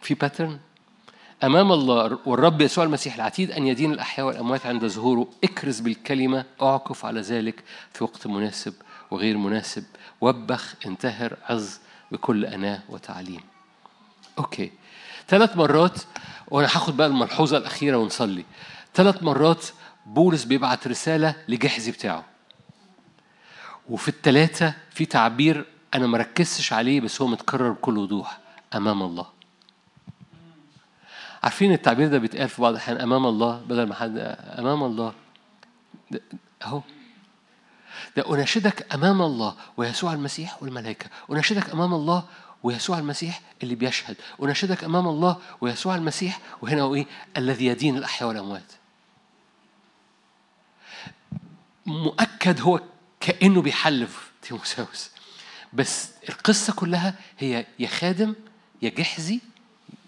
في 0.00 0.14
pattern 0.14 0.58
أمام 1.44 1.72
الله 1.72 2.18
والرب 2.26 2.60
يسوع 2.60 2.84
المسيح 2.84 3.14
العتيد 3.14 3.50
أن 3.50 3.66
يدين 3.66 3.92
الأحياء 3.92 4.26
والأموات 4.26 4.66
عند 4.66 4.86
ظهوره. 4.86 5.28
اكرز 5.44 5.80
بالكلمة 5.80 6.44
أعكف 6.62 7.04
على 7.04 7.20
ذلك 7.20 7.64
في 7.92 8.04
وقت 8.04 8.26
مناسب 8.26 8.74
وغير 9.10 9.36
مناسب. 9.36 9.84
وبخ 10.20 10.74
انتهر 10.86 11.36
عظ 11.48 11.68
بكل 12.12 12.44
أناة 12.44 12.80
وتعليم. 12.88 13.40
okay. 14.38 14.72
ثلاث 15.28 15.56
مرات 15.56 16.00
وأنا 16.48 16.66
هاخد 16.66 16.96
بقى 16.96 17.06
الملحوظة 17.06 17.56
الأخيرة 17.56 17.96
ونصلي. 17.96 18.44
ثلاث 18.94 19.22
مرات 19.22 19.64
بولس 20.08 20.44
بيبعت 20.44 20.86
رسالة 20.86 21.34
لجحزي 21.48 21.90
بتاعه. 21.90 22.24
وفي 23.88 24.08
الثلاثة 24.08 24.74
في 24.90 25.06
تعبير 25.06 25.66
أنا 25.94 26.06
مركزش 26.06 26.72
عليه 26.72 27.00
بس 27.00 27.22
هو 27.22 27.28
متكرر 27.28 27.70
بكل 27.70 27.98
وضوح 27.98 28.38
أمام 28.74 29.02
الله. 29.02 29.26
عارفين 31.42 31.72
التعبير 31.72 32.08
ده 32.08 32.18
بيتقال 32.18 32.48
في 32.48 32.62
بعض 32.62 32.72
الأحيان 32.72 33.00
أمام 33.00 33.26
الله؟ 33.26 33.60
بدل 33.60 33.82
ما 33.88 33.94
حد 33.94 34.18
أمام 34.58 34.84
الله. 34.84 35.12
أهو. 36.62 36.82
ده 38.16 38.34
أناشدك 38.34 38.94
أمام 38.94 39.22
الله 39.22 39.54
ويسوع 39.76 40.12
المسيح 40.12 40.62
والملائكة. 40.62 41.06
أناشدك 41.30 41.70
أمام 41.70 41.94
الله 41.94 42.24
ويسوع 42.62 42.98
المسيح 42.98 43.40
اللي 43.62 43.74
بيشهد. 43.74 44.16
أناشدك 44.42 44.84
أمام 44.84 45.08
الله 45.08 45.36
ويسوع 45.60 45.94
المسيح 45.94 46.40
وهنا 46.62 46.82
هو 46.82 46.94
إيه؟ 46.94 47.06
الذي 47.36 47.66
يدين 47.66 47.96
الأحياء 47.96 48.28
والأموات. 48.28 48.72
مؤكد 51.88 52.60
هو 52.60 52.80
كأنه 53.20 53.62
بيحلف 53.62 54.30
تيموساوس. 54.42 55.10
بس 55.72 56.10
القصة 56.28 56.72
كلها 56.72 57.14
هي 57.38 57.66
يا 57.78 57.88
خادم 57.88 58.34
يا 58.82 58.90
جحزي 58.90 59.40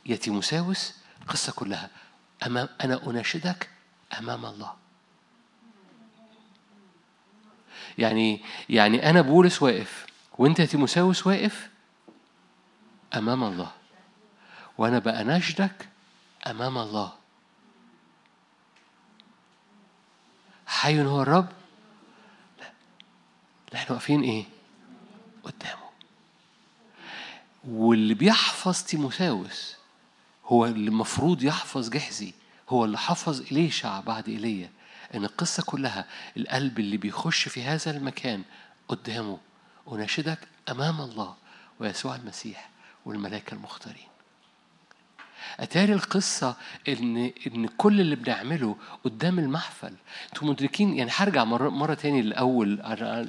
يا 0.06 0.16
تيموساوس. 0.16 0.94
القصة 1.22 1.52
كلها 1.52 1.90
أمام 2.46 2.68
أنا 2.84 3.06
أناشدك 3.06 3.70
أمام 4.18 4.46
الله. 4.46 4.74
يعني 7.98 8.40
يعني 8.68 9.10
أنا 9.10 9.20
بولس 9.20 9.62
واقف 9.62 10.06
وأنت 10.38 10.58
يا 10.58 10.64
تيموساوس 10.64 11.26
واقف 11.26 11.70
أمام 13.14 13.44
الله. 13.44 13.72
وأنا 14.78 14.98
بأناشدك 14.98 15.88
أمام 16.46 16.78
الله. 16.78 17.12
حي 20.66 21.02
هو 21.02 21.22
الرب 21.22 21.48
إحنا 23.74 23.92
واقفين 23.92 24.22
إيه؟ 24.22 24.44
قدامه. 25.44 25.90
واللي 27.68 28.14
بيحفظ 28.14 28.82
تيموساوس 28.82 29.76
هو 30.46 30.66
اللي 30.66 30.88
المفروض 30.88 31.42
يحفظ 31.42 31.88
جحزي 31.88 32.32
هو 32.68 32.84
اللي 32.84 32.98
حفظ 32.98 33.40
إليشع 33.40 34.00
بعد 34.00 34.28
إيليا. 34.28 34.70
إن 35.14 35.24
القصة 35.24 35.62
كلها 35.62 36.04
القلب 36.36 36.78
اللي 36.78 36.96
بيخش 36.96 37.48
في 37.48 37.62
هذا 37.62 37.90
المكان 37.96 38.42
قدامه 38.88 39.38
أناشدك 39.92 40.38
أمام 40.70 41.00
الله 41.00 41.36
ويسوع 41.80 42.16
المسيح 42.16 42.70
والملائكة 43.04 43.54
المختارين. 43.54 44.09
أتاري 45.60 45.92
القصة 45.92 46.56
إن 46.88 47.30
إن 47.46 47.66
كل 47.76 48.00
اللي 48.00 48.16
بنعمله 48.16 48.76
قدام 49.04 49.38
المحفل. 49.38 49.92
أنتوا 50.32 50.48
مدركين 50.48 50.94
يعني 50.94 51.10
هرجع 51.14 51.44
مرة 51.44 51.68
مرة 51.68 51.94
تاني 51.94 52.22
لأول 52.22 52.80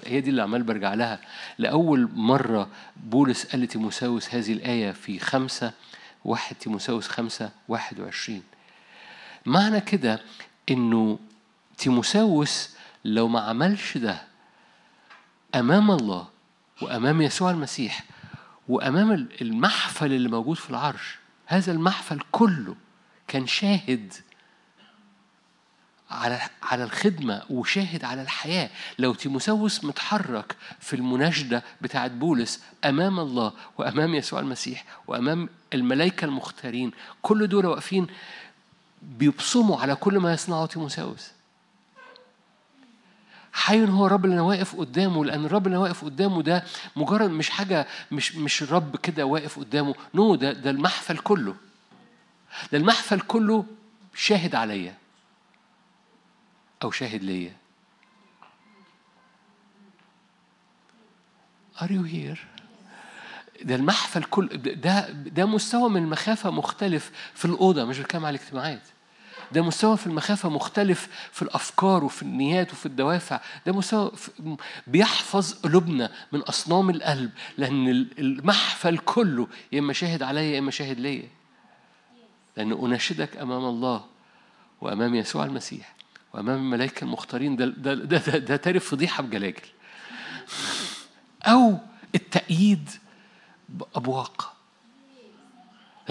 هي 0.06 0.22
دي 0.22 0.30
اللي 0.30 0.42
عمال 0.42 0.64
برجع 0.64 0.94
لها. 0.94 1.20
لأول 1.58 2.10
مرة 2.16 2.70
بولس 3.04 3.46
قال 3.46 3.62
لتيموساوس 3.62 4.36
هذه 4.36 4.54
الآية 4.54 4.92
في 4.92 5.20
خمسة 5.20 5.72
واحد 6.26 6.56
تيموساوس 6.56 7.08
خمسة 7.08 7.50
واحد 7.68 8.00
وعشرين. 8.00 8.44
معنى 9.46 9.82
كده 9.82 10.20
إنه 10.72 11.20
تيموساوس 11.78 12.70
لو 13.06 13.28
ما 13.28 13.40
عملش 13.40 13.98
ده 13.98 14.22
أمام 15.56 15.92
الله 15.92 16.28
وأمام 16.82 17.22
يسوع 17.22 17.52
المسيح 17.52 18.04
وأمام 18.70 19.28
المحفل 19.42 20.14
اللي 20.14 20.30
موجود 20.30 20.58
في 20.58 20.70
العرش 20.70 21.18
هذا 21.52 21.72
المحفل 21.72 22.22
كله 22.32 22.76
كان 23.28 23.48
شاهد 23.48 24.14
على 26.10 26.42
على 26.64 26.84
الخدمة 26.84 27.44
وشاهد 27.50 28.04
على 28.04 28.22
الحياة. 28.22 28.70
لو 29.00 29.14
تيموساوس 29.14 29.84
متحرك 29.84 30.56
في 30.80 30.96
المناشدة 30.96 31.64
بتاعت 31.82 32.12
بولس 32.12 32.64
أمام 32.86 33.20
الله 33.20 33.54
وأمام 33.78 34.16
يسوع 34.16 34.40
المسيح 34.40 34.86
وأمام 35.08 35.50
الملائكة 35.74 36.26
المختارين 36.26 36.92
كل 37.22 37.48
دول 37.48 37.66
واقفين 37.66 38.08
بيبصموا 39.02 39.82
على 39.82 39.96
كل 39.96 40.20
ما 40.20 40.34
يصنعه 40.34 40.66
تيموساوس. 40.66 41.32
حي 43.54 43.86
هو 43.86 44.06
الرب 44.06 44.26
اللي 44.26 44.34
أنا 44.34 44.42
واقف 44.44 44.76
قدامه 44.76 45.26
لأن 45.26 45.46
الرب 45.46 45.66
اللي 45.68 45.76
أنا 45.76 45.84
واقف 45.84 46.06
قدامه 46.06 46.42
ده 46.42 46.64
مجرد 46.96 47.30
مش 47.30 47.50
حاجة 47.50 47.88
مش 48.12 48.36
مش 48.36 48.64
الرب 48.64 48.96
كده 48.96 49.26
واقف 49.26 49.60
قدامه. 49.60 49.96
نو 50.16 50.36
ده 50.36 50.52
ده 50.54 50.70
المحفل 50.70 51.18
كله. 51.18 51.56
ده 52.72 52.78
المحفل 52.78 53.20
كله 53.20 53.66
شاهد 54.16 54.56
عليا 54.56 54.98
أو 56.84 56.92
شاهد 56.92 57.24
ليا. 57.24 57.54
Are 61.78 61.88
you 61.90 62.04
here؟ 62.14 62.38
ده 63.64 63.76
المحفل 63.76 64.24
كل 64.24 64.48
ده 64.58 65.10
ده 65.10 65.46
مستوى 65.46 65.90
من 65.90 66.04
المخافة 66.04 66.52
مختلف 66.52 67.12
في 67.34 67.46
الأوضة 67.46 67.86
مش 67.86 68.00
بتكلم 68.00 68.26
على 68.26 68.36
الاجتماعات. 68.36 68.82
ده 69.54 69.62
مستوى 69.62 69.98
في 69.98 70.08
المخافة 70.08 70.50
مختلف 70.50 71.08
في 71.32 71.42
الأفكار 71.42 72.04
وفي 72.04 72.22
النيات 72.22 72.72
وفي 72.72 72.86
الدوافع. 72.86 73.40
ده 73.66 73.72
مستوى 73.74 74.12
بيحفظ 74.88 75.54
قلوبنا 75.54 76.12
من 76.32 76.40
أصنام 76.40 76.90
القلب 76.90 77.32
لأن 77.58 77.88
المحفل 78.20 78.98
كله 78.98 79.48
يا 79.72 79.80
إما 79.80 79.94
شاهد 79.94 80.24
عليا 80.24 80.42
يا 80.42 80.60
إما 80.60 80.72
شاهد 80.72 81.00
ليا. 81.00 81.28
لأن 82.58 82.72
أناشدك 82.72 83.38
أمام 83.38 83.66
الله 83.66 84.06
وأمام 84.82 85.16
يسوع 85.16 85.46
المسيح 85.46 85.96
وأمام 86.34 86.58
الملائكة 86.60 87.04
المختارين. 87.04 87.56
ده 87.56 87.66
ده 87.66 87.94
ده, 87.94 88.18
ده, 88.18 88.38
ده 88.38 88.56
تعرف 88.56 88.90
فضيحة 88.90 89.24
بجلاجل 89.24 89.62
أو 91.44 91.78
التأييد 92.16 92.90
بأبواق. 93.70 94.56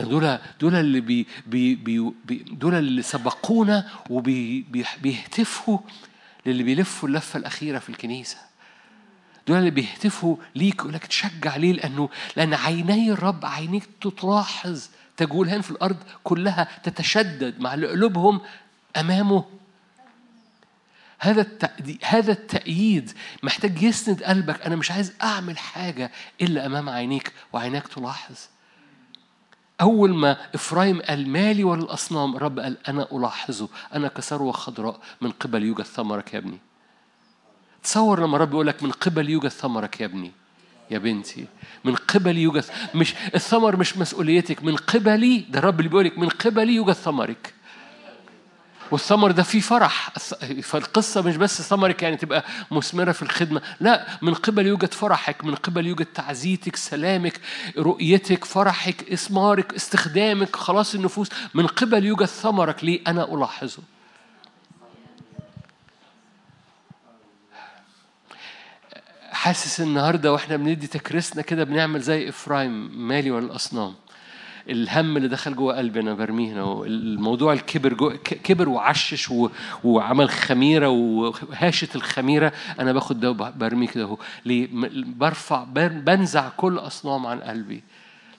دول 0.05 0.39
دول 0.61 0.75
اللي 0.75 1.01
بي 1.01 1.27
بي 1.47 1.75
بي 1.75 2.13
دول 2.51 2.75
اللي 2.75 3.03
سبقونا 3.03 3.89
وبيهتفوا 4.11 5.79
للي 6.47 6.63
بيلفوا 6.63 7.09
اللفة 7.09 7.39
الأخيرة 7.39 7.79
في 7.79 7.89
الكنيسة. 7.89 8.39
دول 9.49 9.59
اللي 9.59 9.71
بيهتفوا 9.71 10.37
ليك 10.55 10.75
يقول 10.75 10.93
لك 10.93 11.07
تشجع 11.07 11.57
ليه؟ 11.57 11.73
لأنه 11.73 12.09
لأن 12.37 12.55
عيني 12.55 13.11
الرب 13.11 13.47
عينيك 13.47 13.89
تلاحظ 14.21 14.89
تجولهن 15.17 15.61
في 15.61 15.71
الأرض 15.71 15.97
كلها 16.25 16.69
تتشدد 16.83 17.61
مع 17.61 17.75
اللي 17.75 17.87
قلوبهم 17.87 18.41
أمامه. 18.97 19.45
هذا 21.19 21.47
هذا 22.05 22.33
التأييد 22.33 23.13
محتاج 23.43 23.83
يسند 23.83 24.23
قلبك. 24.23 24.63
أنا 24.63 24.77
مش 24.77 24.91
عايز 24.91 25.13
أعمل 25.23 25.59
حاجة 25.59 26.11
إلا 26.41 26.67
أمام 26.67 26.89
عينيك 26.89 27.33
وعينيك 27.53 27.89
تلاحظ. 27.89 28.37
أول 29.81 30.15
ما 30.15 30.37
إفرايم 30.55 31.03
قال 31.03 31.29
مالي 31.29 31.65
وللأصنام 31.65 32.37
رب 32.37 32.59
قال 32.59 32.77
أنا 32.89 33.09
ألاحظه 33.13 33.69
أنا 33.95 34.09
كثروة 34.09 34.53
خضراء 34.53 35.01
من 35.21 35.31
قبل 35.31 35.63
يوجد 35.63 35.85
ثمرك 35.85 36.35
يا 36.35 36.39
ابني. 36.39 36.59
تصور 37.83 38.21
لما 38.23 38.39
رب 38.39 38.53
يقول 38.53 38.67
لك 38.67 38.83
من 38.83 38.91
قبل 38.91 39.31
يوجد 39.31 39.49
ثمرك 39.49 40.01
يا 40.01 40.07
ابني. 40.07 40.33
يا 40.91 40.99
بنتي 40.99 41.47
من 41.85 41.95
قبل 41.95 42.39
يوجد 42.39 42.65
مش 42.95 43.15
الثمر 43.35 43.77
مش 43.77 43.99
مسؤوليتك 43.99 44.65
من 44.65 44.77
قبلي 44.77 45.39
ده 45.39 45.59
الرب 45.59 45.81
اللي 45.81 45.89
بيقول 45.89 46.05
لك 46.05 46.19
من 46.19 46.29
قبلي 46.29 46.75
يوجد 46.75 46.93
ثمرك. 46.93 47.55
والثمر 48.91 49.31
ده 49.31 49.43
فيه 49.43 49.61
فرح. 49.61 50.11
فالقصة 50.63 51.23
مش 51.23 51.37
بس 51.37 51.63
ثمرك 51.63 52.03
يعني 52.03 52.17
تبقى 52.17 52.45
مثمرة 52.71 53.13
في 53.13 53.23
الخدمة. 53.23 53.63
لا 53.81 54.07
من 54.23 54.35
قبل 54.35 54.67
يوجد 54.67 54.95
فرحك 54.95 55.45
من 55.45 55.55
قبل 55.55 55.87
يوجد 55.87 56.07
تعزيتك 56.07 56.77
سلامك 56.77 57.41
رؤيتك 57.79 58.45
فرحك 58.45 59.13
إثمارك 59.13 59.75
استخدامك 59.75 60.57
خلاص 60.57 60.95
النفوس. 60.95 61.29
من 61.55 61.67
قبل 61.67 62.05
يوجد 62.05 62.27
ثمرك 62.27 62.85
ليه 62.85 63.01
أنا 63.07 63.35
ألاحظه. 63.35 63.83
حاسس 69.33 69.81
النهارده 69.81 70.33
وإحنا 70.33 70.57
بندي 70.57 70.87
تكريسنا 70.87 71.43
كده 71.43 71.65
بنعمل 71.65 72.01
زي 72.01 72.29
إفرايم 72.29 73.09
مالي 73.09 73.31
والأصنام. 73.31 73.95
الهم 74.69 75.17
اللي 75.17 75.29
دخل 75.29 75.55
جوه 75.57 75.77
قلبي 75.77 76.01
أنا 76.01 76.15
برميه 76.15 76.53
هنا. 76.53 76.87
الموضوع 76.87 77.53
الكبر 77.53 78.17
كبر 78.17 78.69
وعشش 78.69 79.33
وعمل 79.85 80.31
خميرة 80.31 80.89
وهاشه 80.89 81.89
الخميرة 81.95 82.53
أنا 82.81 82.93
باخد 82.93 83.21
ده 83.21 83.31
وبرميه 83.31 83.87
كده 83.89 84.05
أهو. 84.05 84.19
ليه؟ 84.45 84.69
برفع 85.17 85.65
بنزع 85.79 86.49
كل 86.49 86.79
أصنام 86.79 87.27
عن 87.27 87.41
قلبي. 87.41 87.83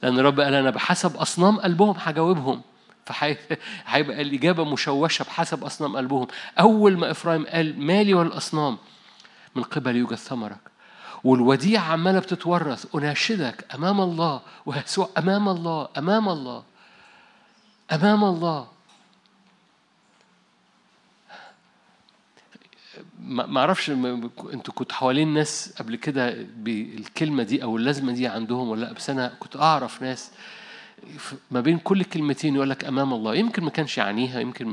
لأن 0.03 0.19
الرب 0.19 0.39
قال 0.39 0.53
أنا 0.53 0.69
بحسب 0.69 1.15
أصنام 1.17 1.59
قلبهم 1.59 1.95
هجاوبهم. 1.99 2.61
فهيبقى 3.05 4.21
الإجابة 4.21 4.65
مشوشة 4.65 5.23
بحسب 5.23 5.63
أصنام 5.63 5.97
قلبهم. 5.97 6.27
أول 6.59 6.97
ما 6.97 7.11
افرايم 7.11 7.45
قال 7.45 7.79
مالي 7.81 8.13
والأصنام؟ 8.13 8.77
من 9.55 9.63
قبل 9.63 9.95
يوجد 9.95 10.15
ثمرك. 10.15 10.70
والوديعة 11.23 11.91
عمالة 11.91 12.19
بتتورث 12.19 12.95
أناشدك 12.95 13.65
أمام 13.75 14.01
الله 14.01 14.41
ويسوع 14.65 15.09
أمام 15.17 15.49
الله 15.49 15.87
أمام 15.97 16.29
الله 16.29 16.63
أمام 17.91 18.23
الله. 18.23 18.67
ما 23.19 23.59
أعرفش 23.59 23.89
أنتوا 23.89 24.73
كنتوا 24.73 24.95
حوالين 24.95 25.33
ناس 25.33 25.73
قبل 25.79 25.95
كده 25.95 26.47
بالكلمة 26.55 27.43
دي 27.43 27.63
أو 27.63 27.77
اللازمة 27.77 28.11
دي 28.11 28.27
عندهم 28.27 28.69
ولا 28.69 28.81
لأ؟ 28.85 28.93
بس 28.93 29.09
أنا 29.09 29.33
كنت 29.39 29.55
أعرف 29.55 30.01
ناس 30.01 30.31
ما 31.51 31.61
بين 31.61 31.77
كل 31.77 32.03
كلمتين 32.03 32.55
يقول 32.55 32.69
لك 32.69 32.85
أمام 32.85 33.13
الله. 33.13 33.35
يمكن 33.35 33.63
ما 33.63 33.69
كانش 33.69 33.97
يعنيها 33.97 34.39
يمكن 34.39 34.67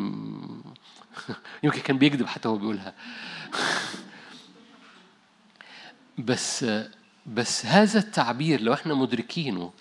يمكن 1.65 1.81
كان 1.81 1.99
بيكذب 1.99 2.27
حتى 2.27 2.49
هو 2.49 2.57
بيقولها. 2.57 2.95
بس 6.19 6.67
بس 7.27 7.67
هذا 7.67 7.99
التعبير 7.99 8.61
لو 8.61 8.73
إحنا 8.75 8.95
مدركينه 8.95 9.73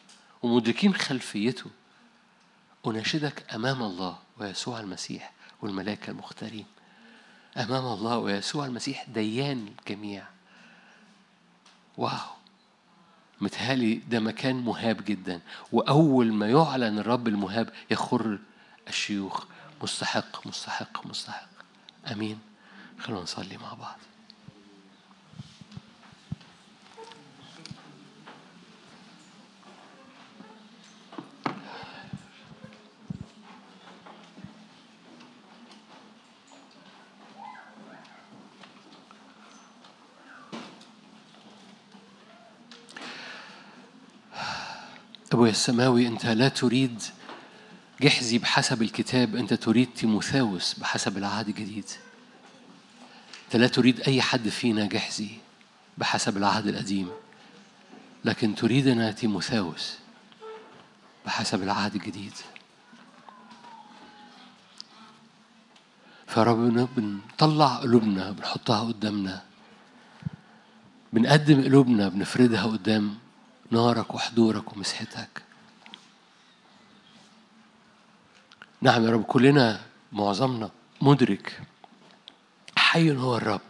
ومدركين 0.44 0.96
خلفيته 0.96 1.70
أناشدك 2.88 3.54
أمام 3.56 3.84
الله 3.84 4.18
ويسوع 4.38 4.80
المسيح 4.80 5.32
والملائكة 5.62 6.12
المختارين. 6.12 6.66
أمام 7.58 7.86
الله 7.86 8.18
ويسوع 8.18 8.66
المسيح 8.66 9.06
ديان 9.10 9.68
الجميع. 9.80 10.24
واو. 11.98 12.38
متهالي 13.42 13.96
ده 13.96 14.20
مكان 14.20 14.56
مهاب 14.56 15.06
جدا. 15.06 15.42
وأول 15.72 16.34
ما 16.34 16.48
يعلن 16.50 17.00
الرب 17.00 17.28
المهاب 17.28 17.74
يخر 17.92 18.40
الشيوخ 18.88 19.46
مستحق 19.84 20.48
مستحق 20.48 21.08
مستحق. 21.08 21.50
أمين. 22.12 22.40
خلونا 23.00 23.24
نصلي 23.24 23.58
مع 23.58 23.74
بعض. 23.74 23.98
أبويا 45.38 45.52
السماوي 45.52 46.08
أنت 46.08 46.26
لا 46.26 46.48
تريد 46.50 47.02
جحزي 48.02 48.38
بحسب 48.38 48.82
الكتاب 48.82 49.36
أنت 49.36 49.54
تريد 49.54 49.90
تيموثاوس 49.96 50.74
بحسب 50.74 51.18
العهد 51.18 51.48
الجديد. 51.48 51.86
أنت 53.46 53.56
لا 53.56 53.68
تريد 53.68 54.02
أي 54.02 54.22
حد 54.22 54.50
فينا 54.50 54.86
جحزي 54.86 55.30
بحسب 55.98 56.38
العهد 56.38 56.68
القديم 56.68 57.10
لكن 58.26 58.56
تريدنا 58.56 59.12
تيموثاوس 59.12 59.94
بحسب 61.26 61.64
العهد 61.64 61.96
الجديد. 61.96 62.34
فرب 66.28 66.90
بنطلع 66.96 67.76
قلوبنا 67.76 68.32
بنحطها 68.32 68.80
قدامنا 68.80 69.44
بنقدم 71.14 71.64
قلوبنا 71.64 72.10
بنفردها 72.10 72.64
قدام 72.64 73.27
نارك 73.72 74.16
وحضورك 74.16 74.74
ومسحتك. 74.74 75.44
نعم 78.82 79.06
يا 79.06 79.10
رب 79.10 79.24
كلنا 79.24 79.82
معظمنا 80.12 80.70
مدرك. 81.02 81.62
حي 82.76 83.12
هو 83.12 83.38
الرب. 83.38 83.62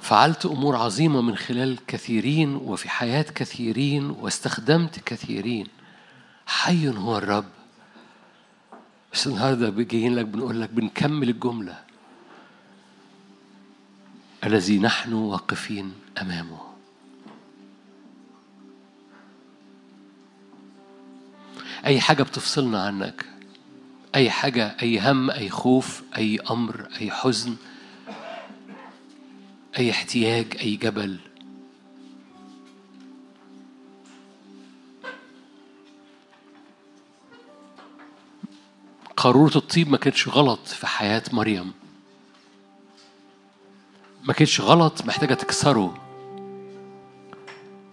فعلت 0.00 0.46
أمور 0.46 0.76
عظيمة 0.76 1.20
من 1.20 1.36
خلال 1.36 1.86
كثيرين 1.86 2.54
وفي 2.54 2.90
حياة 2.90 3.22
كثيرين 3.22 4.10
واستخدمت 4.10 4.98
كثيرين. 4.98 5.66
حي 6.46 6.88
هو 6.88 7.18
الرب. 7.18 7.48
بس 9.12 9.26
النهارده 9.26 9.82
جايين 9.82 10.14
لك 10.14 10.26
بنقول 10.26 10.60
لك 10.60 10.70
بنكمل 10.70 11.28
الجملة. 11.28 11.84
الذي 14.44 14.78
نحن 14.78 15.12
واقفين 15.12 15.92
أمامه. 16.20 16.69
أي 21.86 22.00
حاجة 22.00 22.22
بتفصلنا 22.22 22.82
عنك. 22.82 23.24
أي 24.14 24.30
حاجة 24.30 24.76
أي 24.82 25.10
هم 25.10 25.30
أي 25.30 25.50
خوف 25.50 26.02
أي 26.16 26.38
أمر 26.50 26.88
أي 27.00 27.10
حزن 27.10 27.56
أي 29.78 29.90
احتياج 29.90 30.56
أي 30.60 30.76
جبل. 30.76 31.18
قارورة 39.16 39.56
الطيب 39.56 39.90
ما 39.90 39.96
كانتش 39.96 40.28
غلط 40.28 40.66
في 40.66 40.86
حياة 40.86 41.22
مريم. 41.32 41.72
ما 44.22 44.32
كانتش 44.32 44.60
غلط 44.60 45.04
محتاجة 45.06 45.34
تكسره. 45.34 45.94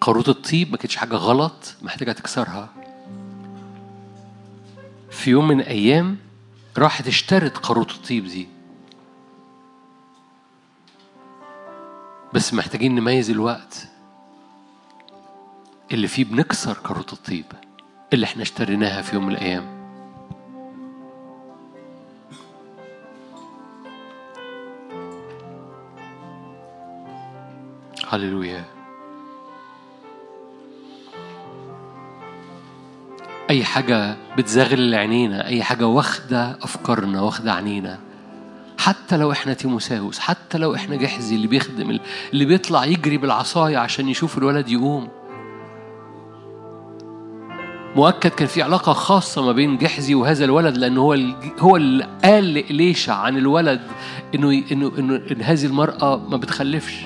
قارورة 0.02 0.30
الطيب 0.30 0.72
ما 0.72 0.78
كانتش 0.78 0.96
حاجة 0.96 1.16
غلط 1.16 1.76
محتاجة 1.82 2.12
تكسرها. 2.12 2.87
في 5.18 5.30
يوم 5.32 5.48
من 5.48 5.60
الأيام 5.60 6.18
راحت 6.78 7.08
اشترت 7.08 7.58
قارورة 7.58 7.92
الطيب 7.92 8.26
دي. 8.26 8.48
بس 12.34 12.54
محتاجين 12.54 12.96
نميز 12.96 13.30
الوقت 13.30 13.88
اللي 15.92 16.08
فيه 16.08 16.26
بنكسر 16.26 16.74
قارورة 16.74 17.06
الطيب 17.14 17.46
اللي 18.14 18.26
إحنا 18.26 18.42
اشتريناها 18.42 19.02
في 19.02 19.16
يوم 19.16 19.26
من 19.26 19.32
الأيام. 19.32 19.78
هللويا. 28.08 28.77
أي 33.50 33.64
حاجة 33.64 34.16
بتزغل 34.38 34.96
عينينا 34.96 35.48
أي 35.48 35.64
حاجة 35.64 35.88
واخدة 35.88 36.58
أفكارنا 36.62 37.22
واخدة 37.22 37.54
عنينا 37.54 38.00
حتى 38.78 39.18
لو 39.18 39.32
إحنا 39.32 39.54
تيموساوس 39.54 40.20
حتى 40.20 40.58
لو 40.58 40.76
إحنا 40.76 40.96
جحزي 40.96 41.36
اللي 41.36 41.48
بيخدم 41.48 42.00
اللي 42.34 42.46
بيطلع 42.46 42.86
يجري 42.86 43.18
بالعصاية 43.18 43.78
عشان 43.78 44.10
يشوف 44.10 44.38
الولد 44.38 44.70
يقوم. 44.70 45.08
مؤكد 47.96 48.30
كان 48.30 48.48
في 48.48 48.62
علاقة 48.62 48.94
خاصة 48.94 49.46
ما 49.46 49.52
بين 49.52 49.78
جحزي 49.78 50.16
وهذا 50.16 50.46
الولد 50.46 50.78
لأنه 50.78 51.02
هو 51.02 51.18
هو 51.60 51.76
اللي 51.76 52.08
قال 52.24 52.54
لإليشع 52.54 53.14
عن 53.14 53.38
الولد 53.38 53.82
إنه 54.36 54.64
إنه 54.72 54.92
إنه 54.98 55.22
إن 55.32 55.42
هذه 55.42 55.66
المرأة 55.66 56.18
ما 56.30 56.38
بتخلفش. 56.38 57.06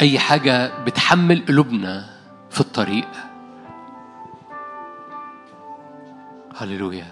أي 0.00 0.18
حاجة 0.18 0.84
بتحمل 0.84 1.44
قلوبنا 1.48 2.04
في 2.50 2.60
الطريق. 2.60 3.08
هللويا. 6.56 7.06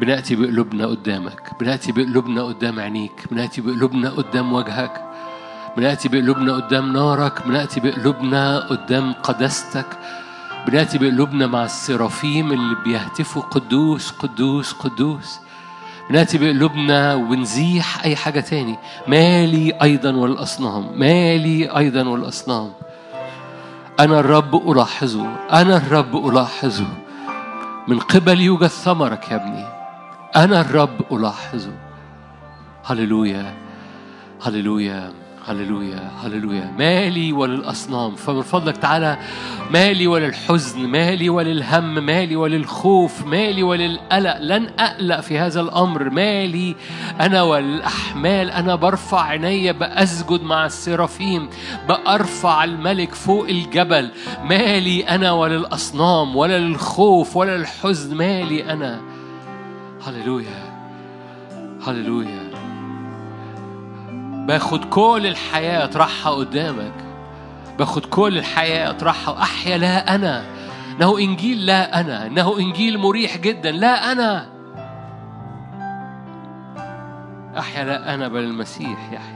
بنأتي 0.00 0.36
بقلوبنا 0.36 0.86
قدامك 0.86 1.50
بنأتي 1.60 1.92
بقلوبنا 1.92 2.42
قدام 2.42 2.80
عينيك 2.80 3.26
بنأتي 3.30 3.60
بقلوبنا 3.60 4.10
قدام 4.10 4.52
وجهك 4.52 5.04
بنأتي 5.76 6.08
بقلوبنا 6.08 6.52
قدام 6.56 6.92
نارك 6.92 7.46
بنأتي 7.46 7.80
بقلوبنا 7.80 8.58
قدام 8.58 9.12
قداستك 9.12 9.98
بنأتي 10.66 10.98
بقلوبنا 10.98 11.46
مع 11.46 11.64
السرافيم 11.64 12.52
اللي 12.52 12.76
بيهتفوا 12.84 13.42
قدوس 13.42 14.10
قدوس 14.10 14.72
قدوس. 14.72 15.38
بنأتي 16.12 16.38
بقلوبنا 16.38 17.14
ونزيح 17.14 18.04
أي 18.04 18.16
حاجة 18.16 18.40
تاني. 18.40 18.78
مالي 19.06 19.72
أيضا 19.82 20.16
والأصنام 20.16 20.98
مالي 20.98 21.76
أيضا 21.76 22.08
والأصنام. 22.08 22.72
أنا 24.00 24.20
الرب 24.20 24.70
ألاحظه 24.70 25.26
أنا 25.52 25.76
الرب 25.76 26.28
ألاحظه. 26.28 26.86
من 27.88 27.98
قبل 27.98 28.40
يوجد 28.40 28.66
ثمرك 28.66 29.30
يا 29.30 29.36
ابني. 29.36 29.64
أنا 30.36 30.60
الرب 30.60 31.12
ألاحظه. 31.12 31.72
هللويا 32.84 33.54
هللويا. 34.42 35.12
هللويا 35.46 36.10
هللويا. 36.24 36.74
مالي 36.78 37.32
وللأصنام. 37.32 38.14
فمن 38.14 38.42
فضلك 38.42 38.76
تعالى 38.76 39.18
مالي 39.70 40.06
وللحزن 40.06 40.80
مالي 40.80 41.28
وللهم 41.28 42.06
مالي 42.06 42.36
وللخوف 42.36 43.26
مالي 43.26 43.62
وللقلق. 43.62 44.38
لن 44.38 44.70
أقلق 44.78 45.20
في 45.20 45.38
هذا 45.38 45.60
الأمر. 45.60 46.10
مالي 46.10 46.76
أنا 47.20 47.42
والأحمال. 47.42 48.50
أنا 48.50 48.74
برفع 48.74 49.22
عيني 49.22 49.72
بأسجد 49.72 50.42
مع 50.42 50.66
السرافيم. 50.66 51.48
بأرفع 51.88 52.64
الملك 52.64 53.14
فوق 53.14 53.48
الجبل. 53.48 54.10
مالي 54.44 55.02
أنا 55.02 55.32
وللأصنام 55.32 56.36
ولا 56.36 56.58
للخوف 56.58 57.36
ولا 57.36 57.56
للحزن 57.56 58.16
مالي 58.16 58.72
أنا. 58.72 59.00
هللويا 60.06 60.72
هللويا. 61.86 62.41
باخد 64.46 64.84
كل 64.84 65.26
الحياة 65.26 65.84
أطرحها 65.84 66.32
قدامك. 66.32 66.92
باخد 67.78 68.06
كل 68.06 68.38
الحياة 68.38 68.90
أطرحها 68.90 69.42
أحيا 69.42 69.78
لا 69.78 70.14
أنا. 70.14 70.44
إنه 70.96 71.18
إنجيل 71.18 71.66
لا 71.66 72.00
أنا. 72.00 72.26
إنه 72.26 72.58
إنجيل 72.58 72.98
مريح 72.98 73.36
جدا 73.36 73.70
لا 73.70 74.12
أنا. 74.12 74.46
أحيا 77.58 77.84
لا 77.84 78.14
أنا 78.14 78.28
بل 78.28 78.40
المسيح 78.40 79.12
يحيا. 79.12 79.31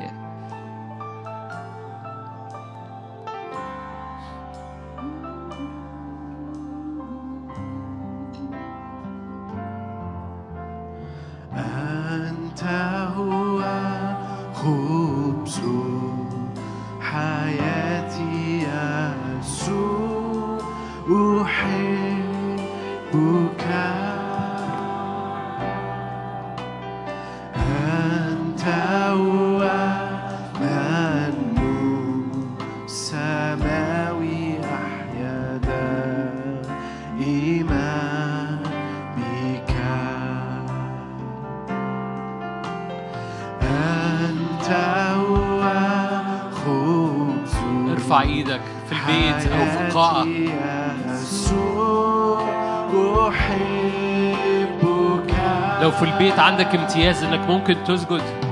عندك 56.38 56.74
امتياز 56.74 57.22
انك 57.22 57.48
ممكن 57.48 57.76
تسجد. 57.84 58.45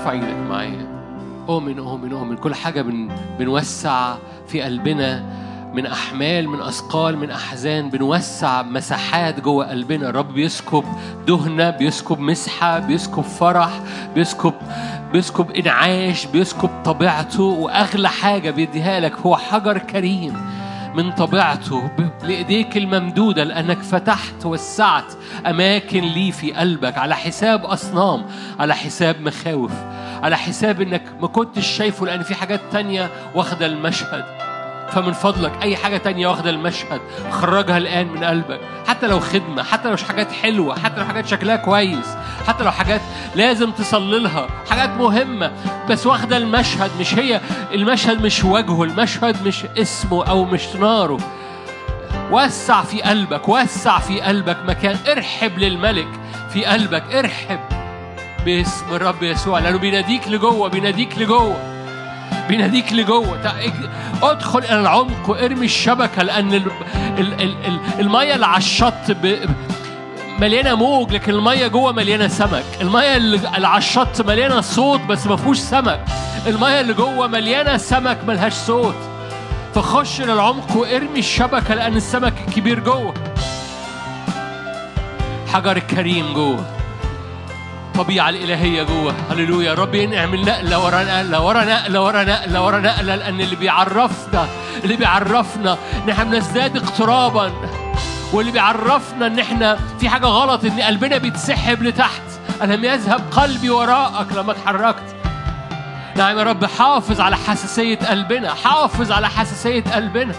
ارفع 0.00 0.12
إيدك 0.12 0.36
معايا 0.48 0.86
اؤمن 1.48 1.78
اؤمن 1.78 2.12
اؤمن 2.12 2.36
كل 2.36 2.54
حاجة 2.54 2.82
بن 2.82 3.08
بنوسع 3.38 4.14
في 4.48 4.62
قلبنا 4.62 5.24
من 5.74 5.86
أحمال 5.86 6.48
من 6.48 6.60
أثقال 6.60 7.16
من 7.18 7.30
أحزان. 7.30 7.90
بنوسع 7.90 8.62
مساحات 8.62 9.40
جوه 9.40 9.70
قلبنا. 9.70 10.08
الرب 10.08 10.32
بيسكب 10.32 10.84
دهنة 11.26 11.70
بيسكب 11.70 12.18
مسحة 12.20 12.78
بيسكب 12.78 13.22
فرح 13.22 13.80
بيسكب 14.14 14.54
بيسكب 15.12 15.50
إنعاش 15.50 16.26
بيسكب 16.26 16.70
طبيعته. 16.84 17.42
وأغلى 17.42 18.08
حاجة 18.08 18.50
بيديها 18.50 19.00
لك 19.00 19.14
هو 19.18 19.36
حجر 19.36 19.78
كريم. 19.78 20.34
من 20.94 21.12
طبيعته 21.12 21.90
لإيديك 22.22 22.76
الممدودة 22.76 23.44
لأنك 23.44 23.78
فتحت 23.78 24.46
وسعت 24.46 25.12
أماكن 25.46 26.00
لي 26.00 26.32
في 26.32 26.52
قلبك 26.52 26.98
على 26.98 27.16
حساب 27.16 27.64
أصنام 27.64 28.26
على 28.58 28.74
حساب 28.74 29.20
مخاوف 29.20 29.72
على 30.22 30.36
حساب 30.38 30.80
إنك 30.82 31.02
ما 31.20 31.26
كنتش 31.26 31.66
شايفه 31.66 32.06
لأن 32.06 32.22
في 32.22 32.34
حاجات 32.34 32.60
تانية 32.72 33.10
واخدة 33.34 33.66
المشهد. 33.66 34.49
فمن 34.90 35.12
فضلك 35.12 35.52
أي 35.62 35.76
حاجة 35.76 35.96
تانية 35.96 36.26
واخدة 36.26 36.50
المشهد 36.50 37.00
خرجها 37.30 37.78
الآن 37.78 38.08
من 38.08 38.24
قلبك. 38.24 38.60
حتى 38.88 39.06
لو 39.06 39.20
خدمة 39.20 39.62
حتى 39.62 39.90
لو 39.90 39.96
حاجات 39.96 40.32
حلوة 40.32 40.78
حتى 40.78 41.00
لو 41.00 41.06
حاجات 41.06 41.26
شكلها 41.26 41.56
كويس 41.56 42.06
حتى 42.46 42.64
لو 42.64 42.70
حاجات 42.70 43.00
لازم 43.34 43.70
تصلي 43.70 44.18
لها 44.18 44.46
حاجات 44.70 44.88
مهمة 44.90 45.52
بس 45.88 46.06
واخدة 46.06 46.36
المشهد 46.36 46.90
مش 47.00 47.14
هي 47.14 47.40
المشهد 47.74 48.22
مش 48.24 48.44
وجهه 48.44 48.82
المشهد 48.84 49.46
مش 49.46 49.64
اسمه 49.78 50.24
أو 50.24 50.44
مش 50.44 50.66
ناره. 50.80 51.18
وسع 52.30 52.82
في 52.82 53.02
قلبك 53.02 53.48
وسع 53.48 53.98
في 53.98 54.20
قلبك 54.20 54.56
مكان 54.66 54.96
ارحب 55.08 55.58
للملك 55.58 56.08
في 56.52 56.64
قلبك 56.64 57.14
ارحب 57.14 57.60
باسم 58.44 58.84
الرب 58.92 59.22
يسوع 59.22 59.58
لأنه 59.58 59.78
بيناديك 59.78 60.28
لجوه 60.28 60.68
بيناديك 60.68 61.18
لجوه. 61.18 61.56
بيناديك 62.50 62.92
لجوه 62.92 63.38
أدخل 64.22 64.58
إلى 64.58 64.80
العمق 64.80 65.30
وارمي 65.30 65.64
الشبكة 65.66 66.22
لأن 66.22 66.54
ال- 66.54 66.70
ال- 67.18 67.40
ال- 67.42 67.56
ال- 67.66 67.80
المية 68.00 68.34
اللي 68.34 68.46
على 68.46 68.58
الشط 68.58 68.94
مليانة 70.40 70.74
موج 70.74 71.12
لكن 71.12 71.32
المية 71.32 71.66
جوه 71.66 71.92
مليانة 71.92 72.28
سمك. 72.28 72.64
المية 72.80 73.16
اللي 73.16 73.48
على 73.48 73.78
الشط 73.78 74.20
مليانة 74.26 74.60
صوت 74.60 75.00
بس 75.00 75.26
ما 75.26 75.36
فيهوش 75.36 75.58
سمك. 75.58 76.00
المية 76.46 76.80
اللي 76.80 76.92
جوه 76.92 77.26
مليانة 77.26 77.76
سمك 77.76 78.18
ملهاش 78.26 78.52
صوت. 78.52 78.94
فخش 79.74 80.20
إلى 80.20 80.32
العمق 80.32 80.76
وارمي 80.76 81.18
الشبكة 81.18 81.74
لأن 81.74 81.96
السمك 81.96 82.34
الكبير 82.48 82.80
جوه. 82.80 83.14
حجر 85.52 85.76
الكريم 85.76 86.32
جوه. 86.34 86.64
الطبيعة 87.94 88.28
الإلهية 88.28 88.82
جوه. 88.82 89.14
هللويا. 89.30 89.74
رب 89.74 89.94
ينعمل 89.94 90.44
نقلة 90.44 90.84
ورا 90.84 91.04
نقلة 91.04 91.40
ورا 91.40 91.64
نقلة 91.64 92.02
ورا 92.02 92.24
نقلة 92.24 92.64
ورا 92.64 92.80
نقلة 92.80 93.16
لأن 93.16 93.40
اللي 93.40 93.56
بيعرفنا 93.56 94.48
اللي 94.84 94.96
بيعرفنا 94.96 95.76
إن 96.04 96.10
إحنا 96.10 96.24
بنزداد 96.24 96.76
اقترابا 96.76 97.52
واللي 98.32 98.52
بيعرفنا 98.52 99.26
إن 99.26 99.38
إحنا 99.38 99.78
في 100.00 100.08
حاجة 100.08 100.26
غلط 100.26 100.64
إن 100.64 100.80
قلبنا 100.80 101.18
بيتسحب 101.18 101.82
لتحت. 101.82 102.22
ألم 102.62 102.84
يذهب 102.84 103.20
قلبي 103.30 103.70
وراءك 103.70 104.32
لما 104.32 104.52
اتحركت؟ 104.52 105.16
نعم 106.16 106.38
يا 106.38 106.42
رب 106.42 106.64
حافظ 106.64 107.20
على 107.20 107.36
حساسية 107.36 107.98
قلبنا 107.98 108.54
حافظ 108.54 109.12
على 109.12 109.28
حساسية 109.28 109.84
قلبنا. 109.94 110.34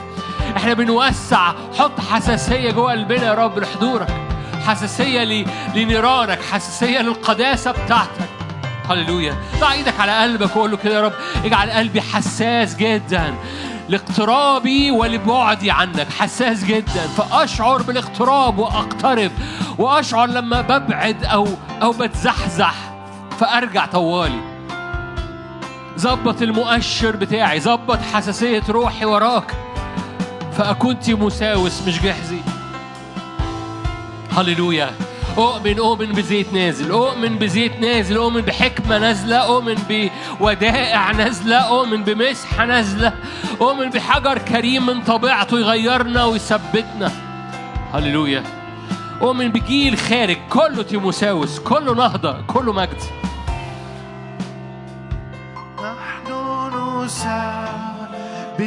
إحنا 0.58 0.74
بنوسع 0.74 1.54
حط 1.80 2.00
حساسية 2.12 2.72
جوه 2.72 2.92
قلبنا 2.92 3.24
يا 3.24 3.34
رب 3.34 3.60
لحضورك. 3.60 4.31
حساسية 4.68 5.46
لنيرانك 5.76 6.40
حساسية 6.52 7.00
للقداسة 7.00 7.72
بتاعتك. 7.72 8.30
هللويا. 8.90 9.36
ضع 9.60 9.72
إيدك 9.72 10.00
على 10.00 10.22
قلبك 10.22 10.56
وقول 10.56 10.72
له 10.72 10.78
كده 10.78 10.96
يا 10.96 11.02
رب 11.02 11.14
اجعل 11.46 11.72
قلبي 11.72 12.02
حساس 12.02 12.76
جدا 12.76 13.34
لاقترابي 13.90 14.92
ولبعدي 14.92 15.72
عنك. 15.72 16.08
حساس 16.20 16.64
جدا. 16.64 17.08
فأشعر 17.18 17.82
بالاقتراب 17.82 18.58
وأقترب. 18.58 19.32
وأشعر 19.78 20.28
لما 20.28 20.62
ببعد 20.62 21.26
أو 21.26 21.48
أو 21.82 21.92
بتزحزح. 21.92 22.74
فأرجع 23.40 23.86
طوالي. 23.86 24.42
ظبط 26.00 26.42
المؤشر 26.42 27.16
بتاعي. 27.16 27.60
ظبط 27.60 28.00
حساسية 28.14 28.64
روحي 28.70 29.06
وراك. 29.06 29.52
فأكون 30.58 31.00
تيموساوس 31.00 31.82
مش 31.88 32.02
جحزي 32.02 32.38
هللويا 34.38 34.92
أؤمن 35.38 35.80
أؤمن 35.80 36.12
بزيت 36.12 36.54
نازل. 36.54 36.92
أؤمن 36.92 37.38
بزيت 37.38 37.80
نازل. 37.80 38.18
أؤمن 38.18 38.42
بحكمة 38.42 38.98
نازلة. 38.98 39.38
أؤمن 39.38 39.76
بودائع 40.40 41.12
نازلة. 41.12 41.58
أؤمن 41.58 42.04
بمسحة 42.04 42.66
نازلة. 42.66 43.14
أؤمن 43.62 43.90
بحجر 43.90 44.38
كريم 44.38 44.86
من 44.86 45.02
طبيعته 45.02 45.60
يغيرنا 45.60 46.26
ويثبتنا. 46.26 47.12
هللويا 47.94 48.44
أؤمن 49.22 49.52
بجيل 49.52 49.98
خارج. 49.98 50.38
كله 50.50 50.84
تيموساوس. 50.84 51.60
كله 51.60 51.96
نهضة. 51.96 52.42
كله 52.48 52.74
مجد. 52.74 53.02
نحن 55.78 56.30
نسبحك 57.04 58.62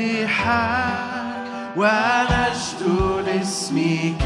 ونشدو 1.76 3.20
لاسمك 3.26 4.24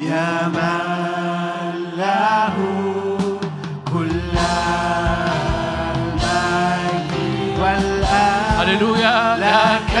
يا 0.00 0.48
من 0.48 1.96
له 1.96 2.54
كل 3.92 4.36
المجد 5.96 7.12
والآن 7.60 8.60
هللويا. 8.60 9.36
لك 9.36 9.96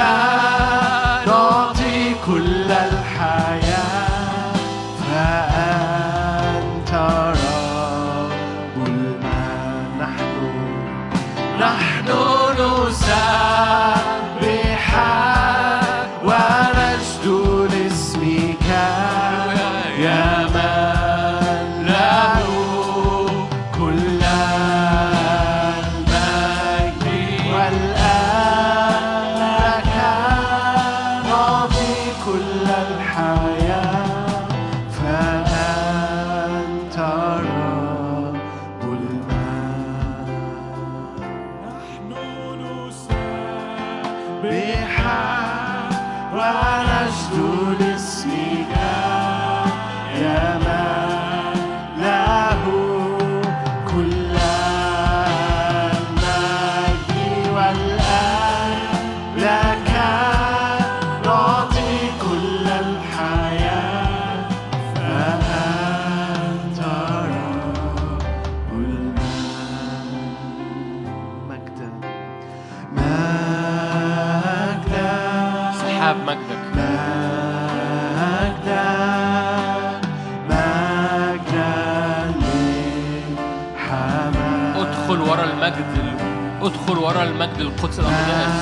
تدخل 86.86 86.98
ورا 86.98 87.22
المجد 87.22 87.60
القدس 87.60 87.98
الأقداس 87.98 88.54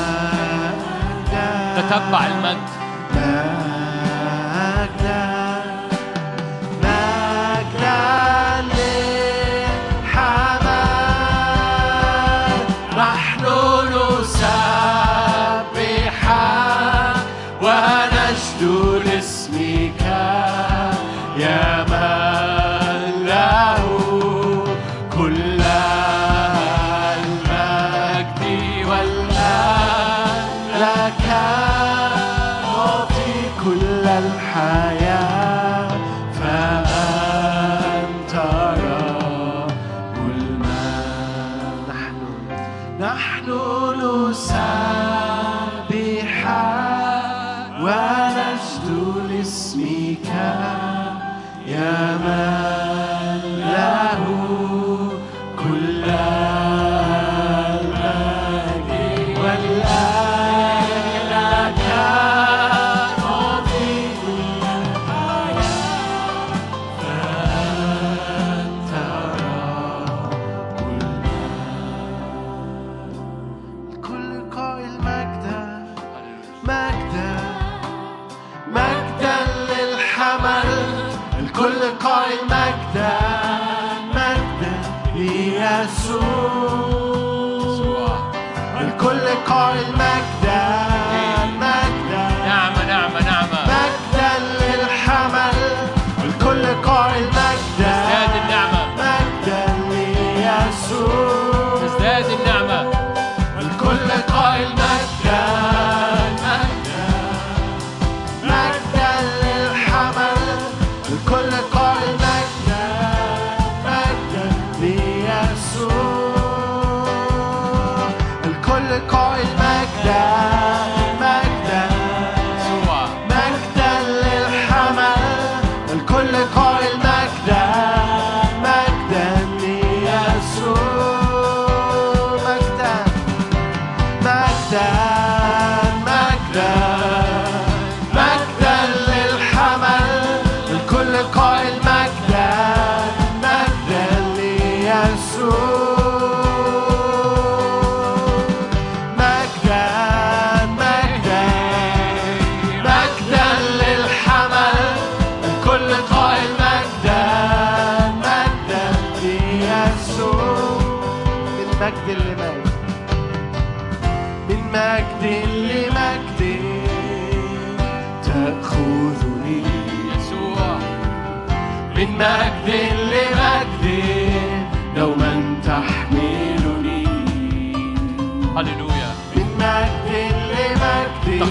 تتبع 1.76 2.26
المجد. 2.26 2.63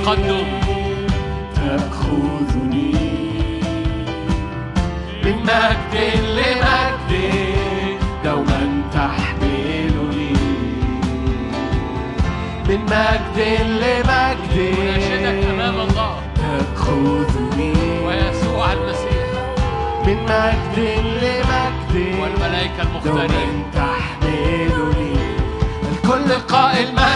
تقدم. 0.04 0.44
تأخذني. 1.56 2.94
من 5.24 5.36
مجد 5.44 5.96
لمجد 6.24 7.34
دوما 8.24 8.82
تحملني. 8.94 10.34
من 12.70 12.80
مجد 12.86 13.38
لمجد 13.62 14.76
وناشدك 14.80 15.48
أمام 15.50 15.80
الله. 15.80 16.22
تأخذني. 16.36 17.74
ويسوع 18.06 18.74
المسيح. 18.74 19.28
من 20.08 20.18
مجد 20.24 20.80
لمجد 21.24 21.96
والملائكة 22.22 22.82
المختارين. 22.82 23.64
دوما 23.74 23.88
تحملني. 23.88 25.16
الكل 25.92 26.34
قائل 26.34 26.88
مجد 26.96 27.13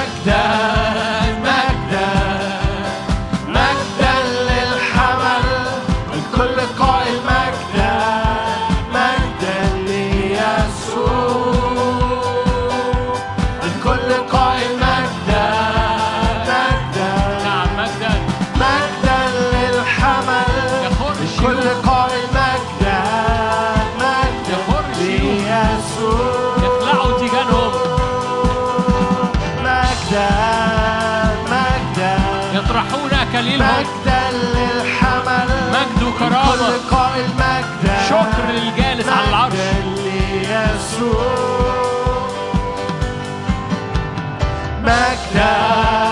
مجدا 33.60 34.22
للحمل. 34.32 35.50
مجد 35.72 36.04
وكرامة. 36.04 36.70
قائل 36.92 37.26
مجدا 37.38 37.98
شكر 38.10 38.46
للجالس 38.52 39.08
على 39.10 39.30
العرش. 39.30 39.54
مجدا 39.54 39.84
ليسوع. 40.04 41.48
مجدا 44.84 46.07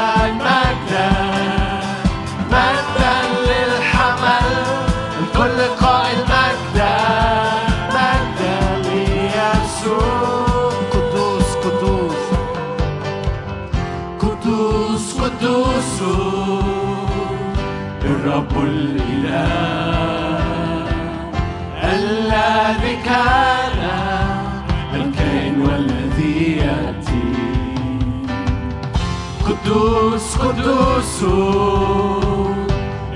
قدوس 29.65 30.37
قدوس 30.37 31.23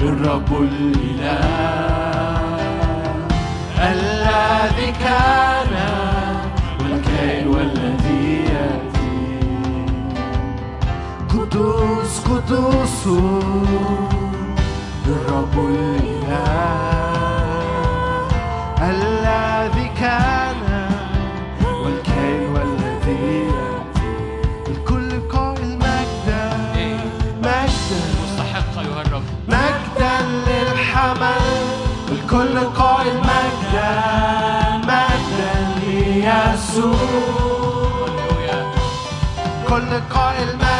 الرب 0.02 0.62
الإله. 0.62 1.40
الذي 3.78 4.92
كان 4.92 5.74
والكائن 6.80 7.48
والذي 7.48 8.46
يأتي. 8.54 9.40
قدوس 11.30 12.20
قدوس 12.20 13.08
الرب 15.08 15.56
الإله. 15.70 16.09
الكل 32.12 32.60
قائل 32.60 33.18
مجدا 33.18 34.02
مجدا. 34.78 35.54
ليسوع. 35.86 36.96
كل 39.70 40.00
قائل 40.10 40.48
مجدا 40.48 40.58
مجدا. 40.58 40.79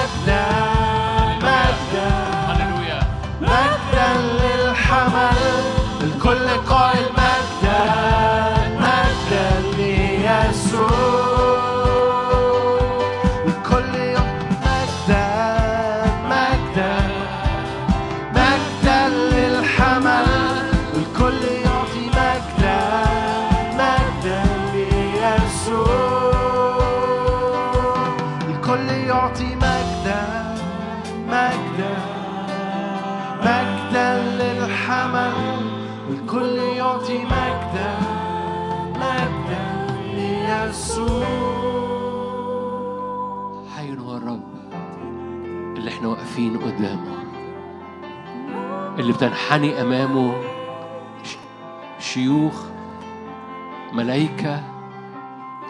قدامه 46.64 47.20
اللي 49.00 49.14
بتنحني 49.14 49.82
أمامه 49.82 50.34
ش- 51.24 51.38
شيوخ 52.00 52.64
ملائكه 53.94 54.64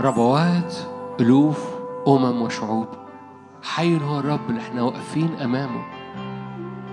ربوات 0.02 0.76
ألوف 1.20 1.70
أمم 2.08 2.42
وشعوب. 2.42 2.88
حي 3.64 3.98
هو 4.02 4.20
الرب 4.20 4.50
اللي 4.50 4.62
إحنا 4.62 4.82
واقفين 4.82 5.30
أمامه. 5.42 5.82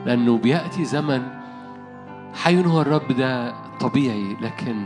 لأنه 0.07 0.39
بيأتي 0.39 0.85
زمن 0.85 1.23
حي 2.35 2.65
هو 2.67 2.81
الرب 2.81 3.13
ده 3.13 3.55
طبيعي 3.81 4.37
لكن 4.41 4.85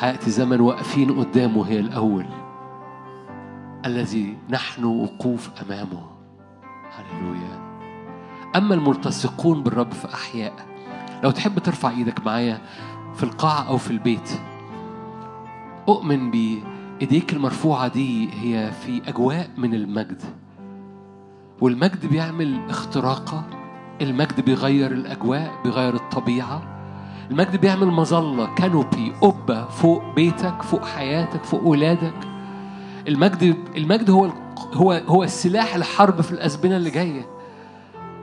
هيأتي 0.00 0.30
زمن 0.30 0.60
واقفين 0.60 1.18
قدامه 1.20 1.68
هي 1.68 1.78
الأول. 1.80 2.26
الذي 3.86 4.36
نحن 4.50 4.84
وقوف 4.84 5.50
أمامه. 5.62 6.02
هللويا. 6.96 7.61
أما 8.56 8.74
الملتصقون 8.74 9.62
بالرب 9.62 9.92
في 9.92 10.14
احياء 10.14 10.52
لو 11.22 11.30
تحب 11.30 11.58
ترفع 11.58 11.90
إيدك 11.90 12.26
معايا 12.26 12.60
في 13.14 13.22
القاعة 13.22 13.68
أو 13.68 13.78
في 13.78 13.90
البيت 13.90 14.30
أؤمن 15.88 16.30
بإيديك 16.30 17.32
المرفوعة 17.32 17.88
دي 17.88 18.28
هي 18.32 18.72
في 18.72 19.02
أجواء 19.08 19.50
من 19.56 19.74
المجد. 19.74 20.22
والمجد 21.60 22.06
بيعمل 22.06 22.60
اختراقة 22.70 23.44
المجد 24.00 24.40
بيغير 24.40 24.92
الأجواء 24.92 25.52
بيغير 25.64 25.94
الطبيعة. 25.94 26.62
المجد 27.30 27.56
بيعمل 27.56 27.86
مظلة 27.86 28.54
كانوبي 28.54 29.12
قبه 29.20 29.64
فوق 29.68 30.14
بيتك 30.14 30.62
فوق 30.62 30.84
حياتك 30.84 31.44
فوق 31.44 31.64
ولادك. 31.66 32.14
المجد 33.08 33.56
المجد 33.76 34.10
هو 34.10 34.32
هو 34.74 34.92
هو 34.92 35.24
السلاح 35.24 35.74
الحرب 35.74 36.20
في 36.20 36.32
الأزمنة 36.32 36.76
اللي 36.76 36.90
جاية. 36.90 37.26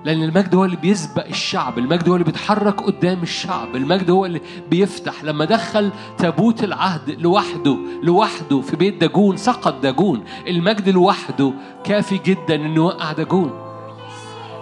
لأن 0.05 0.23
المجد 0.23 0.55
هو 0.55 0.65
اللي 0.65 0.75
بيسبق 0.75 1.25
الشعب 1.27 1.77
المجد 1.77 2.09
هو 2.09 2.13
اللي 2.15 2.25
بيتحرك 2.25 2.81
قدام 2.81 3.19
الشعب 3.23 3.75
المجد 3.75 4.09
هو 4.09 4.25
اللي 4.25 4.41
بيفتح. 4.69 5.23
لما 5.23 5.45
دخل 5.45 5.91
تابوت 6.17 6.63
العهد 6.63 7.09
لوحده 7.09 7.77
لوحده 8.03 8.61
في 8.61 8.75
بيت 8.75 9.01
داجون 9.01 9.37
سقط 9.37 9.81
داجون. 9.83 10.23
المجد 10.47 10.89
لوحده 10.89 11.53
كافي 11.83 12.17
جدا 12.25 12.55
انه 12.55 12.75
يوقع 12.75 13.11
داجون. 13.11 13.51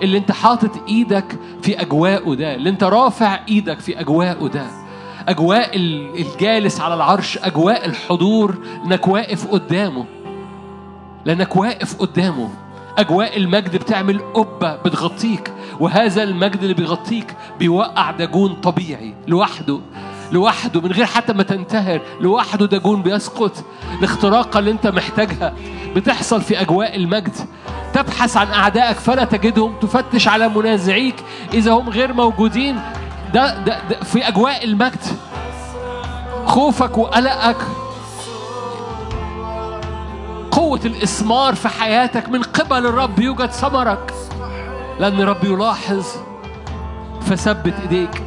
اللي 0.02 0.18
أنت 0.18 0.32
حاطط 0.32 0.72
إيدك 0.90 1.40
في 1.62 1.82
أجواءه 1.82 2.34
ده 2.36 2.56
اللي 2.56 2.70
أنت 2.70 2.84
رافع 2.84 3.40
إيدك 3.50 3.80
في 3.80 4.00
أجواءه 4.00 4.48
ده. 4.48 4.66
أجواء 5.28 5.76
ال- 5.76 6.20
الجالس 6.20 6.82
على 6.82 6.94
العرش 6.94 7.38
أجواء 7.38 7.86
الحضور 7.86 8.56
إنك 8.86 9.08
واقف 9.08 9.48
قدامه. 9.48 10.06
لأنك 11.26 11.56
واقف 11.56 11.96
قدامه. 11.98 12.50
أجواء 12.98 13.38
المجد 13.38 13.76
بتعمل 13.76 14.20
قبة 14.34 14.76
بتغطيك 14.76 15.52
وهذا 15.80 16.24
المجد 16.24 16.62
اللي 16.62 16.74
بيغطيك 16.74 17.36
بيوقع 17.60 18.12
داجون 18.12 18.54
طبيعي 18.54 19.14
لوحده 19.28 19.80
لوحده 20.32 20.82
من 20.82 20.92
غير 20.92 21.06
حتى 21.06 21.34
ما 21.34 21.44
تنتهر 21.44 22.02
لوحده 22.22 22.66
داجون 22.66 23.02
بيسقط. 23.02 23.52
الاختراقة 24.00 24.60
اللي 24.60 24.72
انت 24.72 24.88
محتاجها 24.88 25.54
بتحصل 25.96 26.42
في 26.42 26.62
أجواء 26.62 26.96
المجد. 26.96 27.36
تبحث 27.94 28.38
عن 28.38 28.48
أعدائك 28.48 28.98
فلا 28.98 29.24
تجدهم 29.24 29.74
تفتش 29.82 30.28
على 30.28 30.50
منازعيك 30.50 31.16
إذا 31.54 31.72
هم 31.72 31.90
غير 31.90 32.14
موجودين. 32.14 32.80
ده, 33.34 33.60
ده, 33.64 33.82
ده 33.90 34.00
في 34.04 34.28
أجواء 34.28 34.64
المجد. 34.66 35.00
خوفك 36.46 36.98
وقلقك 36.98 37.58
قوة 40.58 40.80
الإثمار 40.86 41.56
في 41.56 41.68
حياتك 41.68 42.30
من 42.30 42.42
قبل 42.42 42.86
الرب 42.86 43.20
يوجد 43.20 43.52
ثمرك. 43.52 44.14
لأن 45.00 45.22
الرب 45.22 45.44
يلاحظ 45.44 46.06
فثبت 47.22 47.74
إيديك 47.82 48.24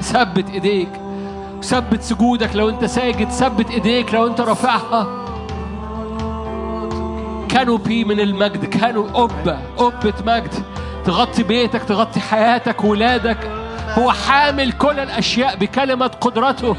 ثبت 0.00 0.50
إيديك 0.50 0.88
ثبت 1.62 2.02
سجودك 2.02 2.56
لو 2.56 2.68
أنت 2.68 2.84
ساجد 2.84 3.28
ثبت 3.30 3.70
إيديك 3.70 4.14
لو 4.14 4.26
أنت 4.26 4.40
رافعها. 4.40 5.06
كانوبي 7.48 8.04
من 8.04 8.20
المجد 8.20 8.64
كانوا 8.64 9.08
قبة 9.08 9.58
قبة 9.76 10.14
مجد. 10.26 10.54
تغطي 11.04 11.42
بيتك 11.42 11.82
تغطي 11.82 12.20
حياتك 12.20 12.84
ولادك. 12.84 13.38
هو 13.88 14.12
حامل 14.12 14.72
كل 14.72 14.98
الأشياء 14.98 15.56
بكلمة 15.56 16.10
قدرته. 16.20 16.76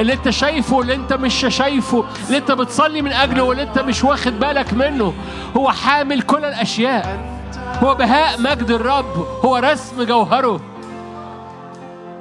اللي 0.00 0.12
انت 0.12 0.30
شايفه 0.30 0.80
اللي 0.80 0.94
انت 0.94 1.12
مش 1.12 1.46
شايفه 1.48 2.04
اللي 2.26 2.38
انت 2.38 2.52
بتصلي 2.52 3.02
من 3.02 3.12
اجله 3.12 3.42
واللي 3.42 3.62
انت 3.62 3.78
مش 3.78 4.04
واخد 4.04 4.40
بالك 4.40 4.72
منه. 4.72 5.14
هو 5.56 5.70
حامل 5.70 6.22
كل 6.22 6.44
الاشياء. 6.44 7.34
هو 7.82 7.94
بهاء 7.94 8.40
مجد 8.40 8.70
الرب. 8.70 9.26
هو 9.44 9.56
رسم 9.56 10.02
جوهره. 10.02 10.60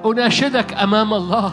أناشدك 0.06 0.74
أمام 0.74 1.14
الله. 1.14 1.52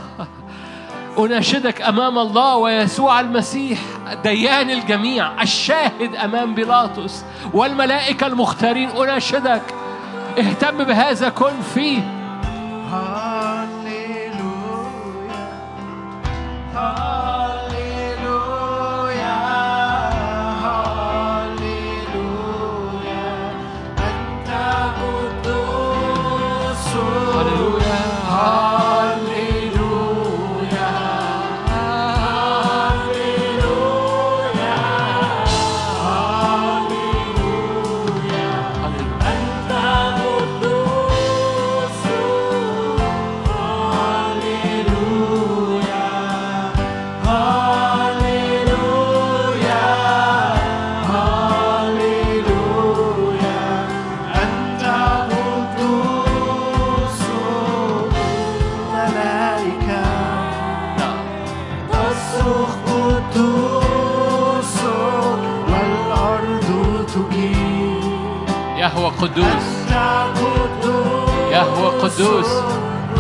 أناشدك 1.19 1.83
أمام 1.83 2.19
الله 2.19 2.57
ويسوع 2.57 3.21
المسيح 3.21 3.79
ديان 4.23 4.71
الجميع 4.71 5.43
الشاهد 5.43 6.17
أمام 6.25 6.55
بيلاطس 6.55 7.25
والملائكة 7.53 8.27
المختارين. 8.27 8.89
أناشدك. 8.91 9.63
اهتم 10.39 10.85
بهذا 10.85 11.29
كن 11.29 11.61
فيه. 11.75 12.01
好 16.73 17.10
قدوس 69.23 69.67
يهوى 71.53 71.89
قدوس. 72.03 72.47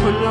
كل 0.04 0.22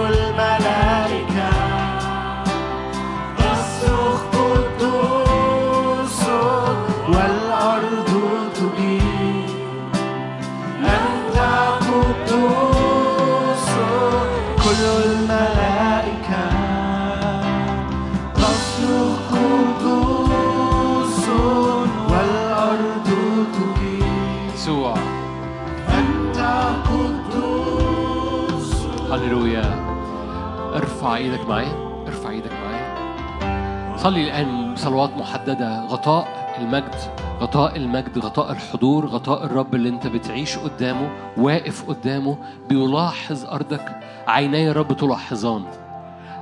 صلي 33.99 34.23
الان 34.23 34.73
بصلوات 34.73 35.17
محددة. 35.17 35.85
غطاء 35.85 36.27
المجد 36.59 36.95
غطاء 37.41 37.75
المجد 37.75 38.19
غطاء 38.19 38.51
الحضور 38.51 39.05
غطاء 39.05 39.45
الرب 39.45 39.75
اللي 39.75 39.89
انت 39.89 40.07
بتعيش 40.07 40.57
قدامه 40.57 41.09
واقف 41.37 41.89
قدامه 41.89 42.37
بيلاحظ 42.69 43.45
أرضك. 43.45 43.99
عيني 44.27 44.71
الرب 44.71 44.93
تلاحظان. 44.93 45.63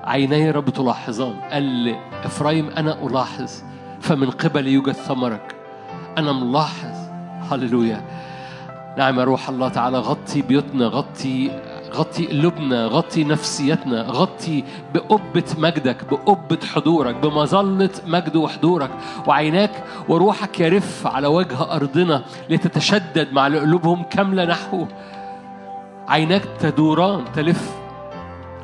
عيني 0.03 0.49
الرب 0.49 0.69
تلاحظان. 0.69 1.33
قال 1.51 1.95
إفرايم 2.23 2.69
أنا 2.69 3.07
ألاحظ. 3.07 3.51
فمن 4.01 4.29
قبل 4.29 4.67
يوجد 4.67 4.91
ثمرك. 4.91 5.55
أنا 6.17 6.31
ملاحظ. 6.31 6.95
هللويا. 7.51 8.01
نعم 8.97 9.19
يا 9.19 9.23
روح 9.23 9.49
الله 9.49 9.69
تعالى 9.69 9.97
غطي 9.97 10.41
بيوتنا 10.41 10.85
غطي 10.85 11.51
غطي 11.97 12.27
قلوبنا 12.27 12.85
غطي 12.85 13.23
نفسيتنا 13.23 14.01
غطي 14.01 14.63
بقبة 14.93 15.43
مجدك 15.57 15.97
بقبة 16.11 16.59
حضورك 16.73 17.15
بمظلة 17.15 17.89
مجد 18.07 18.35
وحضورك. 18.35 18.91
وعيناك 19.27 19.83
وروحك 20.09 20.59
يرف 20.59 21.07
على 21.07 21.27
وجه 21.27 21.75
أرضنا 21.75 22.23
لتتشدد 22.49 23.33
مع 23.33 23.45
قلوبهم 23.45 24.03
كاملة 24.03 24.45
نحوه 24.45 24.87
عيناك 26.07 26.43
تدوران 26.59 27.23
تلف. 27.35 27.71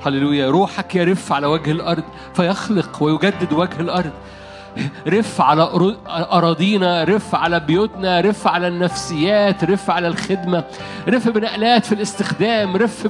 هللويا. 0.06 0.50
روحك 0.50 0.96
يرف 0.96 1.34
على 1.34 1.48
وجه 1.48 1.72
الأرض 1.72 2.04
فيخلق 2.34 3.04
ويجدد 3.04 3.54
وجه 3.54 3.80
الأرض. 3.80 4.12
رف 5.08 5.42
على 5.42 5.70
أراضينا 6.08 7.04
رف 7.04 7.36
على 7.36 7.60
بيوتنا 7.60 8.22
رف 8.22 8.48
على 8.48 8.68
النفسيات 8.68 9.64
رف 9.64 9.90
على 9.90 10.08
الخدمة 10.08 10.64
رف 11.10 11.30
بنقلات 11.30 11.86
في 11.86 11.96
الاستخدام 11.96 12.78
رف. 12.78 13.08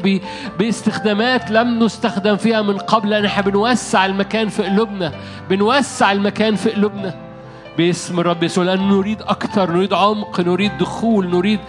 باستخدامات 0.60 1.52
لم 1.52 1.84
نستخدم 1.84 2.36
فيها 2.36 2.62
من 2.62 2.78
قبل. 2.78 3.26
إحنا 3.26 3.44
بنوسع 3.44 4.06
المكان 4.06 4.50
في 4.50 4.64
قلوبنا 4.64 5.12
بنوسع 5.50 6.12
المكان 6.12 6.56
في 6.56 6.70
قلوبنا. 6.70 7.14
باسم 7.78 8.20
الرب 8.20 8.44
يسوع 8.44 8.64
لأن 8.64 8.90
نريد 8.90 9.22
أكثر 9.22 9.72
نريد 9.72 9.94
عمق 9.94 10.40
نريد 10.40 10.78
دخول 10.78 11.30
نريد 11.30 11.60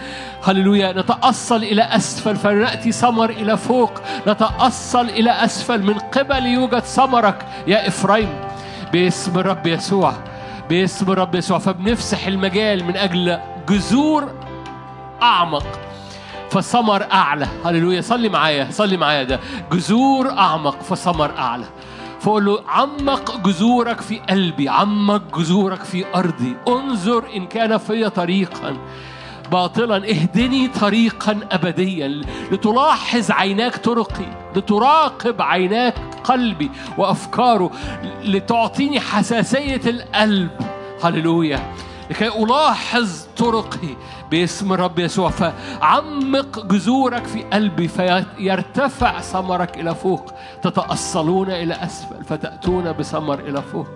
هللويا. 0.43 0.93
نتأصل 0.93 1.63
إلى 1.63 1.81
أسفل 1.81 2.35
فنأتي 2.35 2.91
ثمر 2.91 3.29
إلى 3.29 3.57
فوق. 3.57 3.91
نتأصل 4.27 5.09
إلى 5.09 5.31
أسفل. 5.31 5.83
من 5.83 5.93
قبل 5.93 6.45
يوجد 6.45 6.79
ثمرك 6.79 7.45
يا 7.67 7.87
إفرايم 7.87 8.44
باسم 8.95 9.39
الرب 9.39 9.67
يسوع 9.67 10.13
باسم 10.69 11.11
الرب 11.11 11.35
يسوع. 11.35 11.59
فبنفسح 11.59 12.27
المجال 12.27 12.83
من 12.83 12.97
أجل 12.97 13.39
جذور 13.69 14.31
أعمق. 15.21 15.65
فثمر 16.49 17.11
أعلى. 17.11 17.47
هللويا. 17.65 18.01
صلي 18.01 18.29
معايا 18.29 18.67
صلي 18.71 18.97
معايا 18.97 19.23
ده. 19.23 19.39
جذور 19.71 20.29
أعمق 20.31 20.81
فثمر 20.81 21.37
أعلى. 21.37 21.65
فقول 22.21 22.45
له 22.45 22.59
عمق 22.67 23.47
جذورك 23.47 24.01
في 24.01 24.19
قلبي 24.19 24.69
عمق 24.69 25.39
جذورك 25.39 25.83
في 25.83 26.05
أرضي. 26.15 26.55
انظر 26.67 27.23
إن 27.35 27.45
كان 27.47 27.77
في 27.77 28.09
طريقا. 28.09 28.77
باطلا 29.51 29.95
اهدني 29.95 30.67
طريقا 30.67 31.39
أبديا 31.51 32.21
لتلاحظ 32.51 33.31
عيناك 33.31 33.77
طرقي 33.77 34.49
لتراقب 34.55 35.41
عيناك 35.41 35.95
قلبي 36.23 36.71
وأفكاره 36.97 37.71
لتعطيني 38.23 38.99
حساسية 38.99 39.81
القلب. 39.87 40.49
هللويا. 41.03 41.73
لكي 42.09 42.27
ألاحظ 42.27 43.25
طرقي 43.37 43.95
باسم 44.31 44.73
الرب 44.73 44.99
يسوع. 44.99 45.29
فعمق 45.29 46.65
جذورك 46.65 47.25
في 47.25 47.43
قلبي 47.43 47.87
فيرتفع 47.87 49.19
ثمرك 49.19 49.77
إلى 49.77 49.95
فوق. 49.95 50.33
تتأصلون 50.63 51.51
إلى 51.51 51.73
أسفل 51.73 52.23
فتأتون 52.23 52.91
بثمر 52.91 53.39
إلى 53.39 53.61
فوق. 53.61 53.87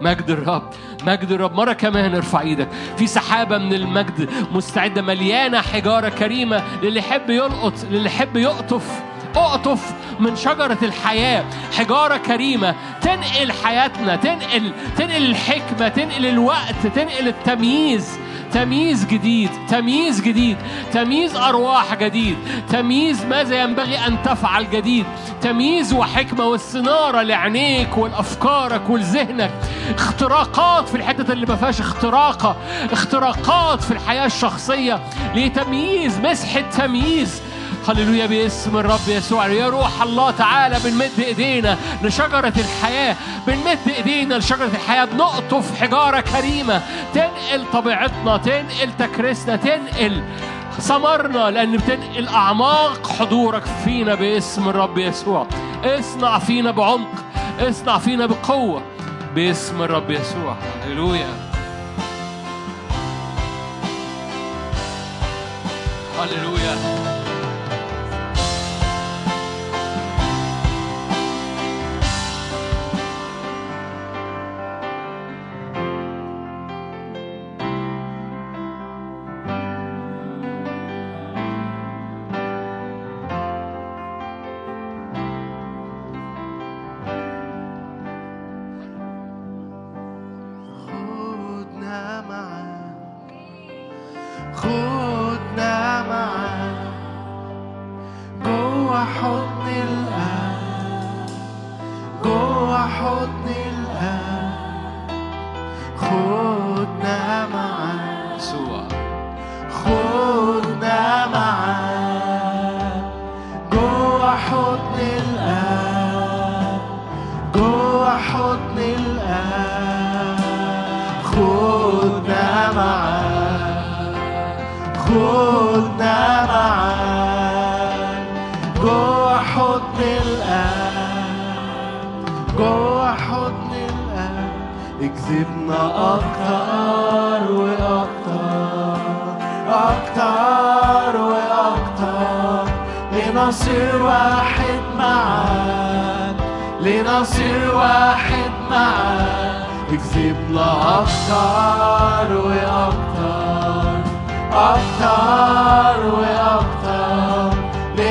مجد 0.00 0.30
الرب 0.30 0.70
مجد 1.06 1.30
الرب. 1.30 1.54
مرة 1.54 1.72
كمان 1.72 2.14
ارفع 2.14 2.40
إيدك. 2.40 2.68
في 2.96 3.06
سحابة 3.06 3.58
من 3.58 3.74
المجد 3.74 4.30
مستعدة 4.52 5.02
مليانة 5.02 5.60
حجارة 5.60 6.08
كريمة 6.08 6.62
للي 6.82 6.98
يحب 6.98 7.30
يلقط 7.30 7.72
للي 7.90 8.06
يحب 8.06 8.36
يقطف. 8.36 9.02
أقطف 9.36 9.94
من 10.20 10.36
شجرة 10.36 10.78
الحياة. 10.82 11.44
حجارة 11.78 12.16
كريمة 12.16 12.74
تنقل 13.00 13.52
حياتنا 13.64 14.16
تنقل 14.16 14.72
تنقل 14.96 15.26
الحكمة 15.26 15.88
تنقل 15.88 16.26
الوقت 16.26 16.86
تنقل 16.94 17.28
التمييز. 17.28 18.18
تمييز 18.52 19.04
جديد 19.04 19.50
تمييز 19.68 20.20
جديد 20.20 20.56
تمييز 20.92 21.36
أرواح 21.36 21.94
جديد. 21.94 22.36
تمييز 22.68 23.24
ماذا 23.24 23.62
ينبغي 23.62 23.98
أن 24.06 24.22
تفعل 24.22 24.70
جديد؟ 24.70 25.06
تمييز 25.42 25.92
وحكمة 25.92 26.44
والصنارة 26.44 27.22
لعينيك 27.22 27.98
ولأفكارك 27.98 28.90
ولذهنك 28.90 29.50
اختراقات 29.94 30.88
في 30.88 30.94
الحتة 30.94 31.32
اللي 31.32 31.46
ما 31.46 31.56
فيهاش 31.56 31.80
اختراقة. 31.80 32.56
اختراقات 32.92 33.82
في 33.82 33.90
الحياة 33.90 34.26
الشخصية. 34.26 35.00
لتمييز 35.34 36.20
مسحة 36.20 36.60
تمييز 36.60 37.42
هللويا 37.88 38.26
باسم 38.26 38.76
الرب 38.76 39.08
يسوع. 39.08 39.46
يا 39.46 39.68
روح 39.68 40.02
الله 40.02 40.30
تعالى 40.30 40.78
بنمد 40.84 41.10
ايدينا 41.18 41.78
لشجرة 42.02 42.52
الحياة. 42.56 43.16
بنمد 43.46 43.78
ايدينا 43.96 44.34
لشجرة 44.34 44.70
الحياة. 44.74 45.04
بنقطف 45.04 45.80
حجارة 45.80 46.20
كريمة. 46.20 46.82
تنقل 47.14 47.64
طبيعتنا 47.72 48.36
تنقل 48.36 48.92
تكريسنا 48.98 49.56
تنقل 49.56 50.24
ثمرنا 50.80 51.50
لأن 51.50 51.76
بتنقل 51.76 52.28
أعماق 52.28 53.06
حضورك 53.06 53.62
فينا 53.84 54.14
باسم 54.14 54.68
الرب 54.68 54.98
يسوع. 54.98 55.46
اصنع 55.84 56.38
فينا 56.38 56.70
بعمق. 56.70 57.24
اصنع 57.60 57.98
فينا 57.98 58.26
بقوة 58.26 58.82
باسم 59.34 59.82
الرب 59.82 60.10
يسوع. 60.10 60.56
هللويا. 60.84 61.28
هللويا. 66.18 67.13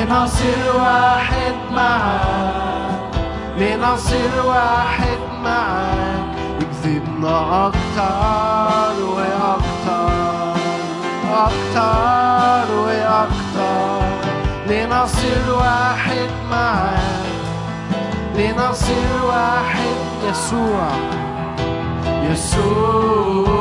لنصير 0.04 0.76
واحد 0.76 1.54
معاك 1.72 3.14
لنصير 3.58 4.46
واحد 4.46 5.18
معاك. 5.44 6.24
اكذبنا 6.60 7.66
أكتر 7.66 9.04
وأكتر 9.04 10.12
أكتر 11.32 12.68
وأكتر. 12.76 14.02
لنصير 14.68 15.54
واحد 15.58 16.30
معاك 16.50 17.24
لنصير 18.36 19.24
واحد. 19.26 19.94
يسوع 20.30 20.88
يسوع 22.30 23.58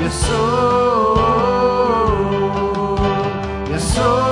يسوع. 0.00 1.41
soul. 3.94 4.31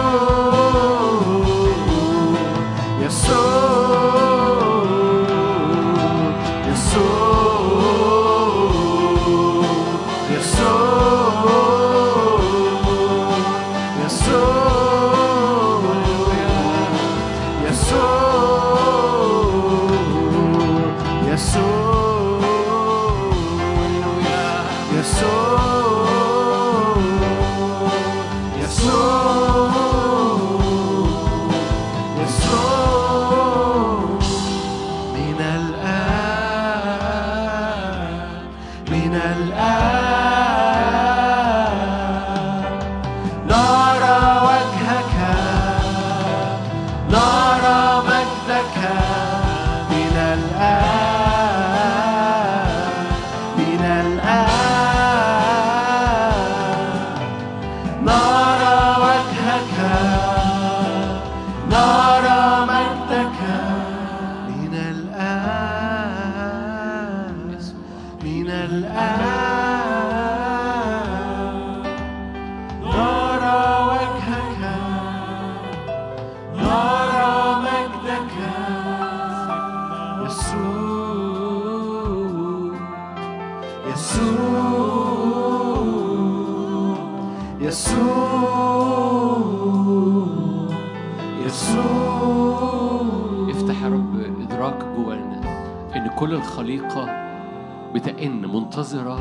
منتظرة 98.70 99.18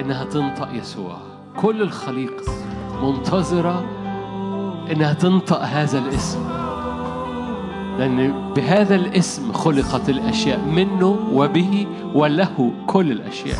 إنها 0.00 0.24
تنطق 0.24 0.68
يسوع. 0.72 1.16
كل 1.62 1.82
الخليقة 1.82 2.52
منتظرة 3.02 3.84
إنها 4.92 5.12
تنطق 5.12 5.62
هذا 5.62 5.98
الاسم. 5.98 6.38
لأن 7.98 8.32
بهذا 8.56 8.94
الاسم 8.94 9.52
خلقت 9.52 10.08
الأشياء 10.08 10.60
منه 10.60 11.18
وبه 11.32 11.86
وله 12.14 12.72
كل 12.86 13.12
الأشياء. 13.12 13.58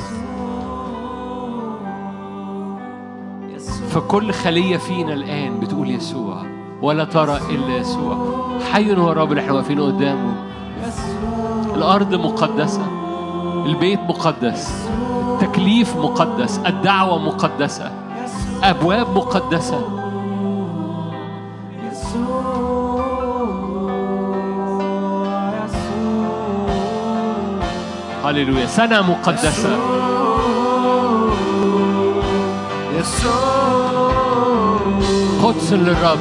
فكل 3.89 4.33
خلية 4.33 4.77
فينا 4.77 5.15
الآن 5.15 5.61
بتقول 5.61 5.91
يسوع 5.91 6.43
ولا 6.83 7.05
ترى 7.05 7.39
إلا 7.51 7.77
يسوع. 7.77 8.17
حي 8.73 8.97
هو 8.97 9.13
الرب 9.13 9.31
اللي 9.31 9.41
إحنا 9.41 9.53
واقفين 9.53 9.81
قدامه. 9.81 10.35
الأرض 11.75 12.15
مقدسة. 12.15 12.83
البيت 13.71 14.01
مقدس 14.01 14.89
التكليف 15.43 15.97
مقدس 15.97 16.61
الدعوة 16.67 17.19
مقدسة 17.19 17.91
أبواب 18.63 19.17
مقدسة. 19.17 19.81
هللويا 28.25 28.67
سنة 28.67 29.03
مقدسة. 29.03 29.77
يسوع 32.99 34.81
قدس 35.43 35.73
للرب. 35.73 36.19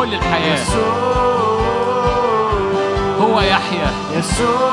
كل 0.00 0.14
الحياة. 0.14 0.66
هو 3.20 3.40
يحيى. 3.40 3.86
يسوع. 4.18 4.70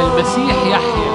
المسيح 0.00 0.56
يحيى. 0.66 1.07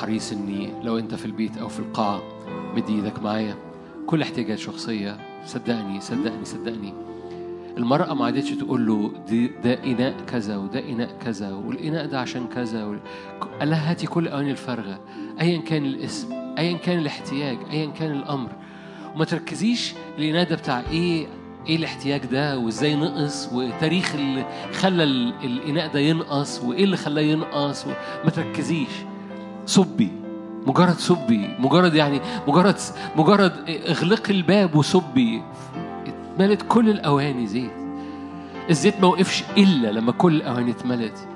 حريص 0.00 0.32
إني 0.32 0.72
لو 0.82 0.98
أنت 0.98 1.14
في 1.14 1.26
البيت 1.26 1.58
أو 1.58 1.68
في 1.68 1.78
القاعة 1.80 2.22
مدي 2.76 2.94
إيدك 2.94 3.22
معايا. 3.22 3.54
كل 4.06 4.22
احتياجات 4.22 4.58
شخصية 4.58 5.16
صدقني 5.46 6.00
صدقني 6.00 6.44
صدقني. 6.44 6.94
المرأة 7.78 8.14
ما 8.14 8.24
عادتش 8.24 8.50
تقول 8.50 8.86
له 8.86 9.10
ده 9.64 9.84
إناء 9.84 10.14
كذا 10.26 10.56
وده 10.56 10.88
إناء 10.88 11.10
كذا 11.24 11.52
والإناء 11.54 12.06
ده 12.06 12.20
عشان 12.20 12.46
كذا. 12.46 12.98
قال 13.60 13.70
لها 13.70 13.90
هاتي 13.90 14.06
كل 14.06 14.22
الأواني 14.26 14.50
الفارغة 14.50 15.00
أيا 15.40 15.58
كان 15.60 15.84
الاسم 15.86 16.32
أيا 16.58 16.76
كان 16.76 16.98
الاحتياج 16.98 17.58
أيا 17.70 17.86
كان 17.90 18.10
الأمر. 18.12 18.50
وما 19.14 19.24
تركزيش 19.24 19.94
الإناء 20.18 20.48
ده 20.48 20.56
بتاع 20.56 20.80
إيه 20.90 21.26
إيه 21.68 21.76
الاحتياج 21.76 22.26
ده 22.26 22.58
وإزاي 22.58 22.96
نقص 22.96 23.48
وتاريخ 23.52 24.14
اللي 24.14 24.46
خلى 24.72 25.04
ال- 25.04 25.34
الإناء 25.44 25.92
ده 25.92 26.00
ينقص 26.00 26.60
وإيه 26.64 26.84
اللي 26.84 26.96
خلاه 26.96 27.22
ينقص 27.22 27.86
ما 28.24 28.30
تركزيش. 28.30 28.88
صبي 29.70 30.10
مجرد 30.66 30.98
صبي 30.98 31.48
مجرد 31.58 31.94
يعني 31.94 32.20
مجرد 32.48 32.76
مجرد 33.16 33.52
اغلقي 33.88 34.32
الباب 34.32 34.76
وصبي 34.76 35.42
اتملت 36.06 36.62
كل 36.68 36.90
الاواني 36.90 37.46
زيت. 37.46 37.70
الزيت 38.70 39.00
ما 39.00 39.06
وقفش 39.08 39.44
إلا 39.58 39.88
لما 39.88 40.12
كل 40.12 40.34
الأواني 40.36 40.70
اتملت. 40.70 41.28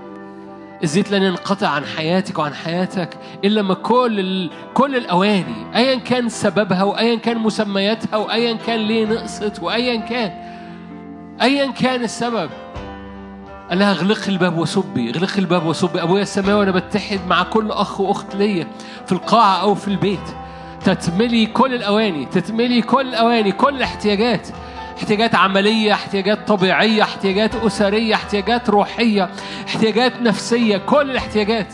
الزيت 0.82 1.10
لن 1.10 1.22
ينقطع 1.22 1.68
عن 1.68 1.84
حياتك 1.84 2.38
وعن 2.38 2.54
حياتك 2.54 3.18
إلا 3.44 3.60
لما 3.60 3.74
كل 3.74 4.20
ال... 4.20 4.50
كل 4.74 4.96
الأواني 4.96 5.76
أيا 5.76 5.94
كان 5.94 6.28
سببها 6.28 6.82
وأيا 6.82 7.14
كان 7.16 7.38
مسمياتها 7.38 8.16
وأيا 8.16 8.52
كان 8.66 8.80
ليه 8.80 9.04
نقصت 9.06 9.62
وأيا 9.62 9.96
كان 9.96 10.32
أيا 11.42 11.70
كان 11.70 12.02
السبب. 12.02 12.50
قال 13.70 13.78
لها 13.78 13.92
اغلقي 13.92 14.28
الباب 14.28 14.58
وصبي 14.58 15.10
اغلقي 15.10 15.38
الباب 15.38 15.66
وصبي. 15.66 16.02
أبويا 16.02 16.22
السماوي 16.22 16.60
وأنا 16.60 16.70
بتحد 16.70 17.20
مع 17.28 17.42
كل 17.42 17.70
أخ 17.70 18.00
وأخت 18.00 18.34
ليا 18.36 18.66
في 19.06 19.12
القاعة 19.12 19.60
أو 19.60 19.74
في 19.74 19.88
البيت. 19.88 20.34
تتملي 20.84 21.46
كل 21.46 21.74
الأواني 21.74 22.24
تتملي 22.24 22.82
كل 22.82 23.08
الأواني 23.08 23.52
كل 23.52 23.76
الاحتياجات 23.76 24.48
احتياجات 24.98 25.34
عملية 25.34 25.92
احتياجات 25.92 26.48
طبيعية 26.48 27.02
احتياجات 27.02 27.54
أسرية 27.54 28.14
احتياجات 28.14 28.70
روحية 28.70 29.30
احتياجات 29.68 30.22
نفسية. 30.22 30.76
كل 30.76 31.10
الاحتياجات. 31.10 31.66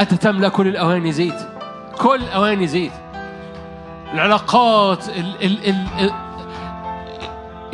أنت 0.00 0.14
تملأ 0.14 0.48
كل 0.48 0.68
الأواني 0.68 1.12
زيت. 1.12 1.40
كل 1.98 2.20
الأواني 2.22 2.66
زيت. 2.66 2.92
العلاقات 4.14 5.08
ال 5.08 5.34
ال 5.42 5.68
ال 5.68 5.86
ال 6.00 6.12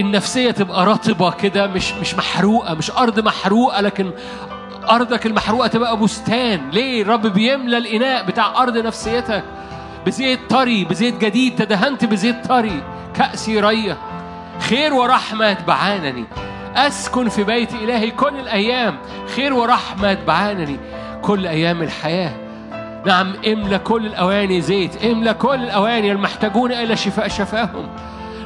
النفسيه 0.00 0.50
تبقى 0.50 0.86
رطبة 0.86 1.30
كده 1.30 1.66
مش 1.66 1.92
مش 1.92 2.14
محروقة 2.14 2.74
مش 2.74 2.90
أرض 2.90 3.20
محروقة 3.20 3.80
لكن 3.80 4.10
أرضك 4.90 5.26
المحروقة 5.26 5.66
تبقى 5.66 5.96
بستان. 5.96 6.70
ليه؟ 6.70 7.02
الرب 7.02 7.26
بيملى 7.26 7.78
الإناء 7.78 8.26
بتاع 8.26 8.62
أرض 8.62 8.78
نفسيتك 8.78 9.44
بزيت 10.06 10.40
طري 10.50 10.84
بزيت 10.84 11.24
جديد. 11.24 11.56
تدهنت 11.56 12.04
بزيت 12.04 12.46
طري. 12.46 12.82
كأسي 13.14 13.60
رية. 13.60 13.96
خير 14.60 14.94
ورحمة 14.94 15.46
يتبعانني 15.46 16.24
أسكن 16.76 17.28
في 17.28 17.44
بيت 17.44 17.72
إلهي 17.74 18.10
كل 18.10 18.34
الأيام. 18.40 18.98
خير 19.36 19.54
ورحمة 19.54 20.10
يتبعانني 20.10 20.76
كل 21.22 21.46
أيام 21.46 21.82
الحياة. 21.82 22.32
نعم 23.06 23.32
املى 23.46 23.78
كل 23.78 24.06
الأواني 24.06 24.60
زيت. 24.60 25.04
املى 25.04 25.34
كل 25.34 25.62
الأواني 25.62 26.12
المحتاجون 26.12 26.72
إلى 26.72 26.96
شفاء 26.96 27.28
شفاهم. 27.28 27.88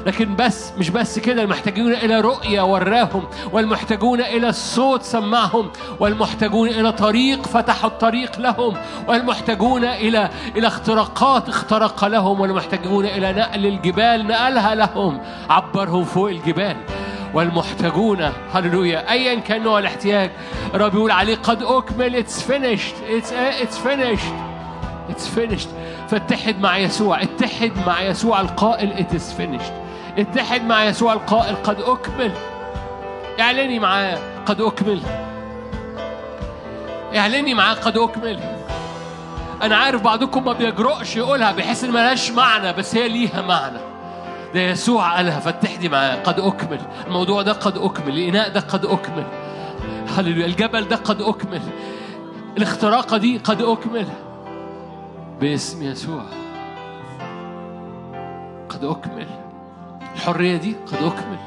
لكن 0.06 0.36
بس 0.36 0.72
مش 0.78 0.90
بس 0.90 1.18
كده 1.18 1.42
المحتاجون 1.42 1.92
إلى 1.92 2.20
رؤية 2.20 2.62
وراهم 2.62 3.24
والمحتاجون 3.52 4.20
إلى 4.20 4.48
الصوت 4.48 5.02
سمعهم 5.02 5.70
والمحتاجون 6.00 6.68
إلى 6.68 6.92
طريق 6.92 7.46
فتحوا 7.46 7.90
الطريق 7.90 8.38
لهم 8.38 8.76
والمحتاجون 9.08 9.84
إلى 9.84 10.30
إلى 10.56 10.66
اختراقات 10.66 11.48
اخترق 11.48 12.04
لهم 12.04 12.40
والمحتاجون 12.40 13.04
إلى 13.04 13.32
نقل 13.32 13.66
الجبال 13.66 14.26
نقلها 14.26 14.74
لهم 14.74 15.20
عبرهم 15.50 16.04
فوق 16.04 16.28
الجبال. 16.28 16.76
والمحتاجون 17.34 18.32
هللويا 18.54 19.10
ايا 19.10 19.34
كان 19.34 19.62
نوع 19.62 19.78
الاحتياج. 19.78 20.30
الرب 20.74 20.92
بيقول 20.92 21.10
عليه 21.10 21.36
قد 21.36 21.62
أكمل 21.62 22.16
it's 22.16 22.42
finished 22.42 22.94
it's 23.62 23.78
finished 23.78 24.34
it's 25.10 25.28
finished 25.28 25.68
فاتحد 26.08 26.60
مع 26.60 26.78
يسوع 26.78 27.22
اتحد 27.22 27.72
مع 27.86 28.02
يسوع 28.02 28.40
القائل 28.40 28.92
it's 28.92 29.32
finished 29.32 29.72
اتحد 30.18 30.64
مع 30.64 30.84
يسوع 30.84 31.12
القائل 31.12 31.54
قد 31.56 31.80
أكمل. 31.80 32.32
اعلني 33.40 33.78
معاه 33.78 34.18
قد 34.46 34.60
أكمل. 34.60 35.00
اعلني 37.16 37.54
معاه 37.54 37.74
قد 37.74 37.98
أكمل. 37.98 38.40
أنا 39.62 39.76
عارف 39.76 40.02
بعضكم 40.02 40.44
ما 40.44 40.52
بيجرؤش 40.52 41.16
يقولها 41.16 41.52
بيحس 41.52 41.84
إن 41.84 41.90
ملهاش 41.90 42.30
معنى 42.30 42.72
بس 42.72 42.94
هي 42.94 43.08
ليها 43.08 43.42
معنى. 43.42 43.78
ده 44.54 44.60
يسوع 44.60 45.16
قالها 45.16 45.40
فاتحدي 45.40 45.88
معاه 45.88 46.16
قد 46.16 46.40
أكمل. 46.40 46.80
الموضوع 47.06 47.42
ده 47.42 47.52
قد 47.52 47.78
أكمل 47.78 48.18
الإناء 48.18 48.48
ده 48.48 48.60
قد 48.60 48.84
أكمل. 48.86 49.24
هللويا 50.16 50.46
الجبل 50.46 50.88
ده 50.88 50.96
قد 50.96 51.22
أكمل. 51.22 51.60
الاختراقة 52.56 53.16
دي 53.16 53.38
قد 53.38 53.62
أكمل. 53.62 54.06
باسم 55.40 55.82
يسوع. 55.82 56.22
قد 58.68 58.84
أكمل. 58.84 59.26
الحرية 60.14 60.56
دي 60.56 60.76
قد 60.86 60.94
أكمل. 60.94 61.38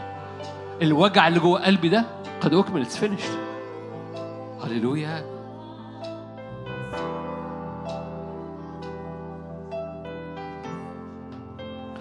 الوجع 0.81 1.27
اللي 1.27 1.39
جوه 1.39 1.65
قلبي 1.65 1.89
ده 1.89 2.05
قد 2.41 2.53
أكمل. 2.53 2.81
it's 2.81 2.97
finished 2.97 3.37
هللويا. 4.63 5.33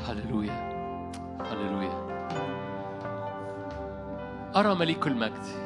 هللويا. 0.08 0.72
هللويا. 1.50 2.02
أرى 4.56 4.74
مليك 4.74 5.06
المجد. 5.06 5.61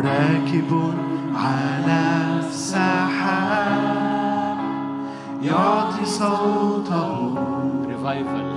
راكب 0.00 0.94
على 1.34 2.00
السحاب 2.38 3.88
يعطي 5.42 6.04
صوته. 6.04 7.34
ريفايفل 7.88 8.47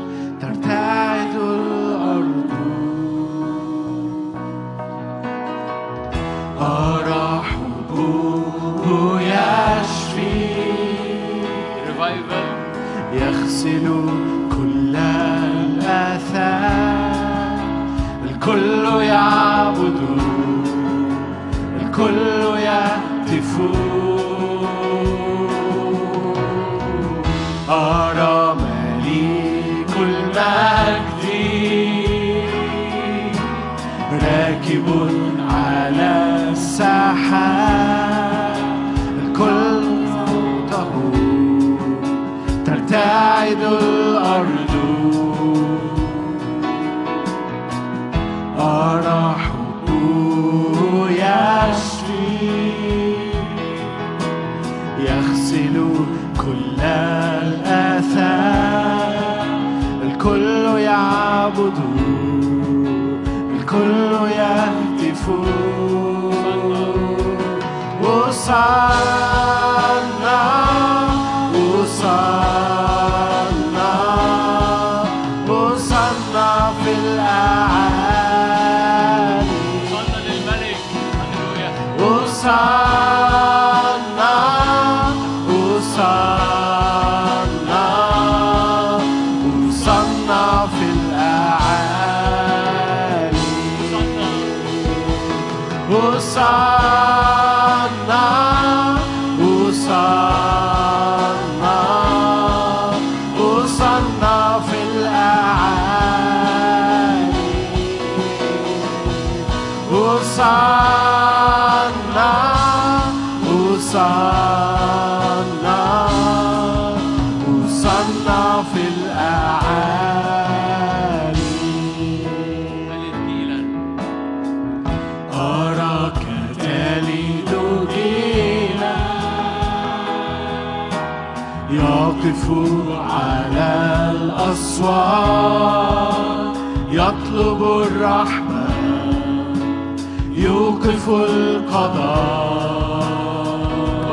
القضاء 141.11 143.01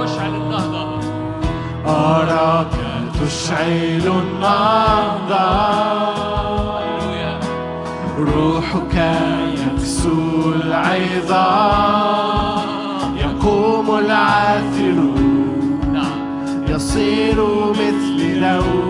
اشعل 0.05 0.35
النهضة 0.35 0.99
أراك 1.87 2.75
تشعل 3.21 4.07
النهضة 4.23 5.49
روحك 8.19 8.97
يكسو 9.67 10.53
العظام 10.65 11.99
يقوم 13.17 13.99
العاثر 13.99 14.99
يصير 16.69 17.45
مثل 17.71 18.41
لون 18.41 18.89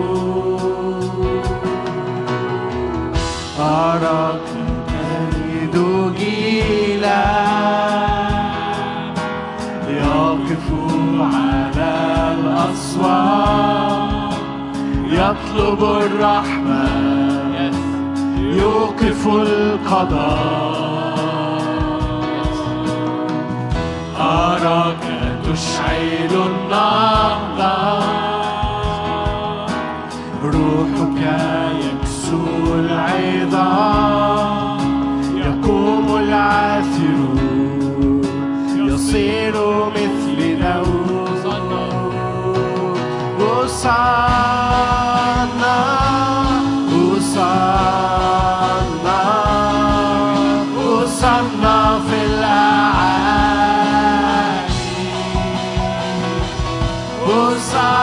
أراك 3.59 4.28
يطلب 15.19 15.83
الرحمة 15.83 16.89
يوقف 18.39 19.27
القضاء. 19.27 20.79
أراك 24.19 25.05
تشعل 25.43 26.33
النهضة 26.49 27.75
روحك 30.43 31.21
يكسو 31.83 32.45
العظام. 32.75 34.29
يقوم 35.35 36.07
العاثر. 36.15 37.19
يصير 38.75 39.55
مثل 39.95 40.39
داود 40.61 41.09
وصلنا 43.39 44.98
وصلنا 57.29 57.98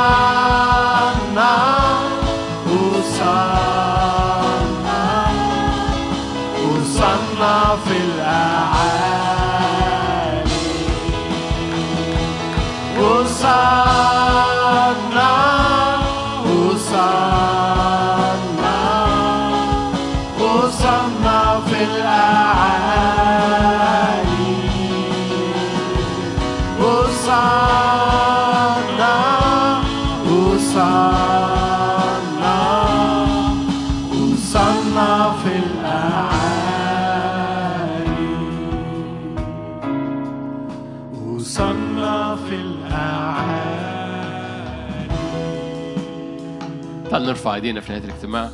ايدينا 47.56 47.80
في 47.80 47.92
نهاية 47.92 48.04
الاجتماع. 48.04 48.50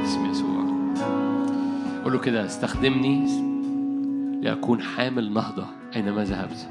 باسم 0.00 0.30
يسوع. 0.30 0.64
قول 2.04 2.12
له 2.12 2.18
كده 2.18 2.46
استخدمني 2.46 3.26
لأكون 4.42 4.82
حامل 4.82 5.32
نهضة 5.32 5.66
أينما 5.96 6.24
ذهبت. 6.24 6.68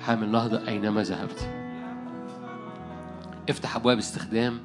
حامل 0.00 0.28
نهضة 0.28 0.68
أينما 0.68 1.02
ذهبت. 1.02 1.50
افتح 3.48 3.76
أبواب 3.76 3.98
استخدام 3.98 4.58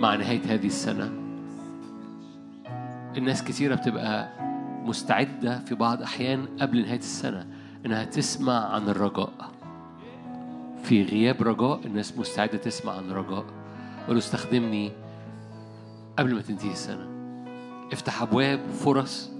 مع 0.00 0.16
نهاية 0.16 0.54
هذه 0.54 0.66
السنة. 0.66 1.12
الناس 3.16 3.44
كثيرة 3.44 3.74
بتبقى 3.74 4.28
مستعدة 4.84 5.58
في 5.58 5.74
بعض 5.74 6.02
أحيان 6.02 6.46
قبل 6.60 6.82
نهاية 6.82 6.98
السنة 6.98 7.46
إنها 7.86 8.04
تسمع 8.04 8.74
عن 8.74 8.88
الرجاء. 8.88 9.32
في 10.82 11.02
غياب 11.02 11.42
رجاء 11.42 11.80
الناس 11.86 12.18
مستعدة 12.18 12.58
تسمع 12.58 12.92
عن 12.92 13.10
رجاء. 13.10 13.61
قول 14.08 14.18
استخدمني 14.18 14.92
قبل 16.18 16.34
ما 16.34 16.40
تنتهي 16.40 16.72
السنة. 16.72 17.06
افتح 17.92 18.22
أبواب 18.22 18.60
فرص 18.70 19.30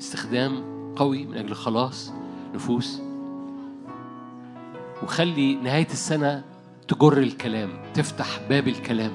استخدام 0.00 0.64
قوي 0.96 1.26
من 1.26 1.36
أجل 1.36 1.54
خلاص 1.54 2.12
نفوس. 2.54 3.02
وخلي 5.02 5.54
نهاية 5.54 5.86
السنة 5.86 6.44
تجر 6.88 7.18
الكلام 7.18 7.70
تفتح 7.94 8.40
باب 8.48 8.68
الكلام 8.68 9.10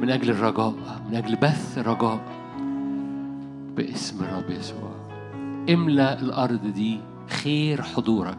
من 0.00 0.10
أجل 0.10 0.30
الرجاء 0.30 0.74
من 1.08 1.14
أجل 1.14 1.36
بث 1.36 1.78
رجاء 1.78 2.20
باسم 3.76 4.24
الرب 4.24 4.50
يسوع. 4.50 4.94
املأ 5.70 6.20
الأرض 6.20 6.66
دي 6.66 7.00
خير 7.28 7.82
حضورك. 7.82 8.38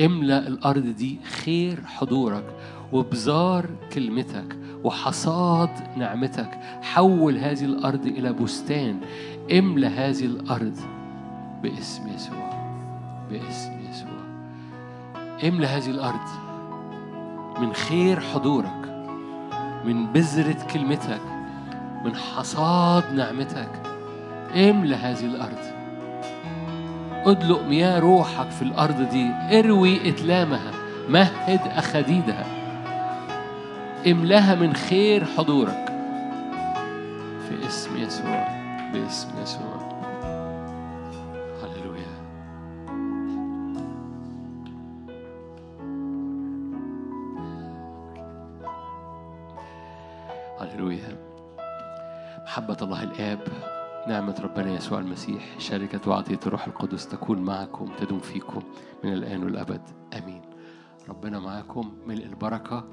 املأ 0.00 0.48
الأرض 0.48 0.86
دي 0.86 1.20
خير 1.44 1.84
حضورك. 1.84 2.56
وبزار 2.92 3.66
كلمتك 3.92 4.56
وحصاد 4.84 5.70
نعمتك. 5.96 6.58
حول 6.82 7.38
هذه 7.38 7.64
الأرض 7.64 8.06
إلى 8.06 8.32
بستان. 8.32 9.00
املأ 9.52 9.88
هذه 9.88 10.24
الأرض 10.24 10.76
باسم 11.62 12.08
يسوع. 12.14 12.50
باسم 13.30 13.72
يسوع. 13.90 14.20
املأ 15.48 15.76
هذه 15.76 15.90
الأرض 15.90 16.28
من 17.60 17.72
خير 17.72 18.20
حضورك 18.20 19.06
من 19.84 20.06
بذرة 20.06 20.66
كلمتك 20.72 21.20
من 22.04 22.16
حصاد 22.16 23.04
نعمتك. 23.14 23.70
املأ 24.54 24.96
هذه 24.96 25.24
الأرض. 25.24 25.80
أدلق 27.26 27.62
مياه 27.62 27.98
روحك 27.98 28.50
في 28.50 28.62
الأرض 28.62 29.08
دي. 29.10 29.30
اروي 29.58 30.08
إتلامها. 30.08 30.70
مهد 31.08 31.60
أخديدها 31.60 32.59
املاها 34.06 34.54
من 34.54 34.74
خير 34.74 35.24
حضورك. 35.24 35.84
في 37.48 37.66
اسم 37.66 37.96
يسوع 37.96 38.48
باسم 38.92 39.28
يسوع. 39.42 40.00
هللويا. 41.62 42.10
هللويا. 50.60 51.16
محبة 52.44 52.76
الله 52.82 53.02
الآب 53.02 53.40
نعمة 54.08 54.40
ربنا 54.44 54.72
يسوع 54.72 54.98
المسيح 54.98 55.42
شركة 55.58 56.10
وعطية 56.10 56.38
الروح 56.46 56.66
القدس 56.66 57.08
تكون 57.08 57.38
معكم 57.38 57.88
تدوم 57.98 58.18
فيكم 58.18 58.62
من 59.04 59.12
الآن 59.12 59.44
والأبد. 59.44 59.82
آمين. 60.18 60.42
ربنا 61.08 61.38
معكم 61.38 61.92
ملء 62.06 62.24
البركة. 62.24 62.84